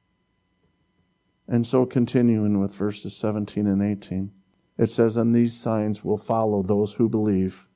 And 1.47 1.65
so, 1.65 1.87
continuing 1.87 2.59
with 2.59 2.75
verses 2.75 3.17
17 3.17 3.69
and 3.69 3.81
18, 3.81 4.33
it 4.77 4.91
says, 4.91 5.17
And 5.17 5.33
these 5.33 5.57
signs 5.57 6.03
will 6.03 6.19
follow 6.19 6.65
those 6.65 6.95
who 6.95 7.09
believe. 7.09 7.69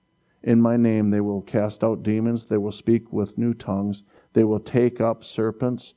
In 0.43 0.61
my 0.61 0.77
name 0.77 1.11
they 1.11 1.21
will 1.21 1.43
cast 1.43 1.85
out 1.85 2.03
demons, 2.03 2.47
they 2.47 2.59
will 2.59 2.73
speak 2.73 3.13
with 3.13 3.39
new 3.39 3.55
tongues, 3.55 4.03
they 4.33 4.43
will 4.43 4.59
take 4.59 5.01
up 5.01 5.23
serpents, 5.23 5.95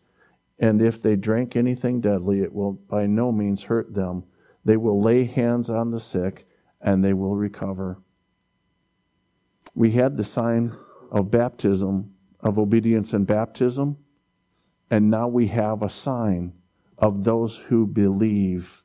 and 0.59 0.83
if 0.83 1.01
they 1.01 1.15
drink 1.15 1.55
anything 1.55 1.99
deadly, 1.99 2.41
it 2.41 2.53
will 2.53 2.73
by 2.73 3.07
no 3.07 3.31
means 3.31 3.63
hurt 3.63 3.95
them. 3.95 4.25
They 4.63 4.77
will 4.77 5.01
lay 5.01 5.23
hands 5.23 5.67
on 5.67 5.89
the 5.89 5.99
sick, 5.99 6.45
and 6.79 7.03
they 7.03 7.13
will 7.13 7.35
recover. 7.35 7.97
We 9.73 9.91
had 9.91 10.17
the 10.17 10.23
sign 10.23 10.75
of 11.11 11.31
baptism, 11.31 12.13
of 12.39 12.59
obedience 12.59 13.13
and 13.13 13.25
baptism, 13.25 13.97
and 14.89 15.09
now 15.09 15.27
we 15.27 15.47
have 15.47 15.81
a 15.81 15.89
sign 15.89 16.53
of 16.97 17.23
those 17.23 17.57
who 17.57 17.87
believe. 17.87 18.83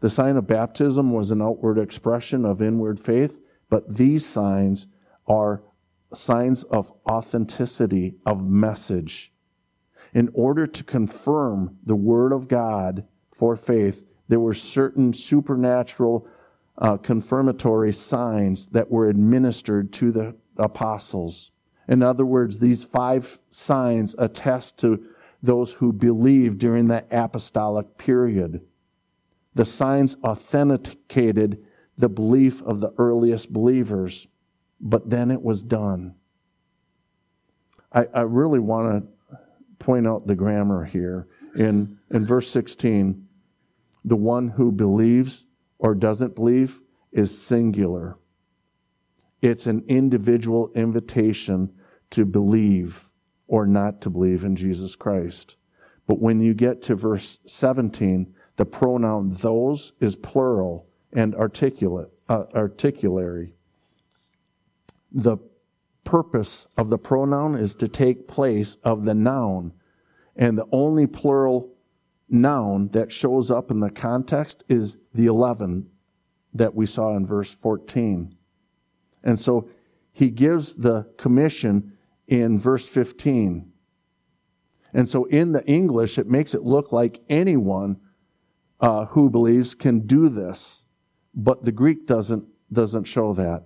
The 0.00 0.10
sign 0.10 0.36
of 0.36 0.46
baptism 0.46 1.12
was 1.12 1.30
an 1.30 1.40
outward 1.40 1.78
expression 1.78 2.44
of 2.44 2.60
inward 2.60 3.00
faith, 3.00 3.40
but 3.70 3.96
these 3.96 4.26
signs 4.26 4.88
are 5.26 5.62
signs 6.12 6.64
of 6.64 6.92
authenticity 7.08 8.16
of 8.26 8.46
message. 8.46 9.32
In 10.12 10.30
order 10.34 10.66
to 10.66 10.84
confirm 10.84 11.78
the 11.84 11.96
Word 11.96 12.32
of 12.32 12.48
God 12.48 13.06
for 13.32 13.56
faith, 13.56 14.04
there 14.28 14.40
were 14.40 14.54
certain 14.54 15.12
supernatural 15.12 16.26
uh, 16.78 16.96
confirmatory 16.96 17.92
signs 17.92 18.66
that 18.68 18.90
were 18.90 19.08
administered 19.08 19.92
to 19.92 20.10
the 20.10 20.36
apostles. 20.56 21.52
In 21.88 22.02
other 22.02 22.24
words, 22.24 22.58
these 22.58 22.84
five 22.84 23.38
signs 23.50 24.14
attest 24.18 24.78
to 24.78 25.04
those 25.42 25.74
who 25.74 25.92
believed 25.92 26.58
during 26.58 26.88
the 26.88 27.04
apostolic 27.10 27.98
period. 27.98 28.62
The 29.54 29.64
signs 29.64 30.16
authenticated 30.24 31.62
the 31.96 32.08
belief 32.08 32.62
of 32.62 32.80
the 32.80 32.92
earliest 32.98 33.52
believers, 33.52 34.26
but 34.80 35.10
then 35.10 35.30
it 35.30 35.42
was 35.42 35.62
done. 35.62 36.14
I, 37.92 38.06
I 38.12 38.20
really 38.22 38.58
want 38.58 39.04
to 39.30 39.38
point 39.78 40.06
out 40.06 40.26
the 40.26 40.34
grammar 40.34 40.84
here. 40.84 41.28
In, 41.54 41.98
in 42.10 42.24
verse 42.24 42.50
16, 42.50 43.28
the 44.04 44.16
one 44.16 44.48
who 44.48 44.72
believes 44.72 45.46
or 45.78 45.94
doesn't 45.94 46.34
believe 46.34 46.80
is 47.12 47.36
singular. 47.36 48.18
It's 49.42 49.66
an 49.66 49.84
individual 49.88 50.72
invitation 50.74 51.72
to 52.10 52.24
believe 52.24 53.10
or 53.46 53.66
not 53.66 54.00
to 54.02 54.10
believe 54.10 54.44
in 54.44 54.56
Jesus 54.56 54.96
Christ. 54.96 55.56
But 56.06 56.18
when 56.18 56.40
you 56.40 56.54
get 56.54 56.82
to 56.82 56.94
verse 56.94 57.40
17, 57.46 58.34
the 58.56 58.64
pronoun 58.64 59.30
those 59.30 59.92
is 60.00 60.16
plural 60.16 60.86
and 61.12 61.34
articulate, 61.34 62.10
uh, 62.28 62.44
articulary. 62.54 63.54
The 65.12 65.38
purpose 66.04 66.68
of 66.76 66.90
the 66.90 66.98
pronoun 66.98 67.54
is 67.56 67.74
to 67.76 67.88
take 67.88 68.28
place 68.28 68.76
of 68.84 69.04
the 69.04 69.14
noun. 69.14 69.72
And 70.36 70.58
the 70.58 70.66
only 70.72 71.06
plural 71.06 71.73
noun 72.28 72.88
that 72.88 73.12
shows 73.12 73.50
up 73.50 73.70
in 73.70 73.80
the 73.80 73.90
context 73.90 74.64
is 74.68 74.98
the 75.12 75.26
11 75.26 75.88
that 76.52 76.74
we 76.74 76.86
saw 76.86 77.16
in 77.16 77.26
verse 77.26 77.52
14. 77.52 78.34
And 79.22 79.38
so 79.38 79.68
he 80.12 80.30
gives 80.30 80.76
the 80.76 81.04
commission 81.18 81.92
in 82.26 82.58
verse 82.58 82.88
15. 82.88 83.70
And 84.92 85.08
so 85.08 85.24
in 85.24 85.52
the 85.52 85.66
English, 85.66 86.18
it 86.18 86.28
makes 86.28 86.54
it 86.54 86.62
look 86.62 86.92
like 86.92 87.20
anyone 87.28 88.00
uh, 88.80 89.06
who 89.06 89.28
believes 89.28 89.74
can 89.74 90.00
do 90.00 90.28
this, 90.28 90.84
but 91.34 91.64
the 91.64 91.72
Greek 91.72 92.06
doesn't, 92.06 92.44
doesn't 92.72 93.04
show 93.04 93.32
that. 93.34 93.64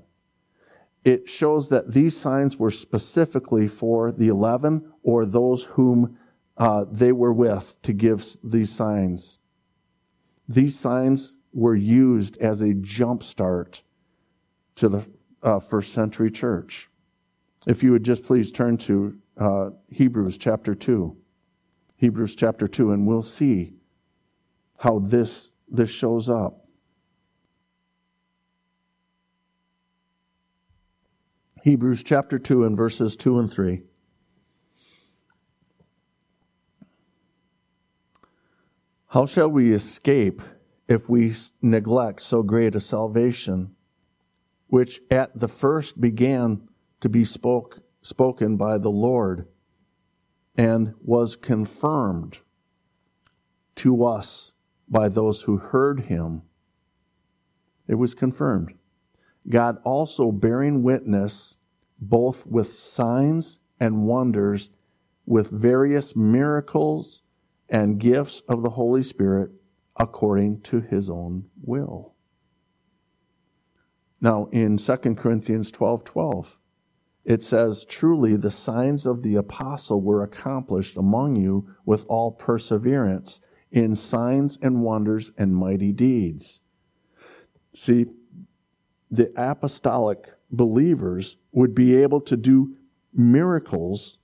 It 1.04 1.28
shows 1.28 1.68
that 1.68 1.92
these 1.92 2.16
signs 2.16 2.56
were 2.56 2.70
specifically 2.70 3.68
for 3.68 4.10
the 4.10 4.28
11 4.28 4.90
or 5.02 5.26
those 5.26 5.64
whom 5.64 6.18
uh, 6.58 6.84
they 6.90 7.12
were 7.12 7.32
with 7.32 7.80
to 7.82 7.92
give 7.92 8.24
these 8.42 8.70
signs. 8.70 9.38
These 10.48 10.78
signs 10.78 11.36
were 11.52 11.76
used 11.76 12.36
as 12.38 12.60
a 12.60 12.74
jump 12.74 13.22
start 13.22 13.82
to 14.74 14.88
the 14.88 15.08
uh, 15.42 15.60
first 15.60 15.92
century 15.92 16.30
church. 16.30 16.88
If 17.66 17.82
you 17.82 17.92
would 17.92 18.04
just 18.04 18.24
please 18.24 18.50
turn 18.50 18.76
to 18.78 19.18
uh, 19.36 19.70
Hebrews 19.90 20.36
chapter 20.36 20.74
2. 20.74 21.16
Hebrews 21.96 22.34
chapter 22.34 22.66
2, 22.66 22.92
and 22.92 23.06
we'll 23.06 23.22
see 23.22 23.74
how 24.78 24.98
this, 24.98 25.54
this 25.68 25.90
shows 25.90 26.28
up. 26.28 26.66
Hebrews 31.62 32.02
chapter 32.02 32.38
2 32.38 32.64
and 32.64 32.76
verses 32.76 33.16
2 33.16 33.38
and 33.38 33.52
3. 33.52 33.82
How 39.08 39.26
shall 39.26 39.50
we 39.50 39.72
escape 39.72 40.42
if 40.86 41.08
we 41.08 41.34
neglect 41.62 42.22
so 42.22 42.42
great 42.42 42.74
a 42.74 42.80
salvation? 42.80 43.74
which 44.68 45.00
at 45.10 45.36
the 45.38 45.48
first 45.48 46.00
began 46.00 46.68
to 47.00 47.08
be 47.08 47.24
spoke, 47.24 47.80
spoken 48.02 48.56
by 48.56 48.78
the 48.78 48.90
Lord 48.90 49.48
and 50.56 50.94
was 51.02 51.36
confirmed 51.36 52.42
to 53.76 54.04
us 54.04 54.54
by 54.88 55.08
those 55.08 55.42
who 55.42 55.56
heard 55.56 56.00
him. 56.04 56.42
It 57.86 57.94
was 57.94 58.14
confirmed. 58.14 58.74
God 59.48 59.78
also 59.84 60.30
bearing 60.30 60.82
witness 60.82 61.56
both 62.00 62.46
with 62.46 62.74
signs 62.74 63.60
and 63.80 64.02
wonders, 64.02 64.70
with 65.26 65.50
various 65.50 66.14
miracles 66.14 67.22
and 67.68 67.98
gifts 67.98 68.42
of 68.48 68.62
the 68.62 68.70
Holy 68.70 69.02
Spirit 69.02 69.50
according 69.96 70.60
to 70.62 70.80
his 70.80 71.10
own 71.10 71.46
will. 71.62 72.14
Now, 74.20 74.48
in 74.52 74.76
2 74.76 74.96
Corinthians 75.16 75.70
12 75.70 76.04
12, 76.04 76.58
it 77.24 77.42
says, 77.42 77.84
Truly 77.84 78.36
the 78.36 78.50
signs 78.50 79.06
of 79.06 79.22
the 79.22 79.36
apostle 79.36 80.00
were 80.00 80.22
accomplished 80.22 80.96
among 80.96 81.36
you 81.36 81.68
with 81.84 82.06
all 82.08 82.32
perseverance 82.32 83.40
in 83.70 83.94
signs 83.94 84.58
and 84.62 84.82
wonders 84.82 85.30
and 85.36 85.54
mighty 85.54 85.92
deeds. 85.92 86.62
See, 87.74 88.06
the 89.10 89.32
apostolic 89.36 90.26
believers 90.50 91.36
would 91.52 91.74
be 91.74 91.96
able 91.96 92.20
to 92.22 92.36
do 92.36 92.76
miracles 93.12 94.18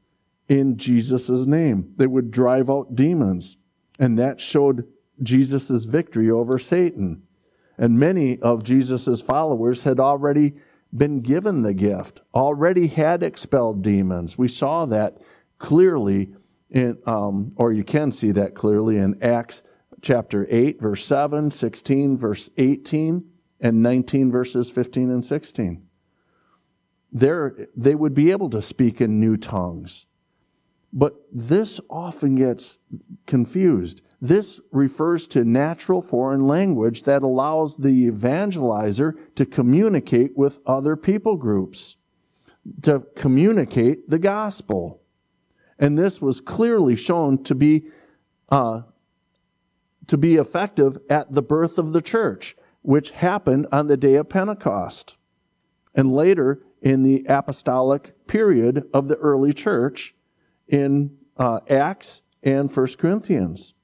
in 0.48 0.76
Jesus' 0.76 1.46
name. 1.46 1.92
They 1.96 2.06
would 2.06 2.30
drive 2.30 2.70
out 2.70 2.94
demons, 2.94 3.56
and 3.98 4.18
that 4.18 4.40
showed 4.40 4.86
Jesus' 5.22 5.84
victory 5.84 6.30
over 6.30 6.58
Satan. 6.58 7.22
And 7.78 7.98
many 7.98 8.38
of 8.40 8.62
Jesus' 8.62 9.20
followers 9.20 9.84
had 9.84 9.98
already 9.98 10.54
been 10.96 11.20
given 11.20 11.62
the 11.62 11.74
gift, 11.74 12.20
already 12.34 12.86
had 12.86 13.22
expelled 13.22 13.82
demons. 13.82 14.38
We 14.38 14.48
saw 14.48 14.86
that 14.86 15.18
clearly 15.58 16.34
in, 16.70 16.98
um, 17.06 17.52
or 17.56 17.72
you 17.72 17.84
can 17.84 18.10
see 18.10 18.30
that 18.32 18.54
clearly 18.54 18.96
in 18.96 19.22
Acts 19.22 19.62
chapter 20.02 20.46
8, 20.50 20.80
verse 20.80 21.04
7, 21.04 21.50
16, 21.50 22.16
verse 22.16 22.50
18, 22.56 23.24
and 23.60 23.82
19, 23.82 24.30
verses 24.30 24.70
15 24.70 25.10
and 25.10 25.24
16. 25.24 25.86
There, 27.12 27.68
they 27.76 27.94
would 27.94 28.14
be 28.14 28.30
able 28.30 28.50
to 28.50 28.60
speak 28.60 29.00
in 29.00 29.20
new 29.20 29.36
tongues. 29.36 30.06
But 30.96 31.16
this 31.32 31.80
often 31.90 32.36
gets 32.36 32.78
confused. 33.26 34.00
This 34.20 34.60
refers 34.70 35.26
to 35.28 35.44
natural 35.44 36.00
foreign 36.00 36.46
language 36.46 37.02
that 37.02 37.24
allows 37.24 37.76
the 37.76 38.08
evangelizer 38.08 39.14
to 39.34 39.44
communicate 39.44 40.36
with 40.36 40.60
other 40.64 40.94
people 40.94 41.36
groups, 41.36 41.96
to 42.82 43.00
communicate 43.16 44.08
the 44.08 44.20
gospel. 44.20 45.02
And 45.80 45.98
this 45.98 46.22
was 46.22 46.40
clearly 46.40 46.94
shown 46.94 47.42
to 47.42 47.56
be, 47.56 47.88
uh, 48.48 48.82
to 50.06 50.16
be 50.16 50.36
effective 50.36 50.96
at 51.10 51.32
the 51.32 51.42
birth 51.42 51.76
of 51.76 51.92
the 51.92 52.02
church, 52.02 52.54
which 52.82 53.10
happened 53.10 53.66
on 53.72 53.88
the 53.88 53.96
day 53.96 54.14
of 54.14 54.28
Pentecost. 54.28 55.16
And 55.92 56.14
later 56.14 56.62
in 56.80 57.02
the 57.02 57.26
apostolic 57.28 58.26
period 58.28 58.84
of 58.94 59.08
the 59.08 59.16
early 59.16 59.52
church 59.52 60.13
in 60.68 61.16
uh, 61.36 61.60
Acts 61.68 62.22
and 62.42 62.70
1 62.70 62.86
Corinthians. 62.98 63.74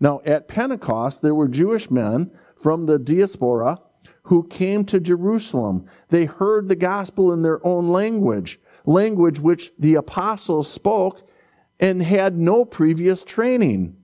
Now, 0.00 0.20
at 0.24 0.48
Pentecost, 0.48 1.22
there 1.22 1.34
were 1.34 1.48
Jewish 1.48 1.90
men 1.90 2.30
from 2.56 2.84
the 2.84 2.98
diaspora 2.98 3.80
who 4.24 4.46
came 4.46 4.84
to 4.86 5.00
Jerusalem. 5.00 5.86
They 6.08 6.24
heard 6.24 6.68
the 6.68 6.76
gospel 6.76 7.32
in 7.32 7.42
their 7.42 7.64
own 7.66 7.88
language, 7.88 8.60
language 8.84 9.40
which 9.40 9.72
the 9.78 9.94
apostles 9.94 10.70
spoke 10.70 11.28
and 11.80 12.02
had 12.02 12.36
no 12.36 12.64
previous 12.64 13.24
training. 13.24 13.96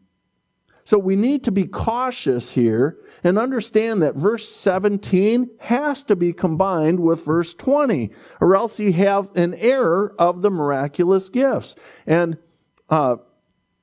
So 0.89 0.99
we 0.99 1.16
need 1.16 1.45
to 1.45 1.53
be 1.53 1.66
cautious 1.66 2.53
here 2.53 2.97
and 3.22 3.39
understand 3.39 4.01
that 4.01 4.14
verse 4.14 4.49
17 4.49 5.51
has 5.61 6.03
to 6.05 6.16
be 6.16 6.32
combined 6.32 7.01
with 7.01 7.26
verse 7.26 7.53
20, 7.53 8.11
or 8.41 8.57
else 8.57 8.80
you 8.80 8.95
have 8.95 9.30
an 9.36 9.53
error 9.57 10.14
of 10.18 10.41
the 10.41 10.51
miraculous 10.51 11.28
gifts. 11.28 11.74
And 12.07 12.39
uh, 12.89 13.16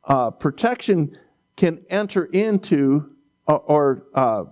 uh, 0.06 0.32
protection 0.32 1.16
can 1.56 1.86
enter 1.92 2.26
into 2.26 3.12
or 3.46 4.08
uh, 4.16 4.46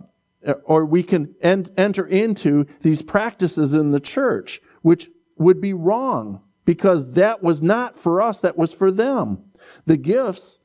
or 0.66 0.86
we 0.86 1.02
can 1.02 1.34
en- 1.42 1.66
enter 1.76 2.06
into 2.06 2.68
these 2.82 3.02
practices 3.02 3.74
in 3.74 3.90
the 3.90 4.00
church, 4.00 4.62
which 4.84 5.10
would 5.38 5.60
be 5.60 5.74
wrong 5.74 6.44
because 6.66 7.16
that 7.16 7.42
was 7.42 7.64
not 7.64 7.98
for 7.98 8.22
us; 8.22 8.42
that 8.42 8.60
was 8.60 8.72
for 8.72 8.92
them. 8.92 9.44
The 9.88 9.98
gifts 9.98 10.60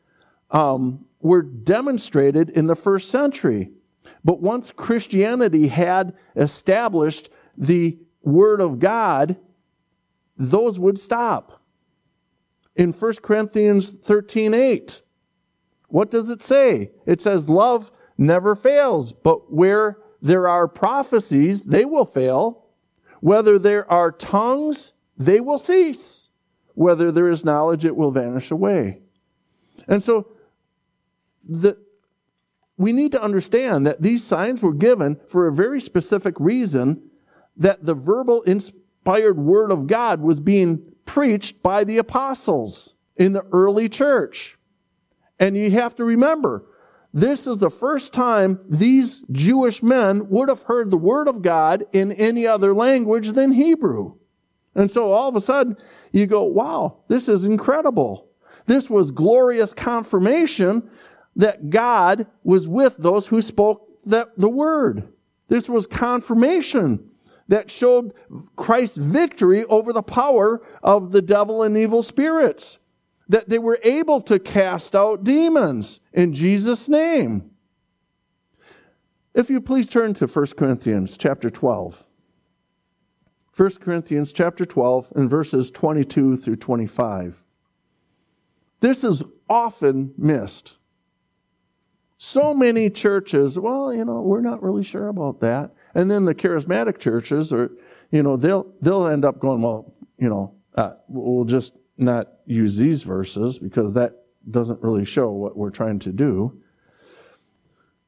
um, 0.50 1.06
were 1.20 1.42
demonstrated 1.42 2.50
in 2.50 2.66
the 2.66 2.74
first 2.74 3.10
century, 3.10 3.70
but 4.24 4.40
once 4.40 4.72
Christianity 4.72 5.68
had 5.68 6.14
established 6.36 7.28
the 7.56 7.98
Word 8.22 8.60
of 8.60 8.78
God, 8.78 9.36
those 10.36 10.78
would 10.78 10.98
stop. 10.98 11.62
In 12.76 12.92
1 12.92 13.12
Corinthians 13.22 13.90
13 13.90 14.54
8, 14.54 15.02
what 15.88 16.10
does 16.10 16.30
it 16.30 16.42
say? 16.42 16.92
It 17.06 17.20
says, 17.20 17.48
Love 17.48 17.90
never 18.16 18.54
fails, 18.54 19.12
but 19.12 19.52
where 19.52 19.98
there 20.20 20.46
are 20.46 20.68
prophecies, 20.68 21.62
they 21.62 21.84
will 21.84 22.04
fail. 22.04 22.66
Whether 23.20 23.58
there 23.58 23.90
are 23.90 24.12
tongues, 24.12 24.92
they 25.16 25.40
will 25.40 25.58
cease. 25.58 26.30
Whether 26.74 27.10
there 27.10 27.28
is 27.28 27.44
knowledge, 27.44 27.84
it 27.84 27.96
will 27.96 28.10
vanish 28.10 28.50
away. 28.50 29.00
And 29.88 30.02
so 30.02 30.28
the, 31.48 31.76
we 32.76 32.92
need 32.92 33.12
to 33.12 33.22
understand 33.22 33.86
that 33.86 34.02
these 34.02 34.22
signs 34.22 34.62
were 34.62 34.74
given 34.74 35.18
for 35.26 35.46
a 35.46 35.52
very 35.52 35.80
specific 35.80 36.38
reason 36.38 37.02
that 37.56 37.84
the 37.84 37.94
verbal 37.94 38.42
inspired 38.42 39.38
word 39.38 39.72
of 39.72 39.86
God 39.86 40.20
was 40.20 40.38
being 40.38 40.92
preached 41.04 41.62
by 41.62 41.82
the 41.82 41.98
apostles 41.98 42.94
in 43.16 43.32
the 43.32 43.44
early 43.50 43.88
church. 43.88 44.56
And 45.40 45.56
you 45.56 45.70
have 45.72 45.96
to 45.96 46.04
remember, 46.04 46.66
this 47.12 47.46
is 47.46 47.58
the 47.58 47.70
first 47.70 48.12
time 48.12 48.60
these 48.68 49.24
Jewish 49.32 49.82
men 49.82 50.28
would 50.28 50.48
have 50.48 50.62
heard 50.62 50.90
the 50.90 50.96
word 50.96 51.26
of 51.26 51.42
God 51.42 51.84
in 51.92 52.12
any 52.12 52.46
other 52.46 52.74
language 52.74 53.30
than 53.30 53.52
Hebrew. 53.52 54.14
And 54.74 54.90
so 54.90 55.12
all 55.12 55.28
of 55.28 55.34
a 55.34 55.40
sudden, 55.40 55.76
you 56.12 56.26
go, 56.26 56.44
wow, 56.44 56.98
this 57.08 57.28
is 57.28 57.44
incredible. 57.44 58.28
This 58.66 58.88
was 58.88 59.10
glorious 59.10 59.74
confirmation 59.74 60.88
that 61.38 61.70
God 61.70 62.26
was 62.44 62.68
with 62.68 62.98
those 62.98 63.28
who 63.28 63.40
spoke 63.40 64.02
the, 64.02 64.28
the 64.36 64.48
word. 64.48 65.08
This 65.46 65.68
was 65.68 65.86
confirmation 65.86 67.08
that 67.46 67.70
showed 67.70 68.12
Christ's 68.56 68.98
victory 68.98 69.64
over 69.64 69.92
the 69.92 70.02
power 70.02 70.60
of 70.82 71.12
the 71.12 71.22
devil 71.22 71.62
and 71.62 71.76
evil 71.76 72.02
spirits. 72.02 72.78
That 73.28 73.48
they 73.48 73.58
were 73.58 73.78
able 73.82 74.20
to 74.22 74.38
cast 74.38 74.94
out 74.94 75.24
demons 75.24 76.00
in 76.12 76.32
Jesus' 76.34 76.88
name. 76.88 77.50
If 79.34 79.48
you 79.48 79.60
please 79.60 79.86
turn 79.86 80.14
to 80.14 80.26
1 80.26 80.46
Corinthians 80.56 81.16
chapter 81.16 81.48
12. 81.48 82.06
1 83.54 83.70
Corinthians 83.80 84.32
chapter 84.32 84.64
12 84.64 85.12
and 85.14 85.30
verses 85.30 85.70
22 85.70 86.36
through 86.36 86.56
25. 86.56 87.44
This 88.80 89.04
is 89.04 89.22
often 89.48 90.14
missed. 90.16 90.77
So 92.20 92.52
many 92.52 92.90
churches, 92.90 93.60
well, 93.60 93.94
you 93.94 94.04
know, 94.04 94.20
we're 94.20 94.40
not 94.40 94.60
really 94.60 94.82
sure 94.82 95.06
about 95.06 95.38
that. 95.40 95.70
And 95.94 96.10
then 96.10 96.24
the 96.24 96.34
charismatic 96.34 96.98
churches 96.98 97.52
are, 97.52 97.70
you 98.10 98.24
know, 98.24 98.36
they'll, 98.36 98.66
they'll 98.82 99.06
end 99.06 99.24
up 99.24 99.38
going, 99.38 99.62
well, 99.62 99.94
you 100.18 100.28
know, 100.28 100.52
uh, 100.74 100.94
we'll 101.06 101.44
just 101.44 101.78
not 101.96 102.28
use 102.44 102.76
these 102.76 103.04
verses 103.04 103.60
because 103.60 103.94
that 103.94 104.24
doesn't 104.50 104.82
really 104.82 105.04
show 105.04 105.30
what 105.30 105.56
we're 105.56 105.70
trying 105.70 106.00
to 106.00 106.12
do. 106.12 106.60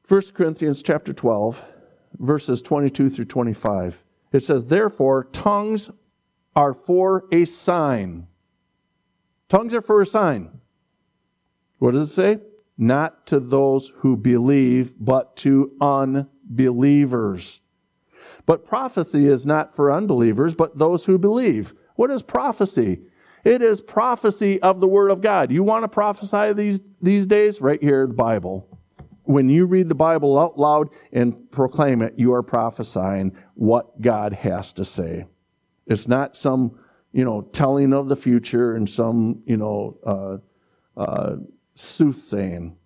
1 0.05 0.21
Corinthians 0.33 0.83
chapter 0.83 1.13
12, 1.13 1.63
verses 2.19 2.61
22 2.61 3.09
through 3.09 3.25
25. 3.25 4.03
It 4.33 4.43
says, 4.43 4.67
Therefore, 4.67 5.23
tongues 5.31 5.89
are 6.53 6.73
for 6.73 7.27
a 7.31 7.45
sign. 7.45 8.27
Tongues 9.47 9.73
are 9.73 9.81
for 9.81 10.01
a 10.01 10.05
sign. 10.05 10.59
What 11.79 11.91
does 11.91 12.09
it 12.09 12.13
say? 12.13 12.39
Not 12.81 13.27
to 13.27 13.39
those 13.39 13.91
who 13.97 14.17
believe, 14.17 14.95
but 14.99 15.35
to 15.37 15.71
unbelievers. 15.79 17.61
But 18.47 18.65
prophecy 18.65 19.27
is 19.27 19.45
not 19.45 19.75
for 19.75 19.91
unbelievers, 19.91 20.55
but 20.55 20.79
those 20.79 21.05
who 21.05 21.19
believe. 21.19 21.75
What 21.95 22.09
is 22.09 22.23
prophecy? 22.23 23.03
It 23.43 23.61
is 23.61 23.81
prophecy 23.81 24.59
of 24.63 24.79
the 24.79 24.87
Word 24.87 25.11
of 25.11 25.21
God. 25.21 25.51
You 25.51 25.61
want 25.61 25.83
to 25.83 25.89
prophesy 25.89 26.53
these, 26.53 26.81
these 26.99 27.27
days? 27.27 27.61
Right 27.61 27.81
here, 27.81 28.07
the 28.07 28.15
Bible. 28.15 28.67
When 29.25 29.47
you 29.47 29.67
read 29.67 29.87
the 29.87 29.95
Bible 29.95 30.39
out 30.39 30.57
loud 30.57 30.89
and 31.13 31.51
proclaim 31.51 32.01
it, 32.01 32.15
you 32.17 32.33
are 32.33 32.41
prophesying 32.41 33.37
what 33.53 34.01
God 34.01 34.33
has 34.33 34.73
to 34.73 34.85
say. 34.85 35.25
It's 35.85 36.07
not 36.07 36.35
some, 36.35 36.79
you 37.11 37.23
know, 37.23 37.43
telling 37.43 37.93
of 37.93 38.09
the 38.09 38.15
future 38.15 38.75
and 38.75 38.89
some, 38.89 39.43
you 39.45 39.57
know, 39.57 39.97
uh, 40.03 40.99
uh, 40.99 41.35
soothsaying. 41.81 42.77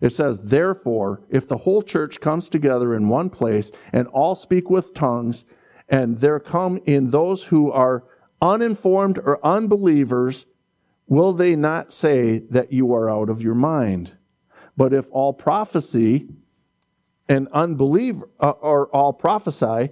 It 0.00 0.10
says, 0.10 0.44
Therefore, 0.44 1.22
if 1.28 1.46
the 1.46 1.58
whole 1.58 1.82
church 1.82 2.20
comes 2.20 2.48
together 2.48 2.94
in 2.94 3.08
one 3.08 3.30
place 3.30 3.70
and 3.92 4.08
all 4.08 4.34
speak 4.34 4.70
with 4.70 4.94
tongues, 4.94 5.44
and 5.88 6.18
there 6.18 6.40
come 6.40 6.80
in 6.86 7.10
those 7.10 7.44
who 7.44 7.70
are 7.70 8.04
uninformed 8.40 9.18
or 9.18 9.44
unbelievers, 9.44 10.46
will 11.06 11.32
they 11.32 11.56
not 11.56 11.92
say 11.92 12.38
that 12.38 12.72
you 12.72 12.94
are 12.94 13.10
out 13.10 13.28
of 13.28 13.42
your 13.42 13.54
mind? 13.54 14.16
But 14.76 14.94
if 14.94 15.10
all 15.10 15.32
prophecy 15.32 16.28
and 17.28 17.48
unbeliever, 17.48 18.28
uh, 18.40 18.50
or 18.50 18.86
all 18.88 19.12
prophesy, 19.12 19.90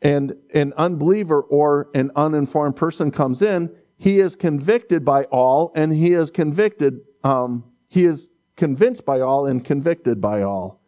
and 0.00 0.34
an 0.54 0.72
unbeliever 0.76 1.42
or 1.42 1.90
an 1.94 2.10
uninformed 2.16 2.76
person 2.76 3.10
comes 3.10 3.42
in, 3.42 3.70
he 3.98 4.18
is 4.18 4.34
convicted 4.34 5.04
by 5.04 5.24
all, 5.24 5.72
and 5.74 5.92
he 5.92 6.14
is 6.14 6.30
convicted 6.30 7.00
um, 7.24 7.64
he 7.88 8.04
is 8.04 8.30
convinced 8.56 9.04
by 9.04 9.20
all 9.20 9.46
and 9.46 9.64
convicted 9.64 10.20
by 10.20 10.42
all. 10.42 10.80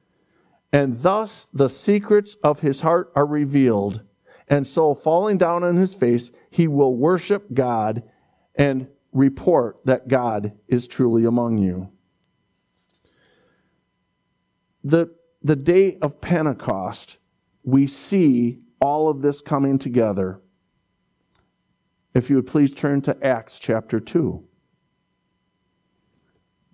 And 0.73 1.03
thus 1.03 1.45
the 1.47 1.69
secrets 1.69 2.37
of 2.43 2.61
his 2.61 2.81
heart 2.81 3.13
are 3.15 3.27
revealed. 3.27 4.03
And 4.49 4.67
so, 4.67 4.95
falling 4.95 5.39
down 5.39 5.65
on 5.65 5.77
his 5.77 5.95
face, 5.95 6.33
he 6.51 6.67
will 6.67 6.95
worship 6.95 7.55
God 7.55 8.03
and 8.55 8.89
report 9.13 9.79
that 9.85 10.09
God 10.09 10.53
is 10.69 10.87
truly 10.87 11.25
among 11.25 11.59
you. 11.59 11.91
The, 14.85 15.15
the 15.43 15.57
day 15.57 15.99
of 16.03 16.21
Pentecost, 16.21 17.19
we 17.63 17.87
see 17.87 18.59
all 18.81 19.09
of 19.09 19.23
this 19.23 19.41
coming 19.41 19.79
together. 19.79 20.41
If 22.15 22.29
you 22.29 22.37
would 22.37 22.47
please 22.47 22.75
turn 22.75 23.01
to 23.03 23.17
Acts 23.25 23.59
chapter 23.59 24.01
2 24.01 24.45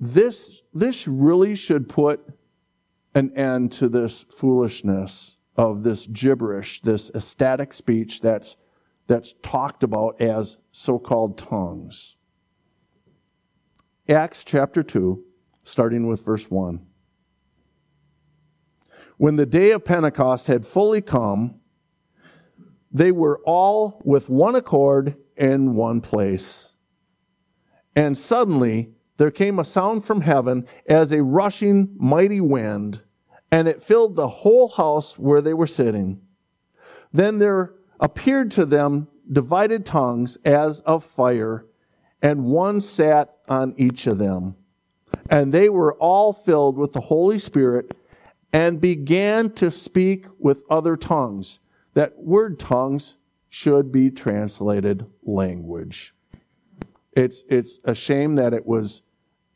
this, 0.00 0.62
this 0.72 1.08
really 1.08 1.54
should 1.54 1.88
put 1.88 2.20
an 3.14 3.36
end 3.36 3.72
to 3.72 3.88
this 3.88 4.24
foolishness 4.30 5.36
of 5.56 5.82
this 5.82 6.06
gibberish, 6.06 6.80
this 6.82 7.10
ecstatic 7.14 7.74
speech 7.74 8.20
that's, 8.20 8.56
that's 9.06 9.34
talked 9.42 9.82
about 9.82 10.20
as 10.20 10.58
so 10.70 10.98
called 10.98 11.36
tongues. 11.36 12.16
Acts 14.08 14.44
chapter 14.44 14.82
2, 14.82 15.24
starting 15.64 16.06
with 16.06 16.24
verse 16.24 16.50
1. 16.50 16.86
When 19.16 19.34
the 19.34 19.46
day 19.46 19.72
of 19.72 19.84
Pentecost 19.84 20.46
had 20.46 20.64
fully 20.64 21.02
come, 21.02 21.56
they 22.92 23.10
were 23.10 23.40
all 23.44 24.00
with 24.04 24.28
one 24.28 24.54
accord 24.54 25.16
in 25.36 25.74
one 25.74 26.00
place. 26.00 26.76
And 27.96 28.16
suddenly 28.16 28.92
there 29.18 29.30
came 29.30 29.58
a 29.58 29.64
sound 29.64 30.04
from 30.04 30.22
heaven 30.22 30.66
as 30.86 31.12
a 31.12 31.22
rushing 31.22 31.94
mighty 31.98 32.40
wind, 32.40 33.02
and 33.50 33.68
it 33.68 33.82
filled 33.82 34.14
the 34.16 34.28
whole 34.28 34.68
house 34.68 35.18
where 35.18 35.40
they 35.40 35.54
were 35.54 35.66
sitting. 35.66 36.20
Then 37.12 37.38
there 37.38 37.74
appeared 38.00 38.50
to 38.52 38.64
them 38.64 39.08
divided 39.30 39.84
tongues 39.84 40.38
as 40.44 40.80
of 40.82 41.04
fire, 41.04 41.66
and 42.22 42.44
one 42.44 42.80
sat 42.80 43.36
on 43.48 43.74
each 43.76 44.06
of 44.06 44.18
them. 44.18 44.56
And 45.28 45.52
they 45.52 45.68
were 45.68 45.94
all 45.94 46.32
filled 46.32 46.76
with 46.76 46.92
the 46.92 47.00
Holy 47.00 47.38
Spirit 47.38 47.94
and 48.52 48.80
began 48.80 49.50
to 49.54 49.70
speak 49.70 50.26
with 50.38 50.64
other 50.70 50.96
tongues. 50.96 51.60
That 51.94 52.18
word 52.18 52.58
tongues 52.58 53.16
should 53.48 53.90
be 53.90 54.10
translated 54.10 55.06
language. 55.22 56.14
It's, 57.12 57.44
it's 57.48 57.80
a 57.84 57.94
shame 57.94 58.36
that 58.36 58.54
it 58.54 58.64
was 58.66 59.02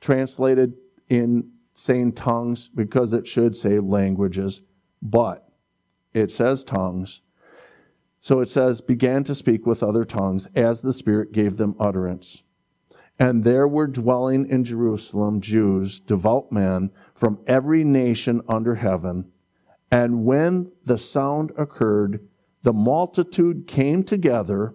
translated 0.02 0.74
in 1.08 1.50
saying 1.72 2.12
tongues 2.12 2.68
because 2.68 3.14
it 3.14 3.26
should 3.26 3.56
say 3.56 3.78
languages, 3.78 4.60
but 5.00 5.48
it 6.12 6.30
says 6.30 6.64
tongues. 6.64 7.22
So 8.20 8.40
it 8.40 8.48
says, 8.48 8.82
began 8.82 9.24
to 9.24 9.34
speak 9.34 9.66
with 9.66 9.82
other 9.82 10.04
tongues 10.04 10.46
as 10.54 10.82
the 10.82 10.92
Spirit 10.92 11.32
gave 11.32 11.56
them 11.56 11.74
utterance. 11.80 12.42
And 13.18 13.44
there 13.44 13.66
were 13.66 13.86
dwelling 13.86 14.46
in 14.48 14.64
Jerusalem 14.64 15.40
Jews, 15.40 16.00
devout 16.00 16.52
men 16.52 16.90
from 17.14 17.40
every 17.46 17.84
nation 17.84 18.42
under 18.48 18.76
heaven. 18.76 19.30
And 19.90 20.24
when 20.24 20.72
the 20.84 20.98
sound 20.98 21.52
occurred, 21.56 22.26
the 22.62 22.72
multitude 22.72 23.66
came 23.66 24.04
together 24.04 24.74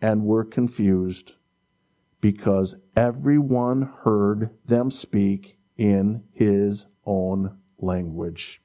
and 0.00 0.24
were 0.24 0.44
confused 0.44 1.35
because 2.20 2.76
everyone 2.96 3.82
heard 4.04 4.50
them 4.64 4.90
speak 4.90 5.58
in 5.76 6.24
his 6.32 6.86
own 7.04 7.58
language. 7.78 8.62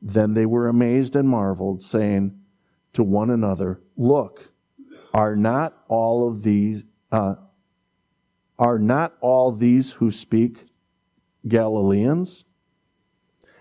Then 0.00 0.34
they 0.34 0.46
were 0.46 0.68
amazed 0.68 1.16
and 1.16 1.28
marveled, 1.28 1.82
saying 1.82 2.38
to 2.92 3.02
one 3.02 3.30
another, 3.30 3.80
Look, 3.96 4.52
Are 5.14 5.36
not 5.36 5.76
all 5.88 6.28
of 6.28 6.42
these, 6.42 6.86
uh, 7.12 7.36
are 8.58 8.78
not 8.78 9.14
all 9.20 9.52
these 9.52 9.92
who 9.94 10.10
speak 10.10 10.66
Galileans? 11.46 12.44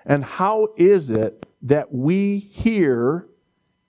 And 0.06 0.24
how 0.24 0.70
is 0.78 1.10
it 1.12 1.46
that 1.62 1.94
we 1.94 2.40
hear 2.40 3.28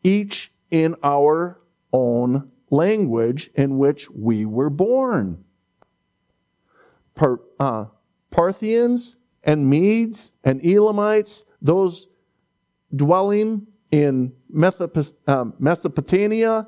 each 0.03 0.53
in 0.71 0.95
our 1.03 1.61
own 1.93 2.51
language 2.71 3.51
in 3.55 3.79
which 3.79 4.11
we 4.11 4.45
were 4.45 4.71
born? 4.71 5.45
Par, 7.15 7.41
uh, 7.61 7.87
Parthians 8.31 9.17
and 9.43 9.69
Medes 9.69 10.33
and 10.43 10.65
Elamites, 10.65 11.45
those 11.63 12.09
dwelling 12.95 13.67
in 13.91 14.33
um, 15.27 15.55
Mesopotamia, 15.59 16.67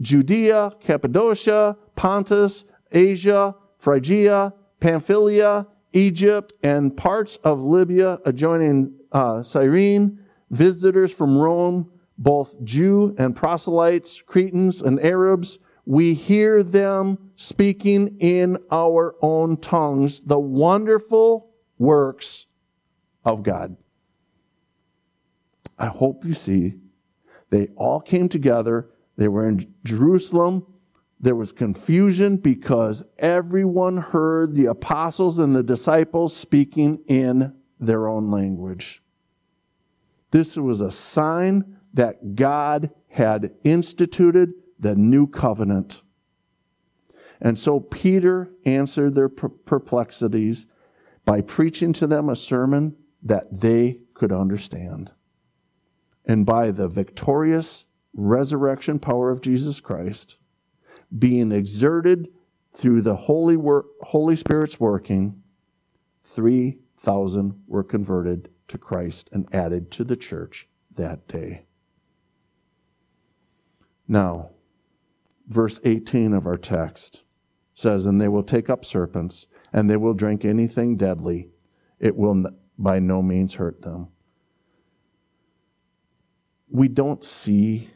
Judea, 0.00 0.72
Cappadocia, 0.80 1.76
Pontus, 1.94 2.64
Asia, 2.90 3.54
Phrygia, 3.78 4.54
Pamphylia, 4.80 5.66
Egypt, 5.92 6.54
and 6.62 6.96
parts 6.96 7.36
of 7.38 7.60
Libya 7.62 8.18
adjoining 8.24 8.94
uh, 9.12 9.42
Cyrene, 9.42 10.18
visitors 10.50 11.12
from 11.12 11.36
Rome, 11.36 11.90
both 12.22 12.62
Jew 12.62 13.16
and 13.18 13.34
proselytes, 13.34 14.22
Cretans 14.22 14.80
and 14.80 15.00
Arabs, 15.00 15.58
we 15.84 16.14
hear 16.14 16.62
them 16.62 17.32
speaking 17.34 18.16
in 18.20 18.58
our 18.70 19.16
own 19.20 19.56
tongues 19.56 20.20
the 20.20 20.38
wonderful 20.38 21.50
works 21.78 22.46
of 23.24 23.42
God. 23.42 23.76
I 25.76 25.86
hope 25.86 26.24
you 26.24 26.32
see 26.32 26.74
they 27.50 27.66
all 27.74 28.00
came 28.00 28.28
together. 28.28 28.88
They 29.16 29.26
were 29.26 29.48
in 29.48 29.74
Jerusalem. 29.84 30.64
There 31.18 31.34
was 31.34 31.50
confusion 31.52 32.36
because 32.36 33.02
everyone 33.18 33.96
heard 33.96 34.54
the 34.54 34.66
apostles 34.66 35.40
and 35.40 35.56
the 35.56 35.62
disciples 35.64 36.36
speaking 36.36 37.00
in 37.08 37.54
their 37.80 38.06
own 38.06 38.30
language. 38.30 39.02
This 40.30 40.56
was 40.56 40.80
a 40.80 40.92
sign 40.92 41.78
that 41.92 42.34
God 42.34 42.90
had 43.08 43.54
instituted 43.64 44.54
the 44.78 44.94
new 44.96 45.26
covenant. 45.26 46.02
And 47.40 47.58
so 47.58 47.80
Peter 47.80 48.50
answered 48.64 49.14
their 49.14 49.28
perplexities 49.28 50.66
by 51.24 51.40
preaching 51.40 51.92
to 51.94 52.06
them 52.06 52.28
a 52.28 52.36
sermon 52.36 52.96
that 53.22 53.60
they 53.60 54.00
could 54.14 54.32
understand. 54.32 55.12
And 56.24 56.46
by 56.46 56.70
the 56.70 56.88
victorious 56.88 57.86
resurrection 58.14 58.98
power 58.98 59.30
of 59.30 59.40
Jesus 59.40 59.80
Christ, 59.80 60.40
being 61.16 61.52
exerted 61.52 62.28
through 62.72 63.02
the 63.02 63.16
Holy, 63.16 63.56
Holy 64.02 64.36
Spirit's 64.36 64.80
working, 64.80 65.42
3,000 66.24 67.62
were 67.66 67.84
converted 67.84 68.48
to 68.68 68.78
Christ 68.78 69.28
and 69.32 69.52
added 69.52 69.90
to 69.92 70.04
the 70.04 70.16
church 70.16 70.68
that 70.94 71.26
day. 71.28 71.66
Now, 74.12 74.50
verse 75.48 75.80
18 75.84 76.34
of 76.34 76.46
our 76.46 76.58
text 76.58 77.24
says, 77.72 78.04
And 78.04 78.20
they 78.20 78.28
will 78.28 78.42
take 78.42 78.68
up 78.68 78.84
serpents, 78.84 79.46
and 79.72 79.88
they 79.88 79.96
will 79.96 80.12
drink 80.12 80.44
anything 80.44 80.98
deadly. 80.98 81.48
It 81.98 82.14
will 82.14 82.44
by 82.76 82.98
no 82.98 83.22
means 83.22 83.54
hurt 83.54 83.80
them. 83.80 84.08
We 86.68 86.88
don't 86.88 87.24
see 87.24 87.88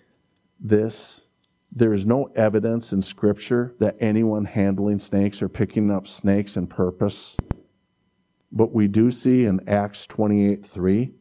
this. 0.59 1.29
There 1.71 1.93
is 1.93 2.07
no 2.07 2.31
evidence 2.35 2.95
in 2.95 3.03
Scripture 3.03 3.75
that 3.79 3.97
anyone 4.01 4.47
handling 4.47 5.01
snakes 5.01 5.43
or 5.43 5.51
picking 5.51 5.91
up 5.91 6.07
snakes 6.07 6.57
in 6.57 6.67
purpose. 6.67 7.37
But 8.51 8.73
we 8.73 8.89
do 8.89 9.11
see 9.11 9.45
in 9.45 9.69
Acts 9.69 10.07
28 10.07 10.65
3 10.65 11.13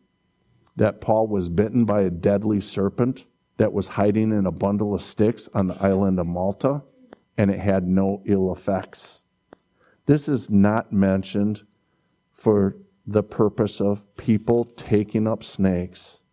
that 0.77 1.01
Paul 1.01 1.27
was 1.27 1.49
bitten 1.49 1.83
by 1.83 2.03
a 2.03 2.09
deadly 2.09 2.61
serpent 2.61 3.25
that 3.57 3.73
was 3.73 3.89
hiding 3.89 4.31
in 4.31 4.45
a 4.45 4.51
bundle 4.51 4.93
of 4.93 5.01
sticks 5.01 5.49
on 5.53 5.67
the 5.67 5.81
island 5.83 6.19
of 6.19 6.27
Malta, 6.27 6.83
and 7.37 7.49
it 7.49 7.59
had 7.59 7.87
no 7.87 8.21
ill 8.25 8.51
effects. 8.51 9.25
This 10.05 10.27
is 10.27 10.49
not 10.49 10.91
mentioned 10.91 11.63
for 12.33 12.75
the 13.07 13.23
purpose 13.23 13.79
of 13.79 14.15
people 14.17 14.65
taking 14.65 15.27
up 15.27 15.43
snakes. 15.43 16.23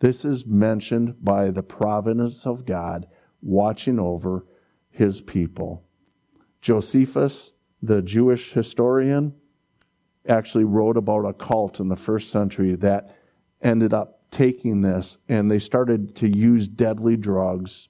This 0.00 0.24
is 0.24 0.46
mentioned 0.46 1.22
by 1.22 1.50
the 1.50 1.62
providence 1.62 2.46
of 2.46 2.66
God 2.66 3.06
watching 3.42 3.98
over 3.98 4.44
his 4.90 5.20
people. 5.20 5.84
Josephus, 6.60 7.52
the 7.82 8.00
Jewish 8.00 8.52
historian, 8.52 9.34
actually 10.26 10.64
wrote 10.64 10.96
about 10.96 11.26
a 11.26 11.34
cult 11.34 11.80
in 11.80 11.88
the 11.88 11.96
first 11.96 12.30
century 12.30 12.74
that 12.76 13.16
ended 13.60 13.92
up 13.92 14.13
taking 14.34 14.80
this 14.80 15.16
and 15.28 15.48
they 15.48 15.60
started 15.60 16.16
to 16.16 16.28
use 16.28 16.66
deadly 16.66 17.16
drugs 17.16 17.88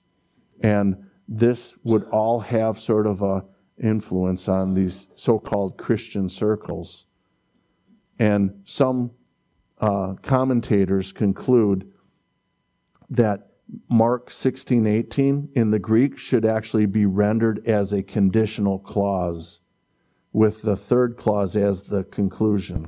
and 0.61 0.95
this 1.26 1.74
would 1.82 2.05
all 2.05 2.40
have 2.40 2.78
sort 2.78 3.07
of 3.07 3.22
a 3.22 3.42
influence 3.82 4.47
on 4.47 4.74
these 4.74 5.09
so-called 5.14 5.78
christian 5.78 6.28
circles. 6.28 7.07
And 8.18 8.61
some 8.64 9.12
uh, 9.78 10.14
commentators 10.22 11.12
conclude 11.12 11.90
that 13.09 13.49
mark 13.88 14.30
16 14.30 14.86
18 14.86 15.49
in 15.55 15.70
the 15.70 15.78
greek 15.78 16.18
should 16.18 16.45
actually 16.45 16.86
be 16.86 17.07
rendered 17.07 17.66
as 17.66 17.92
a 17.92 18.03
conditional 18.03 18.78
clause 18.78 19.62
with 20.32 20.61
the 20.61 20.76
third 20.76 21.16
clause 21.16 21.57
as 21.57 21.84
the 21.84 22.05
conclusion. 22.05 22.84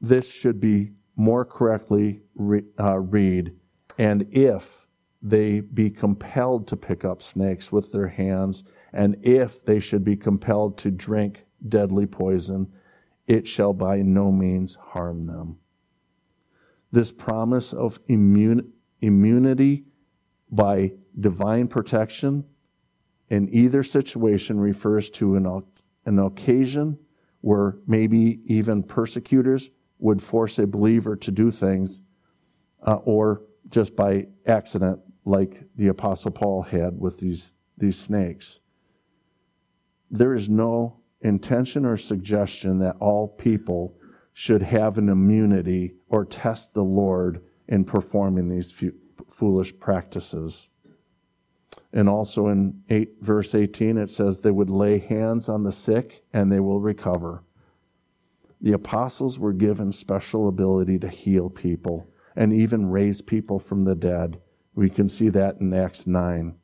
This 0.00 0.32
should 0.32 0.60
be 0.60 0.92
more 1.16 1.44
correctly 1.44 2.20
re, 2.34 2.62
uh, 2.78 2.98
read, 2.98 3.56
and 3.98 4.26
if 4.30 4.86
they 5.22 5.60
be 5.60 5.90
compelled 5.90 6.68
to 6.68 6.76
pick 6.76 7.04
up 7.04 7.22
snakes 7.22 7.72
with 7.72 7.90
their 7.90 8.08
hands, 8.08 8.62
and 8.92 9.16
if 9.22 9.64
they 9.64 9.80
should 9.80 10.04
be 10.04 10.16
compelled 10.16 10.78
to 10.78 10.90
drink 10.90 11.46
deadly 11.66 12.06
poison, 12.06 12.70
it 13.26 13.48
shall 13.48 13.72
by 13.72 14.02
no 14.02 14.30
means 14.30 14.76
harm 14.76 15.22
them. 15.22 15.58
This 16.92 17.10
promise 17.10 17.72
of 17.72 18.04
immun- 18.06 18.68
immunity 19.00 19.84
by 20.50 20.92
divine 21.18 21.66
protection 21.66 22.44
in 23.28 23.48
either 23.50 23.82
situation 23.82 24.60
refers 24.60 25.10
to 25.10 25.34
an, 25.34 25.62
an 26.04 26.18
occasion 26.18 26.98
where 27.40 27.78
maybe 27.86 28.40
even 28.46 28.82
persecutors 28.82 29.70
would 29.98 30.22
force 30.22 30.58
a 30.58 30.66
believer 30.66 31.16
to 31.16 31.30
do 31.30 31.50
things, 31.50 32.02
uh, 32.86 32.98
or 33.04 33.42
just 33.68 33.96
by 33.96 34.26
accident, 34.46 35.00
like 35.24 35.64
the 35.76 35.88
Apostle 35.88 36.30
Paul 36.30 36.62
had 36.62 36.98
with 36.98 37.18
these, 37.18 37.54
these 37.76 37.98
snakes. 37.98 38.60
There 40.10 40.34
is 40.34 40.48
no 40.48 41.00
intention 41.20 41.84
or 41.84 41.96
suggestion 41.96 42.78
that 42.78 42.96
all 43.00 43.28
people 43.28 43.96
should 44.32 44.62
have 44.62 44.98
an 44.98 45.08
immunity 45.08 45.94
or 46.08 46.24
test 46.24 46.74
the 46.74 46.84
Lord 46.84 47.42
in 47.68 47.84
performing 47.84 48.48
these 48.48 48.72
foolish 49.28 49.78
practices. 49.78 50.70
And 51.92 52.08
also 52.08 52.48
in 52.48 52.82
8 52.90 53.14
verse 53.20 53.54
18 53.54 53.96
it 53.96 54.10
says 54.10 54.42
they 54.42 54.50
would 54.50 54.70
lay 54.70 54.98
hands 54.98 55.48
on 55.48 55.62
the 55.62 55.72
sick 55.72 56.22
and 56.32 56.52
they 56.52 56.60
will 56.60 56.80
recover. 56.80 57.42
The 58.60 58.72
apostles 58.72 59.38
were 59.38 59.52
given 59.52 59.92
special 59.92 60.48
ability 60.48 60.98
to 61.00 61.08
heal 61.08 61.50
people 61.50 62.08
and 62.34 62.52
even 62.52 62.90
raise 62.90 63.22
people 63.22 63.58
from 63.58 63.84
the 63.84 63.94
dead. 63.94 64.40
We 64.74 64.90
can 64.90 65.08
see 65.08 65.28
that 65.30 65.56
in 65.60 65.72
Acts 65.72 66.06
9, 66.06 66.54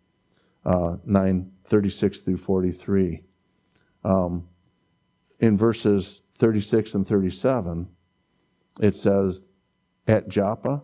uh, 0.65 0.97
9 1.05 1.53
36 1.65 2.21
through 2.21 2.37
43. 2.37 3.23
Um, 4.05 4.49
in 5.39 5.57
verses 5.57 6.23
36 6.35 6.95
and 6.95 7.07
37, 7.07 7.89
it 8.81 8.97
says, 8.97 9.45
At 10.07 10.29
Joppa, 10.29 10.83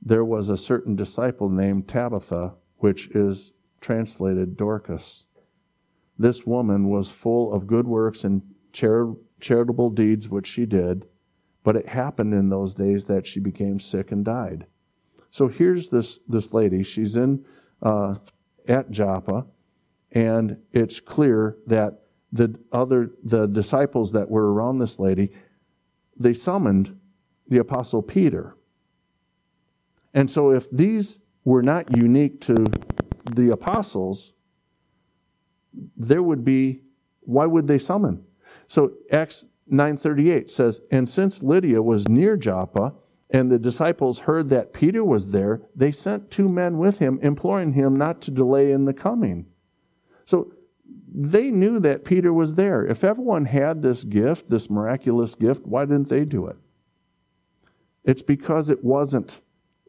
there 0.00 0.24
was 0.24 0.48
a 0.48 0.56
certain 0.56 0.96
disciple 0.96 1.48
named 1.48 1.88
Tabitha, 1.88 2.54
which 2.78 3.08
is 3.08 3.52
translated 3.80 4.56
Dorcas. 4.56 5.28
This 6.18 6.46
woman 6.46 6.88
was 6.88 7.10
full 7.10 7.52
of 7.52 7.66
good 7.66 7.86
works 7.86 8.24
and 8.24 8.42
char- 8.72 9.16
charitable 9.44 9.90
deeds 9.90 10.28
which 10.30 10.46
she 10.46 10.64
did, 10.64 11.06
but 11.62 11.76
it 11.76 11.88
happened 11.88 12.32
in 12.32 12.48
those 12.48 12.74
days 12.74 13.04
that 13.04 13.26
she 13.26 13.38
became 13.38 13.78
sick 13.78 14.10
and 14.10 14.24
died. 14.24 14.66
So 15.28 15.48
here's 15.48 15.90
this, 15.90 16.20
this 16.26 16.54
lady. 16.54 16.82
She's 16.82 17.14
in 17.14 17.44
uh, 17.82 18.14
at 18.66 18.90
Joppa, 18.90 19.46
and 20.12 20.56
it's 20.72 20.98
clear 20.98 21.58
that 21.66 22.00
the 22.32 22.58
other 22.72 23.10
the 23.22 23.46
disciples 23.46 24.12
that 24.12 24.30
were 24.30 24.52
around 24.52 24.78
this 24.78 24.98
lady, 24.98 25.30
they 26.16 26.32
summoned 26.32 26.98
the 27.46 27.58
apostle 27.58 28.02
Peter. 28.02 28.56
And 30.14 30.30
so 30.30 30.50
if 30.50 30.70
these 30.70 31.20
were 31.44 31.62
not 31.62 31.96
unique 31.96 32.40
to 32.42 32.64
the 33.34 33.52
apostles, 33.52 34.32
there 35.96 36.22
would 36.22 36.44
be, 36.44 36.80
why 37.20 37.46
would 37.46 37.66
they 37.66 37.78
summon? 37.78 38.24
So 38.66 38.92
Acts 39.10 39.48
9:38 39.70 40.50
says, 40.50 40.80
"And 40.90 41.08
since 41.08 41.42
Lydda 41.42 41.82
was 41.82 42.08
near 42.08 42.36
Joppa, 42.36 42.94
and 43.30 43.50
the 43.50 43.58
disciples 43.58 44.20
heard 44.20 44.48
that 44.50 44.72
Peter 44.72 45.02
was 45.04 45.30
there, 45.32 45.62
they 45.74 45.90
sent 45.90 46.30
two 46.30 46.48
men 46.48 46.78
with 46.78 46.98
him, 46.98 47.18
imploring 47.22 47.72
him 47.72 47.96
not 47.96 48.20
to 48.22 48.30
delay 48.30 48.70
in 48.70 48.84
the 48.84 48.94
coming." 48.94 49.46
So 50.24 50.52
they 51.14 51.50
knew 51.50 51.78
that 51.80 52.04
Peter 52.04 52.32
was 52.32 52.54
there. 52.54 52.84
If 52.84 53.04
everyone 53.04 53.44
had 53.46 53.82
this 53.82 54.04
gift, 54.04 54.50
this 54.50 54.68
miraculous 54.68 55.34
gift, 55.34 55.66
why 55.66 55.84
didn't 55.84 56.08
they 56.08 56.24
do 56.24 56.46
it? 56.46 56.56
It's 58.04 58.22
because 58.22 58.68
it 58.68 58.84
wasn't 58.84 59.40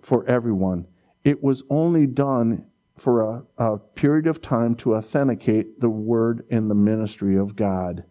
for 0.01 0.25
everyone. 0.25 0.87
It 1.23 1.43
was 1.43 1.63
only 1.69 2.05
done 2.05 2.65
for 2.95 3.21
a, 3.21 3.43
a 3.57 3.77
period 3.77 4.27
of 4.27 4.41
time 4.41 4.75
to 4.75 4.95
authenticate 4.95 5.81
the 5.81 5.89
word 5.89 6.45
and 6.49 6.69
the 6.69 6.75
ministry 6.75 7.35
of 7.35 7.55
God. 7.55 8.05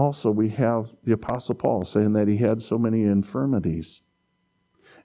Also, 0.00 0.30
we 0.30 0.48
have 0.48 0.96
the 1.04 1.12
Apostle 1.12 1.54
Paul 1.54 1.84
saying 1.84 2.14
that 2.14 2.26
he 2.26 2.38
had 2.38 2.62
so 2.62 2.78
many 2.78 3.02
infirmities. 3.02 4.00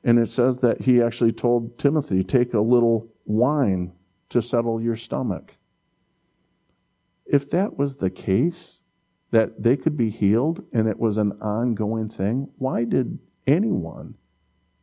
And 0.05 0.17
it 0.17 0.29
says 0.29 0.61
that 0.61 0.83
he 0.83 1.01
actually 1.01 1.33
told 1.33 1.77
Timothy, 1.77 2.23
take 2.23 2.53
a 2.53 2.61
little 2.61 3.09
wine 3.25 3.91
to 4.29 4.41
settle 4.41 4.79
your 4.79 4.95
stomach. 4.95 5.57
If 7.25 7.49
that 7.49 7.77
was 7.77 7.97
the 7.97 8.09
case, 8.09 8.83
that 9.31 9.61
they 9.61 9.75
could 9.75 9.97
be 9.97 10.09
healed 10.09 10.63
and 10.71 10.87
it 10.87 10.97
was 10.97 11.17
an 11.17 11.33
ongoing 11.41 12.07
thing, 12.07 12.47
why 12.57 12.85
did 12.85 13.19
anyone 13.45 14.15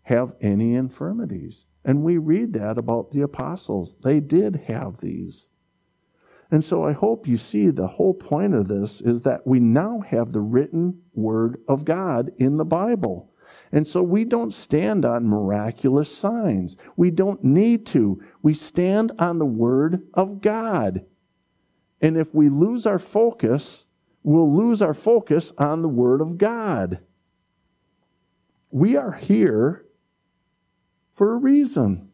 have 0.02 0.34
any 0.42 0.74
infirmities? 0.74 1.64
And 1.86 2.02
we 2.02 2.18
read 2.18 2.52
that 2.52 2.76
about 2.76 3.12
the 3.12 3.22
apostles. 3.22 3.96
They 4.02 4.20
did 4.20 4.56
have 4.66 5.00
these. 5.00 5.48
And 6.52 6.62
so 6.62 6.84
I 6.84 6.92
hope 6.92 7.26
you 7.26 7.38
see 7.38 7.70
the 7.70 7.86
whole 7.86 8.12
point 8.12 8.54
of 8.54 8.68
this 8.68 9.00
is 9.00 9.22
that 9.22 9.46
we 9.46 9.58
now 9.58 10.02
have 10.06 10.32
the 10.32 10.42
written 10.42 11.00
word 11.14 11.56
of 11.66 11.86
God 11.86 12.30
in 12.36 12.58
the 12.58 12.64
Bible. 12.66 13.32
And 13.72 13.88
so 13.88 14.02
we 14.02 14.26
don't 14.26 14.52
stand 14.52 15.06
on 15.06 15.26
miraculous 15.26 16.14
signs. 16.14 16.76
We 16.94 17.10
don't 17.10 17.42
need 17.42 17.86
to. 17.86 18.22
We 18.42 18.52
stand 18.52 19.12
on 19.18 19.38
the 19.38 19.46
word 19.46 20.02
of 20.12 20.42
God. 20.42 21.06
And 22.02 22.18
if 22.18 22.34
we 22.34 22.50
lose 22.50 22.86
our 22.86 22.98
focus, 22.98 23.86
we'll 24.22 24.54
lose 24.54 24.82
our 24.82 24.92
focus 24.92 25.54
on 25.56 25.80
the 25.80 25.88
word 25.88 26.20
of 26.20 26.36
God. 26.36 26.98
We 28.70 28.94
are 28.94 29.12
here 29.12 29.86
for 31.14 31.32
a 31.32 31.38
reason. 31.38 32.11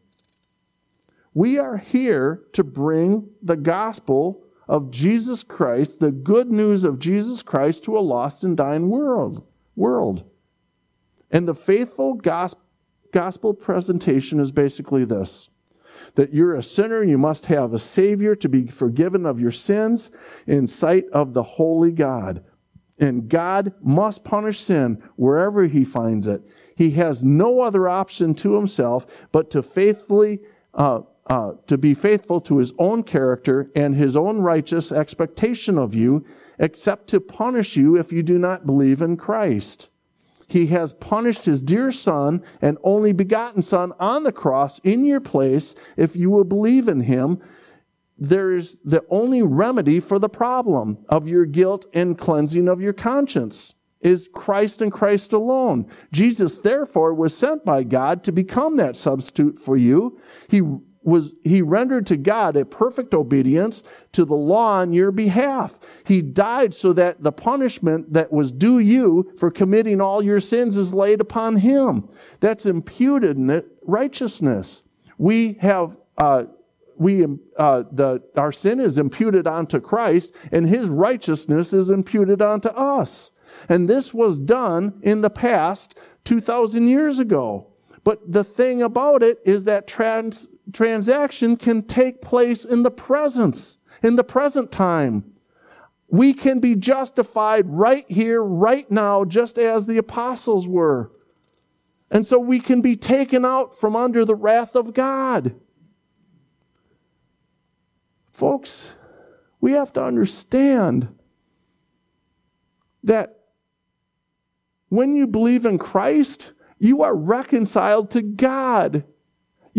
We 1.39 1.57
are 1.57 1.77
here 1.77 2.43
to 2.51 2.65
bring 2.65 3.29
the 3.41 3.55
gospel 3.55 4.43
of 4.67 4.91
Jesus 4.91 5.41
Christ, 5.41 6.01
the 6.01 6.11
good 6.11 6.51
news 6.51 6.83
of 6.83 6.99
Jesus 6.99 7.43
Christ 7.43 7.85
to 7.85 7.97
a 7.97 8.01
lost 8.01 8.43
and 8.43 8.57
dying 8.57 8.89
world. 8.89 9.47
World. 9.73 10.29
And 11.31 11.47
the 11.47 11.55
faithful 11.55 12.15
gospel 12.15 13.53
presentation 13.53 14.41
is 14.41 14.51
basically 14.51 15.05
this 15.05 15.49
that 16.15 16.33
you're 16.33 16.55
a 16.55 16.61
sinner, 16.61 17.05
you 17.05 17.17
must 17.17 17.45
have 17.45 17.73
a 17.73 17.79
Savior 17.79 18.35
to 18.35 18.49
be 18.49 18.67
forgiven 18.67 19.25
of 19.25 19.39
your 19.39 19.49
sins 19.51 20.11
in 20.45 20.67
sight 20.67 21.05
of 21.13 21.33
the 21.33 21.43
holy 21.43 21.93
God. 21.93 22.43
And 22.99 23.29
God 23.29 23.73
must 23.81 24.25
punish 24.25 24.59
sin 24.59 25.01
wherever 25.15 25.67
He 25.67 25.85
finds 25.85 26.27
it. 26.27 26.41
He 26.75 26.91
has 26.91 27.23
no 27.23 27.61
other 27.61 27.87
option 27.87 28.35
to 28.35 28.55
Himself 28.55 29.25
but 29.31 29.49
to 29.51 29.63
faithfully 29.63 30.39
uh, 30.73 31.01
uh, 31.29 31.51
to 31.67 31.77
be 31.77 31.93
faithful 31.93 32.41
to 32.41 32.57
his 32.57 32.73
own 32.79 33.03
character 33.03 33.71
and 33.75 33.95
his 33.95 34.17
own 34.17 34.39
righteous 34.39 34.91
expectation 34.91 35.77
of 35.77 35.93
you, 35.93 36.25
except 36.57 37.07
to 37.07 37.19
punish 37.19 37.77
you 37.77 37.95
if 37.95 38.11
you 38.11 38.23
do 38.23 38.39
not 38.39 38.65
believe 38.65 39.01
in 39.01 39.15
Christ. 39.15 39.89
He 40.47 40.67
has 40.67 40.93
punished 40.93 41.45
his 41.45 41.61
dear 41.61 41.91
son 41.91 42.41
and 42.59 42.79
only 42.83 43.13
begotten 43.13 43.61
son 43.61 43.93
on 43.99 44.23
the 44.23 44.31
cross 44.31 44.79
in 44.79 45.05
your 45.05 45.21
place 45.21 45.75
if 45.95 46.15
you 46.15 46.31
will 46.31 46.43
believe 46.43 46.87
in 46.87 47.01
him. 47.01 47.39
There 48.17 48.53
is 48.53 48.77
the 48.83 49.05
only 49.09 49.43
remedy 49.43 49.99
for 49.99 50.17
the 50.17 50.27
problem 50.27 50.97
of 51.07 51.27
your 51.27 51.45
guilt 51.45 51.85
and 51.93 52.17
cleansing 52.17 52.67
of 52.67 52.81
your 52.81 52.93
conscience 52.93 53.75
is 54.01 54.29
Christ 54.33 54.81
and 54.81 54.91
Christ 54.91 55.33
alone. 55.33 55.85
Jesus, 56.11 56.57
therefore, 56.57 57.13
was 57.13 57.37
sent 57.37 57.65
by 57.65 57.83
God 57.83 58.23
to 58.23 58.31
become 58.31 58.77
that 58.77 58.95
substitute 58.95 59.57
for 59.57 59.77
you. 59.77 60.19
He 60.47 60.61
was 61.01 61.33
he 61.43 61.61
rendered 61.61 62.05
to 62.07 62.17
God 62.17 62.55
a 62.55 62.65
perfect 62.65 63.13
obedience 63.13 63.83
to 64.11 64.25
the 64.25 64.35
law 64.35 64.81
on 64.81 64.93
your 64.93 65.11
behalf. 65.11 65.79
He 66.05 66.21
died 66.21 66.73
so 66.73 66.93
that 66.93 67.23
the 67.23 67.31
punishment 67.31 68.13
that 68.13 68.31
was 68.31 68.51
due 68.51 68.79
you 68.79 69.31
for 69.37 69.49
committing 69.49 70.01
all 70.01 70.21
your 70.23 70.39
sins 70.39 70.77
is 70.77 70.93
laid 70.93 71.21
upon 71.21 71.57
him. 71.57 72.07
That's 72.39 72.65
imputed 72.65 73.37
righteousness. 73.83 74.83
We 75.17 75.53
have 75.61 75.97
uh, 76.17 76.43
we 76.97 77.25
uh, 77.57 77.83
the 77.91 78.21
our 78.35 78.51
sin 78.51 78.79
is 78.79 78.97
imputed 78.97 79.47
onto 79.47 79.79
Christ, 79.79 80.35
and 80.51 80.67
His 80.67 80.89
righteousness 80.89 81.73
is 81.73 81.89
imputed 81.89 82.41
onto 82.41 82.69
us. 82.69 83.31
And 83.67 83.87
this 83.87 84.13
was 84.13 84.39
done 84.39 84.99
in 85.01 85.21
the 85.21 85.29
past 85.29 85.97
two 86.23 86.41
thousand 86.41 86.89
years 86.89 87.19
ago. 87.19 87.67
But 88.03 88.31
the 88.31 88.43
thing 88.43 88.81
about 88.81 89.23
it 89.23 89.39
is 89.45 89.63
that 89.63 89.87
trans, 89.87 90.49
transaction 90.73 91.57
can 91.57 91.83
take 91.83 92.21
place 92.21 92.65
in 92.65 92.83
the 92.83 92.91
presence, 92.91 93.79
in 94.01 94.15
the 94.15 94.23
present 94.23 94.71
time. 94.71 95.33
We 96.07 96.33
can 96.33 96.59
be 96.59 96.75
justified 96.75 97.67
right 97.67 98.09
here, 98.09 98.41
right 98.41 98.89
now, 98.89 99.25
just 99.25 99.57
as 99.57 99.85
the 99.85 99.97
apostles 99.97 100.67
were. 100.67 101.11
And 102.09 102.25
so 102.25 102.39
we 102.39 102.59
can 102.59 102.81
be 102.81 102.95
taken 102.95 103.45
out 103.45 103.77
from 103.77 103.95
under 103.95 104.25
the 104.25 104.35
wrath 104.35 104.75
of 104.75 104.93
God. 104.93 105.55
Folks, 108.31 108.95
we 109.61 109.73
have 109.73 109.93
to 109.93 110.03
understand 110.03 111.09
that 113.03 113.39
when 114.87 115.15
you 115.15 115.27
believe 115.27 115.65
in 115.65 115.77
Christ, 115.77 116.53
you 116.79 117.03
are 117.03 117.15
reconciled 117.15 118.09
to 118.11 118.21
God. 118.21 119.03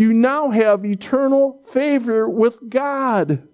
You 0.01 0.13
now 0.13 0.49
have 0.49 0.83
eternal 0.83 1.61
favor 1.61 2.27
with 2.27 2.71
God 2.71 3.47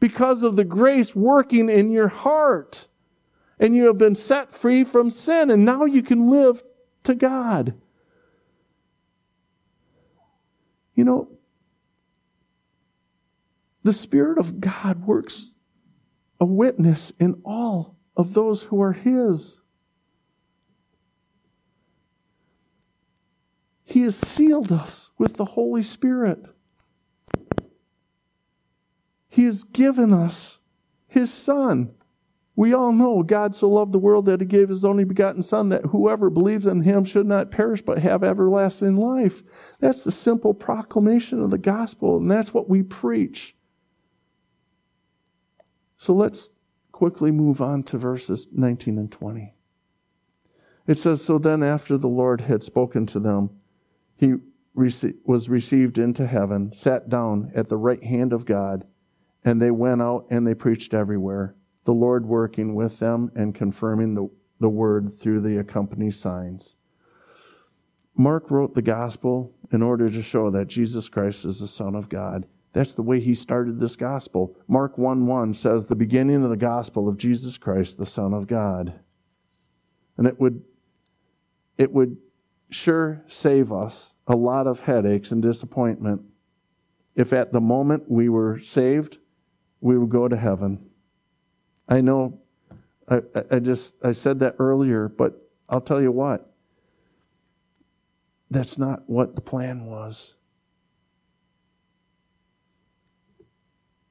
because 0.00 0.42
of 0.42 0.56
the 0.56 0.64
grace 0.64 1.14
working 1.14 1.68
in 1.68 1.90
your 1.90 2.08
heart. 2.08 2.88
And 3.58 3.76
you 3.76 3.84
have 3.88 3.98
been 3.98 4.14
set 4.14 4.50
free 4.50 4.82
from 4.82 5.10
sin, 5.10 5.50
and 5.50 5.62
now 5.62 5.84
you 5.84 6.02
can 6.02 6.30
live 6.30 6.62
to 7.02 7.14
God. 7.14 7.74
You 10.94 11.04
know, 11.04 11.28
the 13.82 13.92
Spirit 13.92 14.38
of 14.38 14.58
God 14.58 15.04
works 15.04 15.52
a 16.40 16.46
witness 16.46 17.12
in 17.20 17.42
all 17.44 17.98
of 18.16 18.32
those 18.32 18.62
who 18.62 18.80
are 18.80 18.94
His. 18.94 19.60
He 23.92 24.00
has 24.04 24.16
sealed 24.16 24.72
us 24.72 25.10
with 25.18 25.36
the 25.36 25.44
Holy 25.44 25.82
Spirit. 25.82 26.42
He 29.28 29.44
has 29.44 29.64
given 29.64 30.14
us 30.14 30.60
His 31.06 31.30
Son. 31.30 31.92
We 32.56 32.72
all 32.72 32.92
know 32.92 33.22
God 33.22 33.54
so 33.54 33.68
loved 33.68 33.92
the 33.92 33.98
world 33.98 34.24
that 34.24 34.40
He 34.40 34.46
gave 34.46 34.70
His 34.70 34.86
only 34.86 35.04
begotten 35.04 35.42
Son, 35.42 35.68
that 35.68 35.84
whoever 35.84 36.30
believes 36.30 36.66
in 36.66 36.80
Him 36.80 37.04
should 37.04 37.26
not 37.26 37.50
perish 37.50 37.82
but 37.82 37.98
have 37.98 38.24
everlasting 38.24 38.96
life. 38.96 39.42
That's 39.78 40.04
the 40.04 40.10
simple 40.10 40.54
proclamation 40.54 41.42
of 41.42 41.50
the 41.50 41.58
gospel, 41.58 42.16
and 42.16 42.30
that's 42.30 42.54
what 42.54 42.70
we 42.70 42.82
preach. 42.82 43.54
So 45.98 46.14
let's 46.14 46.48
quickly 46.92 47.30
move 47.30 47.60
on 47.60 47.82
to 47.82 47.98
verses 47.98 48.48
19 48.52 48.96
and 48.96 49.12
20. 49.12 49.54
It 50.86 50.98
says, 50.98 51.22
So 51.22 51.36
then, 51.36 51.62
after 51.62 51.98
the 51.98 52.08
Lord 52.08 52.40
had 52.40 52.64
spoken 52.64 53.04
to 53.04 53.20
them, 53.20 53.50
he 54.16 54.34
was 54.74 55.48
received 55.48 55.98
into 55.98 56.26
heaven, 56.26 56.72
sat 56.72 57.08
down 57.08 57.52
at 57.54 57.68
the 57.68 57.76
right 57.76 58.02
hand 58.02 58.32
of 58.32 58.46
God, 58.46 58.86
and 59.44 59.60
they 59.60 59.70
went 59.70 60.00
out 60.00 60.26
and 60.30 60.46
they 60.46 60.54
preached 60.54 60.94
everywhere, 60.94 61.54
the 61.84 61.92
Lord 61.92 62.26
working 62.26 62.74
with 62.74 62.98
them 62.98 63.30
and 63.34 63.54
confirming 63.54 64.14
the, 64.14 64.30
the 64.60 64.68
word 64.68 65.12
through 65.12 65.40
the 65.40 65.58
accompanying 65.58 66.12
signs. 66.12 66.76
Mark 68.14 68.50
wrote 68.50 68.74
the 68.74 68.82
gospel 68.82 69.54
in 69.72 69.82
order 69.82 70.08
to 70.08 70.22
show 70.22 70.50
that 70.50 70.68
Jesus 70.68 71.08
Christ 71.08 71.44
is 71.44 71.60
the 71.60 71.66
Son 71.66 71.94
of 71.94 72.08
God. 72.08 72.46
That's 72.72 72.94
the 72.94 73.02
way 73.02 73.20
he 73.20 73.34
started 73.34 73.80
this 73.80 73.96
gospel. 73.96 74.56
Mark 74.68 74.96
1 74.96 75.26
1 75.26 75.54
says, 75.54 75.86
the 75.86 75.96
beginning 75.96 76.42
of 76.42 76.50
the 76.50 76.56
gospel 76.56 77.08
of 77.08 77.18
Jesus 77.18 77.58
Christ, 77.58 77.98
the 77.98 78.06
Son 78.06 78.32
of 78.32 78.46
God. 78.46 79.00
And 80.16 80.26
it 80.26 80.38
would, 80.40 80.62
it 81.76 81.92
would 81.92 82.16
sure 82.72 83.22
save 83.26 83.72
us 83.72 84.14
a 84.26 84.34
lot 84.34 84.66
of 84.66 84.80
headaches 84.80 85.30
and 85.30 85.42
disappointment 85.42 86.22
if 87.14 87.32
at 87.32 87.52
the 87.52 87.60
moment 87.60 88.04
we 88.10 88.28
were 88.28 88.58
saved, 88.58 89.18
we 89.80 89.98
would 89.98 90.08
go 90.08 90.28
to 90.28 90.36
heaven. 90.36 90.84
I 91.88 92.00
know 92.00 92.40
I, 93.08 93.20
I 93.50 93.58
just 93.58 93.96
I 94.02 94.12
said 94.12 94.38
that 94.40 94.56
earlier, 94.58 95.08
but 95.08 95.50
I'll 95.68 95.80
tell 95.80 96.00
you 96.00 96.12
what. 96.12 96.50
That's 98.50 98.78
not 98.78 99.02
what 99.06 99.34
the 99.34 99.40
plan 99.40 99.86
was. 99.86 100.36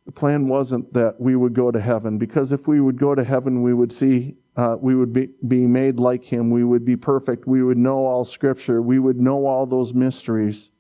The 0.06 0.12
plan 0.12 0.48
wasn't 0.48 0.94
that 0.94 1.22
we 1.22 1.36
would 1.36 1.54
go 1.54 1.72
to 1.72 1.80
heaven, 1.80 2.18
because 2.18 2.52
if 2.52 2.68
we 2.68 2.82
would 2.82 2.98
go 2.98 3.16
to 3.16 3.24
heaven, 3.24 3.62
we 3.62 3.74
would 3.74 3.94
see, 3.94 4.36
uh, 4.56 4.76
we 4.80 4.96
would 4.96 5.14
be, 5.14 5.30
be 5.48 5.66
made 5.66 6.00
like 6.00 6.26
Him. 6.26 6.52
We 6.52 6.64
would 6.64 6.84
be 6.84 6.98
perfect. 6.98 7.48
We 7.48 7.64
would 7.64 7.78
know 7.78 8.06
all 8.06 8.24
Scripture. 8.24 8.82
We 8.82 9.00
would 9.00 9.20
know 9.20 9.46
all 9.46 9.66
those 9.66 9.94
mysteries. 9.94 10.72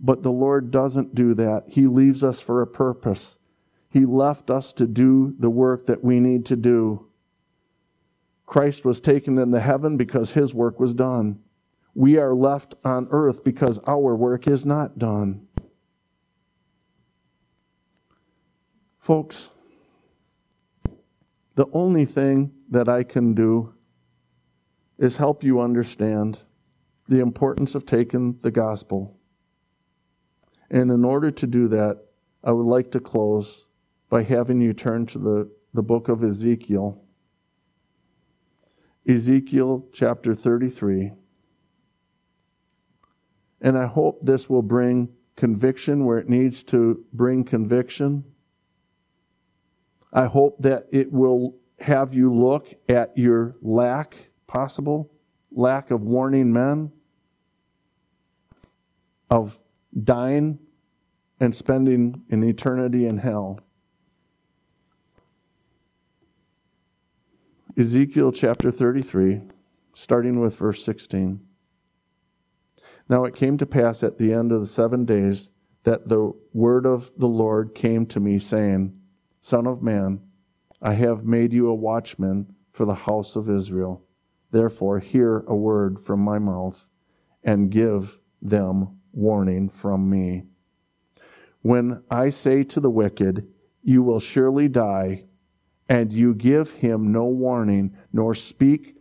But 0.00 0.22
the 0.22 0.32
Lord 0.32 0.70
doesn't 0.70 1.14
do 1.14 1.34
that. 1.34 1.64
He 1.68 1.86
leaves 1.86 2.24
us 2.24 2.40
for 2.40 2.62
a 2.62 2.66
purpose. 2.66 3.38
He 3.90 4.04
left 4.04 4.50
us 4.50 4.72
to 4.74 4.86
do 4.86 5.34
the 5.38 5.50
work 5.50 5.86
that 5.86 6.04
we 6.04 6.20
need 6.20 6.46
to 6.46 6.56
do. 6.56 7.06
Christ 8.46 8.84
was 8.84 9.00
taken 9.00 9.38
into 9.38 9.60
heaven 9.60 9.96
because 9.96 10.32
his 10.32 10.54
work 10.54 10.80
was 10.80 10.94
done. 10.94 11.40
We 11.94 12.16
are 12.16 12.34
left 12.34 12.74
on 12.84 13.08
earth 13.10 13.44
because 13.44 13.80
our 13.86 14.14
work 14.14 14.46
is 14.46 14.64
not 14.64 14.98
done. 14.98 15.46
Folks, 18.98 19.50
the 21.58 21.66
only 21.72 22.04
thing 22.04 22.52
that 22.70 22.88
I 22.88 23.02
can 23.02 23.34
do 23.34 23.74
is 24.98 25.16
help 25.18 25.44
you 25.44 25.60
understand 25.60 26.44
the 27.08 27.20
importance 27.20 27.74
of 27.74 27.84
taking 27.84 28.38
the 28.42 28.50
gospel 28.50 29.18
and 30.70 30.90
in 30.90 31.04
order 31.04 31.30
to 31.30 31.46
do 31.46 31.68
that, 31.68 31.98
I 32.44 32.52
would 32.52 32.66
like 32.66 32.90
to 32.92 33.00
close 33.00 33.66
by 34.10 34.22
having 34.22 34.60
you 34.60 34.72
turn 34.72 35.06
to 35.06 35.18
the, 35.18 35.50
the 35.74 35.82
book 35.82 36.08
of 36.08 36.22
Ezekiel. 36.22 37.02
Ezekiel 39.06 39.86
chapter 39.92 40.34
33. 40.34 41.12
And 43.60 43.78
I 43.78 43.86
hope 43.86 44.20
this 44.22 44.48
will 44.48 44.62
bring 44.62 45.08
conviction 45.36 46.04
where 46.04 46.18
it 46.18 46.28
needs 46.28 46.62
to 46.64 47.04
bring 47.12 47.44
conviction. 47.44 48.24
I 50.12 50.26
hope 50.26 50.62
that 50.62 50.86
it 50.90 51.12
will 51.12 51.56
have 51.80 52.14
you 52.14 52.32
look 52.34 52.74
at 52.88 53.16
your 53.16 53.56
lack, 53.62 54.30
possible 54.46 55.10
lack 55.50 55.90
of 55.90 56.02
warning 56.02 56.52
men, 56.52 56.92
of 59.30 59.60
dying 60.02 60.58
and 61.40 61.54
spending 61.54 62.22
an 62.30 62.42
eternity 62.42 63.06
in 63.06 63.18
hell. 63.18 63.60
Ezekiel 67.76 68.32
chapter 68.32 68.70
33, 68.70 69.42
starting 69.92 70.40
with 70.40 70.56
verse 70.56 70.84
16. 70.84 71.40
Now 73.08 73.24
it 73.24 73.36
came 73.36 73.56
to 73.58 73.66
pass 73.66 74.02
at 74.02 74.18
the 74.18 74.32
end 74.32 74.50
of 74.50 74.60
the 74.60 74.66
seven 74.66 75.04
days 75.04 75.52
that 75.84 76.08
the 76.08 76.32
word 76.52 76.86
of 76.86 77.12
the 77.16 77.28
Lord 77.28 77.74
came 77.74 78.04
to 78.06 78.20
me, 78.20 78.38
saying, 78.38 78.97
Son 79.40 79.66
of 79.66 79.82
man, 79.82 80.20
I 80.80 80.94
have 80.94 81.24
made 81.24 81.52
you 81.52 81.68
a 81.68 81.74
watchman 81.74 82.54
for 82.72 82.84
the 82.84 82.94
house 82.94 83.36
of 83.36 83.50
Israel. 83.50 84.04
Therefore, 84.50 84.98
hear 84.98 85.40
a 85.46 85.54
word 85.54 85.98
from 85.98 86.20
my 86.20 86.38
mouth 86.38 86.88
and 87.42 87.70
give 87.70 88.18
them 88.40 88.98
warning 89.12 89.68
from 89.68 90.08
me. 90.08 90.44
When 91.62 92.02
I 92.10 92.30
say 92.30 92.62
to 92.64 92.80
the 92.80 92.90
wicked, 92.90 93.46
You 93.82 94.02
will 94.02 94.20
surely 94.20 94.68
die, 94.68 95.24
and 95.88 96.12
you 96.12 96.34
give 96.34 96.72
him 96.72 97.10
no 97.10 97.24
warning, 97.24 97.96
nor 98.12 98.34
speak 98.34 98.96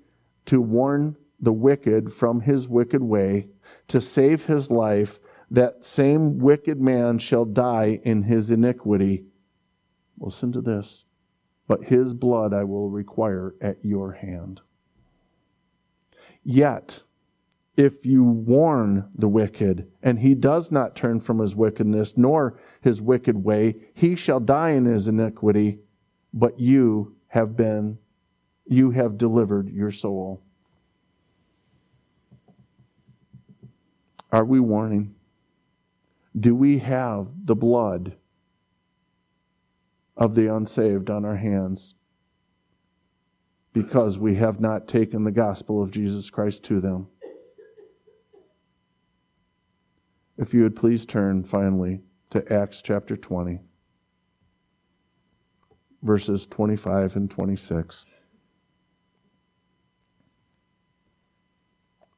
to 0.45 0.61
warn 0.61 1.17
the 1.39 1.53
wicked 1.53 2.11
from 2.11 2.41
his 2.41 2.67
wicked 2.67 3.03
way, 3.03 3.49
to 3.88 4.01
save 4.01 4.45
his 4.45 4.71
life, 4.71 5.19
that 5.51 5.85
same 5.85 6.39
wicked 6.39 6.81
man 6.81 7.19
shall 7.19 7.45
die 7.45 7.99
in 8.03 8.23
his 8.23 8.49
iniquity. 8.49 9.25
Listen 10.20 10.51
to 10.51 10.61
this. 10.61 11.05
But 11.68 11.86
his 11.86 12.13
blood 12.13 12.53
I 12.53 12.63
will 12.63 12.89
require 12.89 13.55
at 13.61 13.84
your 13.84 14.13
hand. 14.13 14.61
Yet, 16.43 17.03
if 17.76 18.05
you 18.05 18.24
warn 18.24 19.09
the 19.13 19.28
wicked, 19.28 19.91
and 20.01 20.20
he 20.20 20.34
does 20.34 20.72
not 20.72 20.95
turn 20.95 21.20
from 21.20 21.39
his 21.39 21.55
wickedness, 21.55 22.18
nor 22.18 22.59
his 22.82 23.01
wicked 23.01 23.43
way, 23.43 23.76
he 23.93 24.15
shall 24.15 24.39
die 24.39 24.72
in 24.72 24.86
his 24.86 25.07
iniquity, 25.07 25.80
but 26.34 26.59
you 26.59 27.15
have 27.28 27.55
been, 27.55 27.99
you 28.65 28.91
have 28.91 29.18
delivered 29.18 29.70
your 29.70 29.91
soul. 29.91 30.41
Are 34.32 34.45
we 34.45 34.59
warning? 34.59 35.15
Do 36.38 36.55
we 36.55 36.80
have 36.80 37.28
the 37.45 37.55
blood 37.55 38.15
of 40.18 40.36
the 40.36 40.53
unsaved 40.53 41.09
on 41.09 41.24
our 41.24 41.38
hands 41.38 41.95
because 43.72 44.18
we 44.18 44.36
have 44.36 44.59
not 44.59 44.88
taken 44.88 45.24
the 45.24 45.32
gospel 45.32 45.82
of 45.82 45.91
Jesus 45.91 46.30
Christ 46.30 46.63
to 46.65 46.82
them? 46.82 47.07
If 50.38 50.53
you 50.53 50.63
would 50.63 50.76
please 50.76 51.05
turn 51.05 51.43
finally 51.43 52.01
to 52.32 52.51
Acts 52.51 52.82
chapter 52.82 53.15
20, 53.15 53.59
verses 56.01 56.45
25 56.45 57.15
and 57.15 57.30
26. 57.30 58.05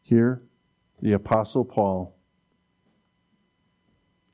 Here, 0.02 0.42
the 1.02 1.14
Apostle 1.14 1.64
Paul 1.64 2.18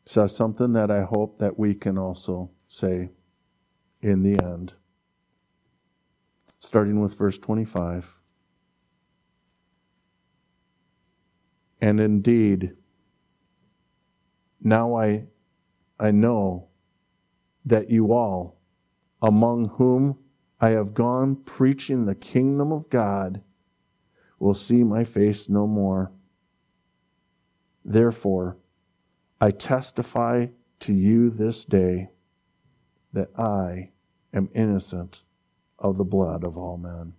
says 0.06 0.36
something 0.36 0.74
that 0.74 0.90
I 0.90 1.04
hope 1.04 1.40
that 1.40 1.60
we 1.60 1.74
can 1.74 1.98
also 1.98 2.52
say 2.68 3.10
in 4.06 4.22
the 4.22 4.40
end. 4.42 4.74
Starting 6.60 7.02
with 7.02 7.18
verse 7.18 7.40
25. 7.40 8.20
And 11.82 12.00
indeed, 12.00 12.74
now 14.62 14.96
I, 14.96 15.26
I 16.00 16.12
know 16.12 16.68
that 17.66 17.90
you 17.90 18.14
all, 18.14 18.60
among 19.24 19.70
whom 19.78 20.20
I 20.62 20.70
have 20.70 20.94
gone 20.94 21.36
preaching 21.36 22.06
the 22.06 22.16
kingdom 22.16 22.72
of 22.72 22.90
God, 22.90 23.42
will 24.38 24.54
see 24.54 24.84
my 24.84 25.04
face 25.04 25.50
no 25.50 25.66
more. 25.66 26.12
Therefore, 27.84 28.58
I 29.42 29.50
testify 29.50 30.48
to 30.82 30.94
you 30.94 31.32
this 31.32 31.66
day 31.66 32.10
that 33.14 33.30
I 33.38 33.90
am 34.36 34.50
innocent 34.54 35.24
of 35.80 35.98
the 35.98 36.04
blood 36.04 36.44
of 36.44 36.58
all 36.58 36.78
men. 36.78 37.14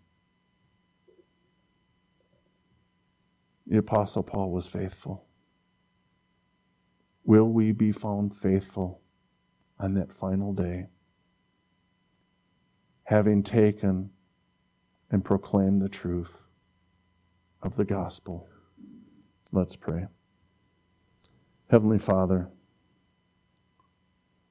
The 3.67 3.79
Apostle 3.79 4.23
Paul 4.23 4.53
was 4.53 4.69
faithful. 4.69 5.25
Will 7.25 7.49
we 7.49 7.73
be 7.73 7.91
found 7.91 8.37
faithful 8.37 9.01
on 9.81 9.95
that 9.95 10.13
final 10.13 10.53
day, 10.53 10.87
having 13.05 13.43
taken 13.43 14.11
and 15.11 15.25
proclaimed 15.25 15.83
the 15.83 15.89
truth 15.89 16.51
of 17.63 17.75
the 17.75 17.85
gospel? 17.85 18.47
Let's 19.51 19.75
pray. 19.75 20.07
Heavenly 21.69 21.99
Father, 21.99 22.51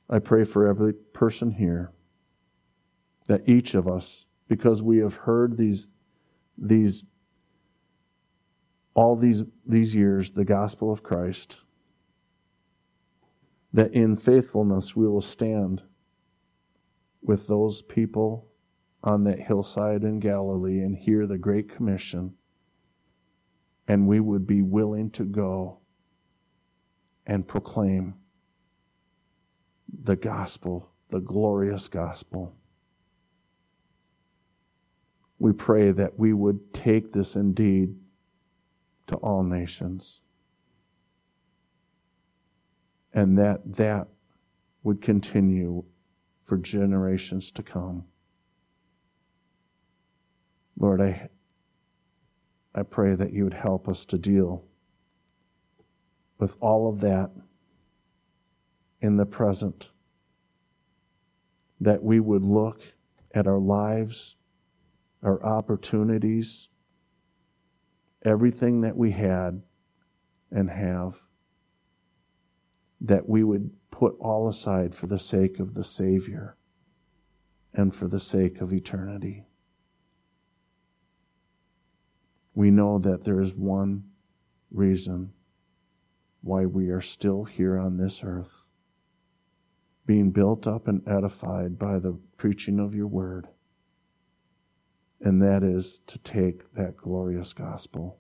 I 0.10 0.20
pray 0.20 0.44
for 0.44 0.68
every 0.68 0.94
person 0.94 1.52
here 1.52 1.95
that 3.28 3.48
each 3.48 3.74
of 3.74 3.88
us, 3.88 4.28
because 4.48 4.84
we 4.84 4.98
have 4.98 5.16
heard 5.16 5.58
these, 5.58 5.98
these, 6.58 7.06
all 8.94 9.16
these, 9.16 9.44
these 9.66 9.96
years, 9.96 10.32
the 10.32 10.46
gospel 10.46 10.92
of 10.92 11.04
Christ, 11.04 11.64
that 13.74 13.92
in 13.94 14.16
faithfulness 14.16 14.96
we 14.96 15.08
will 15.08 15.22
stand 15.22 15.84
with 17.22 17.48
those 17.48 17.82
people 17.82 18.48
on 19.04 19.24
that 19.24 19.40
hillside 19.40 20.04
in 20.04 20.20
Galilee 20.20 20.80
and 20.80 20.96
hear 20.96 21.28
the 21.28 21.38
Great 21.38 21.70
Commission, 21.70 22.36
and 23.88 24.08
we 24.08 24.20
would 24.20 24.48
be 24.48 24.62
willing 24.62 25.10
to 25.12 25.24
go 25.24 25.80
and 27.28 27.48
proclaim 27.48 28.16
the 30.04 30.16
gospel, 30.16 30.92
the 31.10 31.20
glorious 31.20 31.88
gospel. 31.88 32.56
We 35.40 35.52
pray 35.52 35.92
that 35.92 36.18
we 36.18 36.34
would 36.34 36.74
take 36.74 37.12
this 37.12 37.36
indeed 37.36 37.96
to 39.08 39.16
all 39.18 39.44
nations. 39.44 40.22
And 43.14 43.38
that 43.38 43.76
that 43.76 44.08
would 44.84 45.02
continue 45.02 45.84
for 46.44 46.58
generations 46.58 47.52
to 47.52 47.64
come. 47.64 48.06
Lord, 50.78 51.02
I, 51.02 51.30
I 52.74 52.84
pray 52.84 53.16
that 53.16 53.34
you 53.34 53.46
would 53.46 53.54
help 53.54 53.88
us 53.88 54.06
to 54.06 54.18
deal 54.18 54.64
with 56.38 56.58
all 56.60 56.90
of 56.90 57.00
that 57.02 57.32
in 59.02 59.18
the 59.18 59.26
present, 59.26 59.92
that 61.80 62.04
we 62.04 62.20
would 62.20 62.44
look 62.44 62.82
at 63.34 63.48
our 63.48 63.60
lives, 63.60 64.36
our 65.26 65.44
opportunities, 65.44 66.70
everything 68.24 68.82
that 68.82 68.96
we 68.96 69.12
had 69.12 69.64
and 70.52 70.70
have, 70.70 71.18
that 73.02 73.28
we 73.28 73.44
would 73.44 73.72
put 73.90 74.16
all 74.20 74.48
aside 74.48 74.94
for 74.94 75.08
the 75.08 75.20
sake 75.20 75.60
of 75.60 75.74
the 75.74 75.84
Savior 75.84 76.56
and 77.74 77.94
for 77.94 78.08
the 78.08 78.20
sake 78.20 78.62
of 78.62 78.72
eternity. 78.72 79.44
We 82.54 82.70
know 82.70 83.00
that 83.00 83.26
there 83.26 83.42
is 83.42 83.54
one 83.56 84.04
reason 84.72 85.34
why 86.42 86.66
we 86.66 86.90
are 86.90 87.02
still 87.02 87.46
here 87.46 87.78
on 87.80 87.98
this 87.98 88.24
earth, 88.24 88.68
being 90.06 90.30
built 90.30 90.68
up 90.68 90.88
and 90.88 91.02
edified 91.08 91.80
by 91.80 91.98
the 91.98 92.18
preaching 92.38 92.80
of 92.80 92.94
your 92.94 93.08
word, 93.08 93.48
and 95.22 95.42
that 95.42 95.64
is 95.64 96.00
to 96.08 96.18
take 96.20 96.74
that 96.74 96.98
glorious 96.98 97.54
gospel 97.54 98.20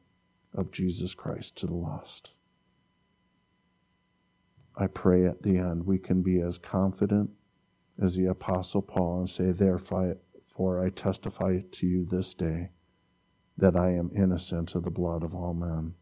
of 0.53 0.71
Jesus 0.71 1.13
Christ 1.13 1.55
to 1.57 1.67
the 1.67 1.73
lost. 1.73 2.35
I 4.77 4.87
pray 4.87 5.25
at 5.25 5.43
the 5.43 5.57
end 5.57 5.85
we 5.85 5.97
can 5.97 6.21
be 6.21 6.41
as 6.41 6.57
confident 6.57 7.31
as 8.01 8.15
the 8.15 8.25
Apostle 8.25 8.81
Paul 8.81 9.19
and 9.19 9.29
say, 9.29 9.51
Therefore, 9.51 10.83
I 10.83 10.89
testify 10.89 11.59
to 11.71 11.87
you 11.87 12.05
this 12.05 12.33
day 12.33 12.71
that 13.57 13.75
I 13.75 13.91
am 13.91 14.11
innocent 14.15 14.75
of 14.75 14.83
the 14.83 14.91
blood 14.91 15.23
of 15.23 15.33
all 15.33 15.53
men. 15.53 15.93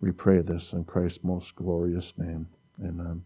We 0.00 0.12
pray 0.12 0.40
this 0.40 0.72
in 0.72 0.84
Christ's 0.84 1.24
most 1.24 1.56
glorious 1.56 2.16
name. 2.16 2.48
Amen. 2.82 3.24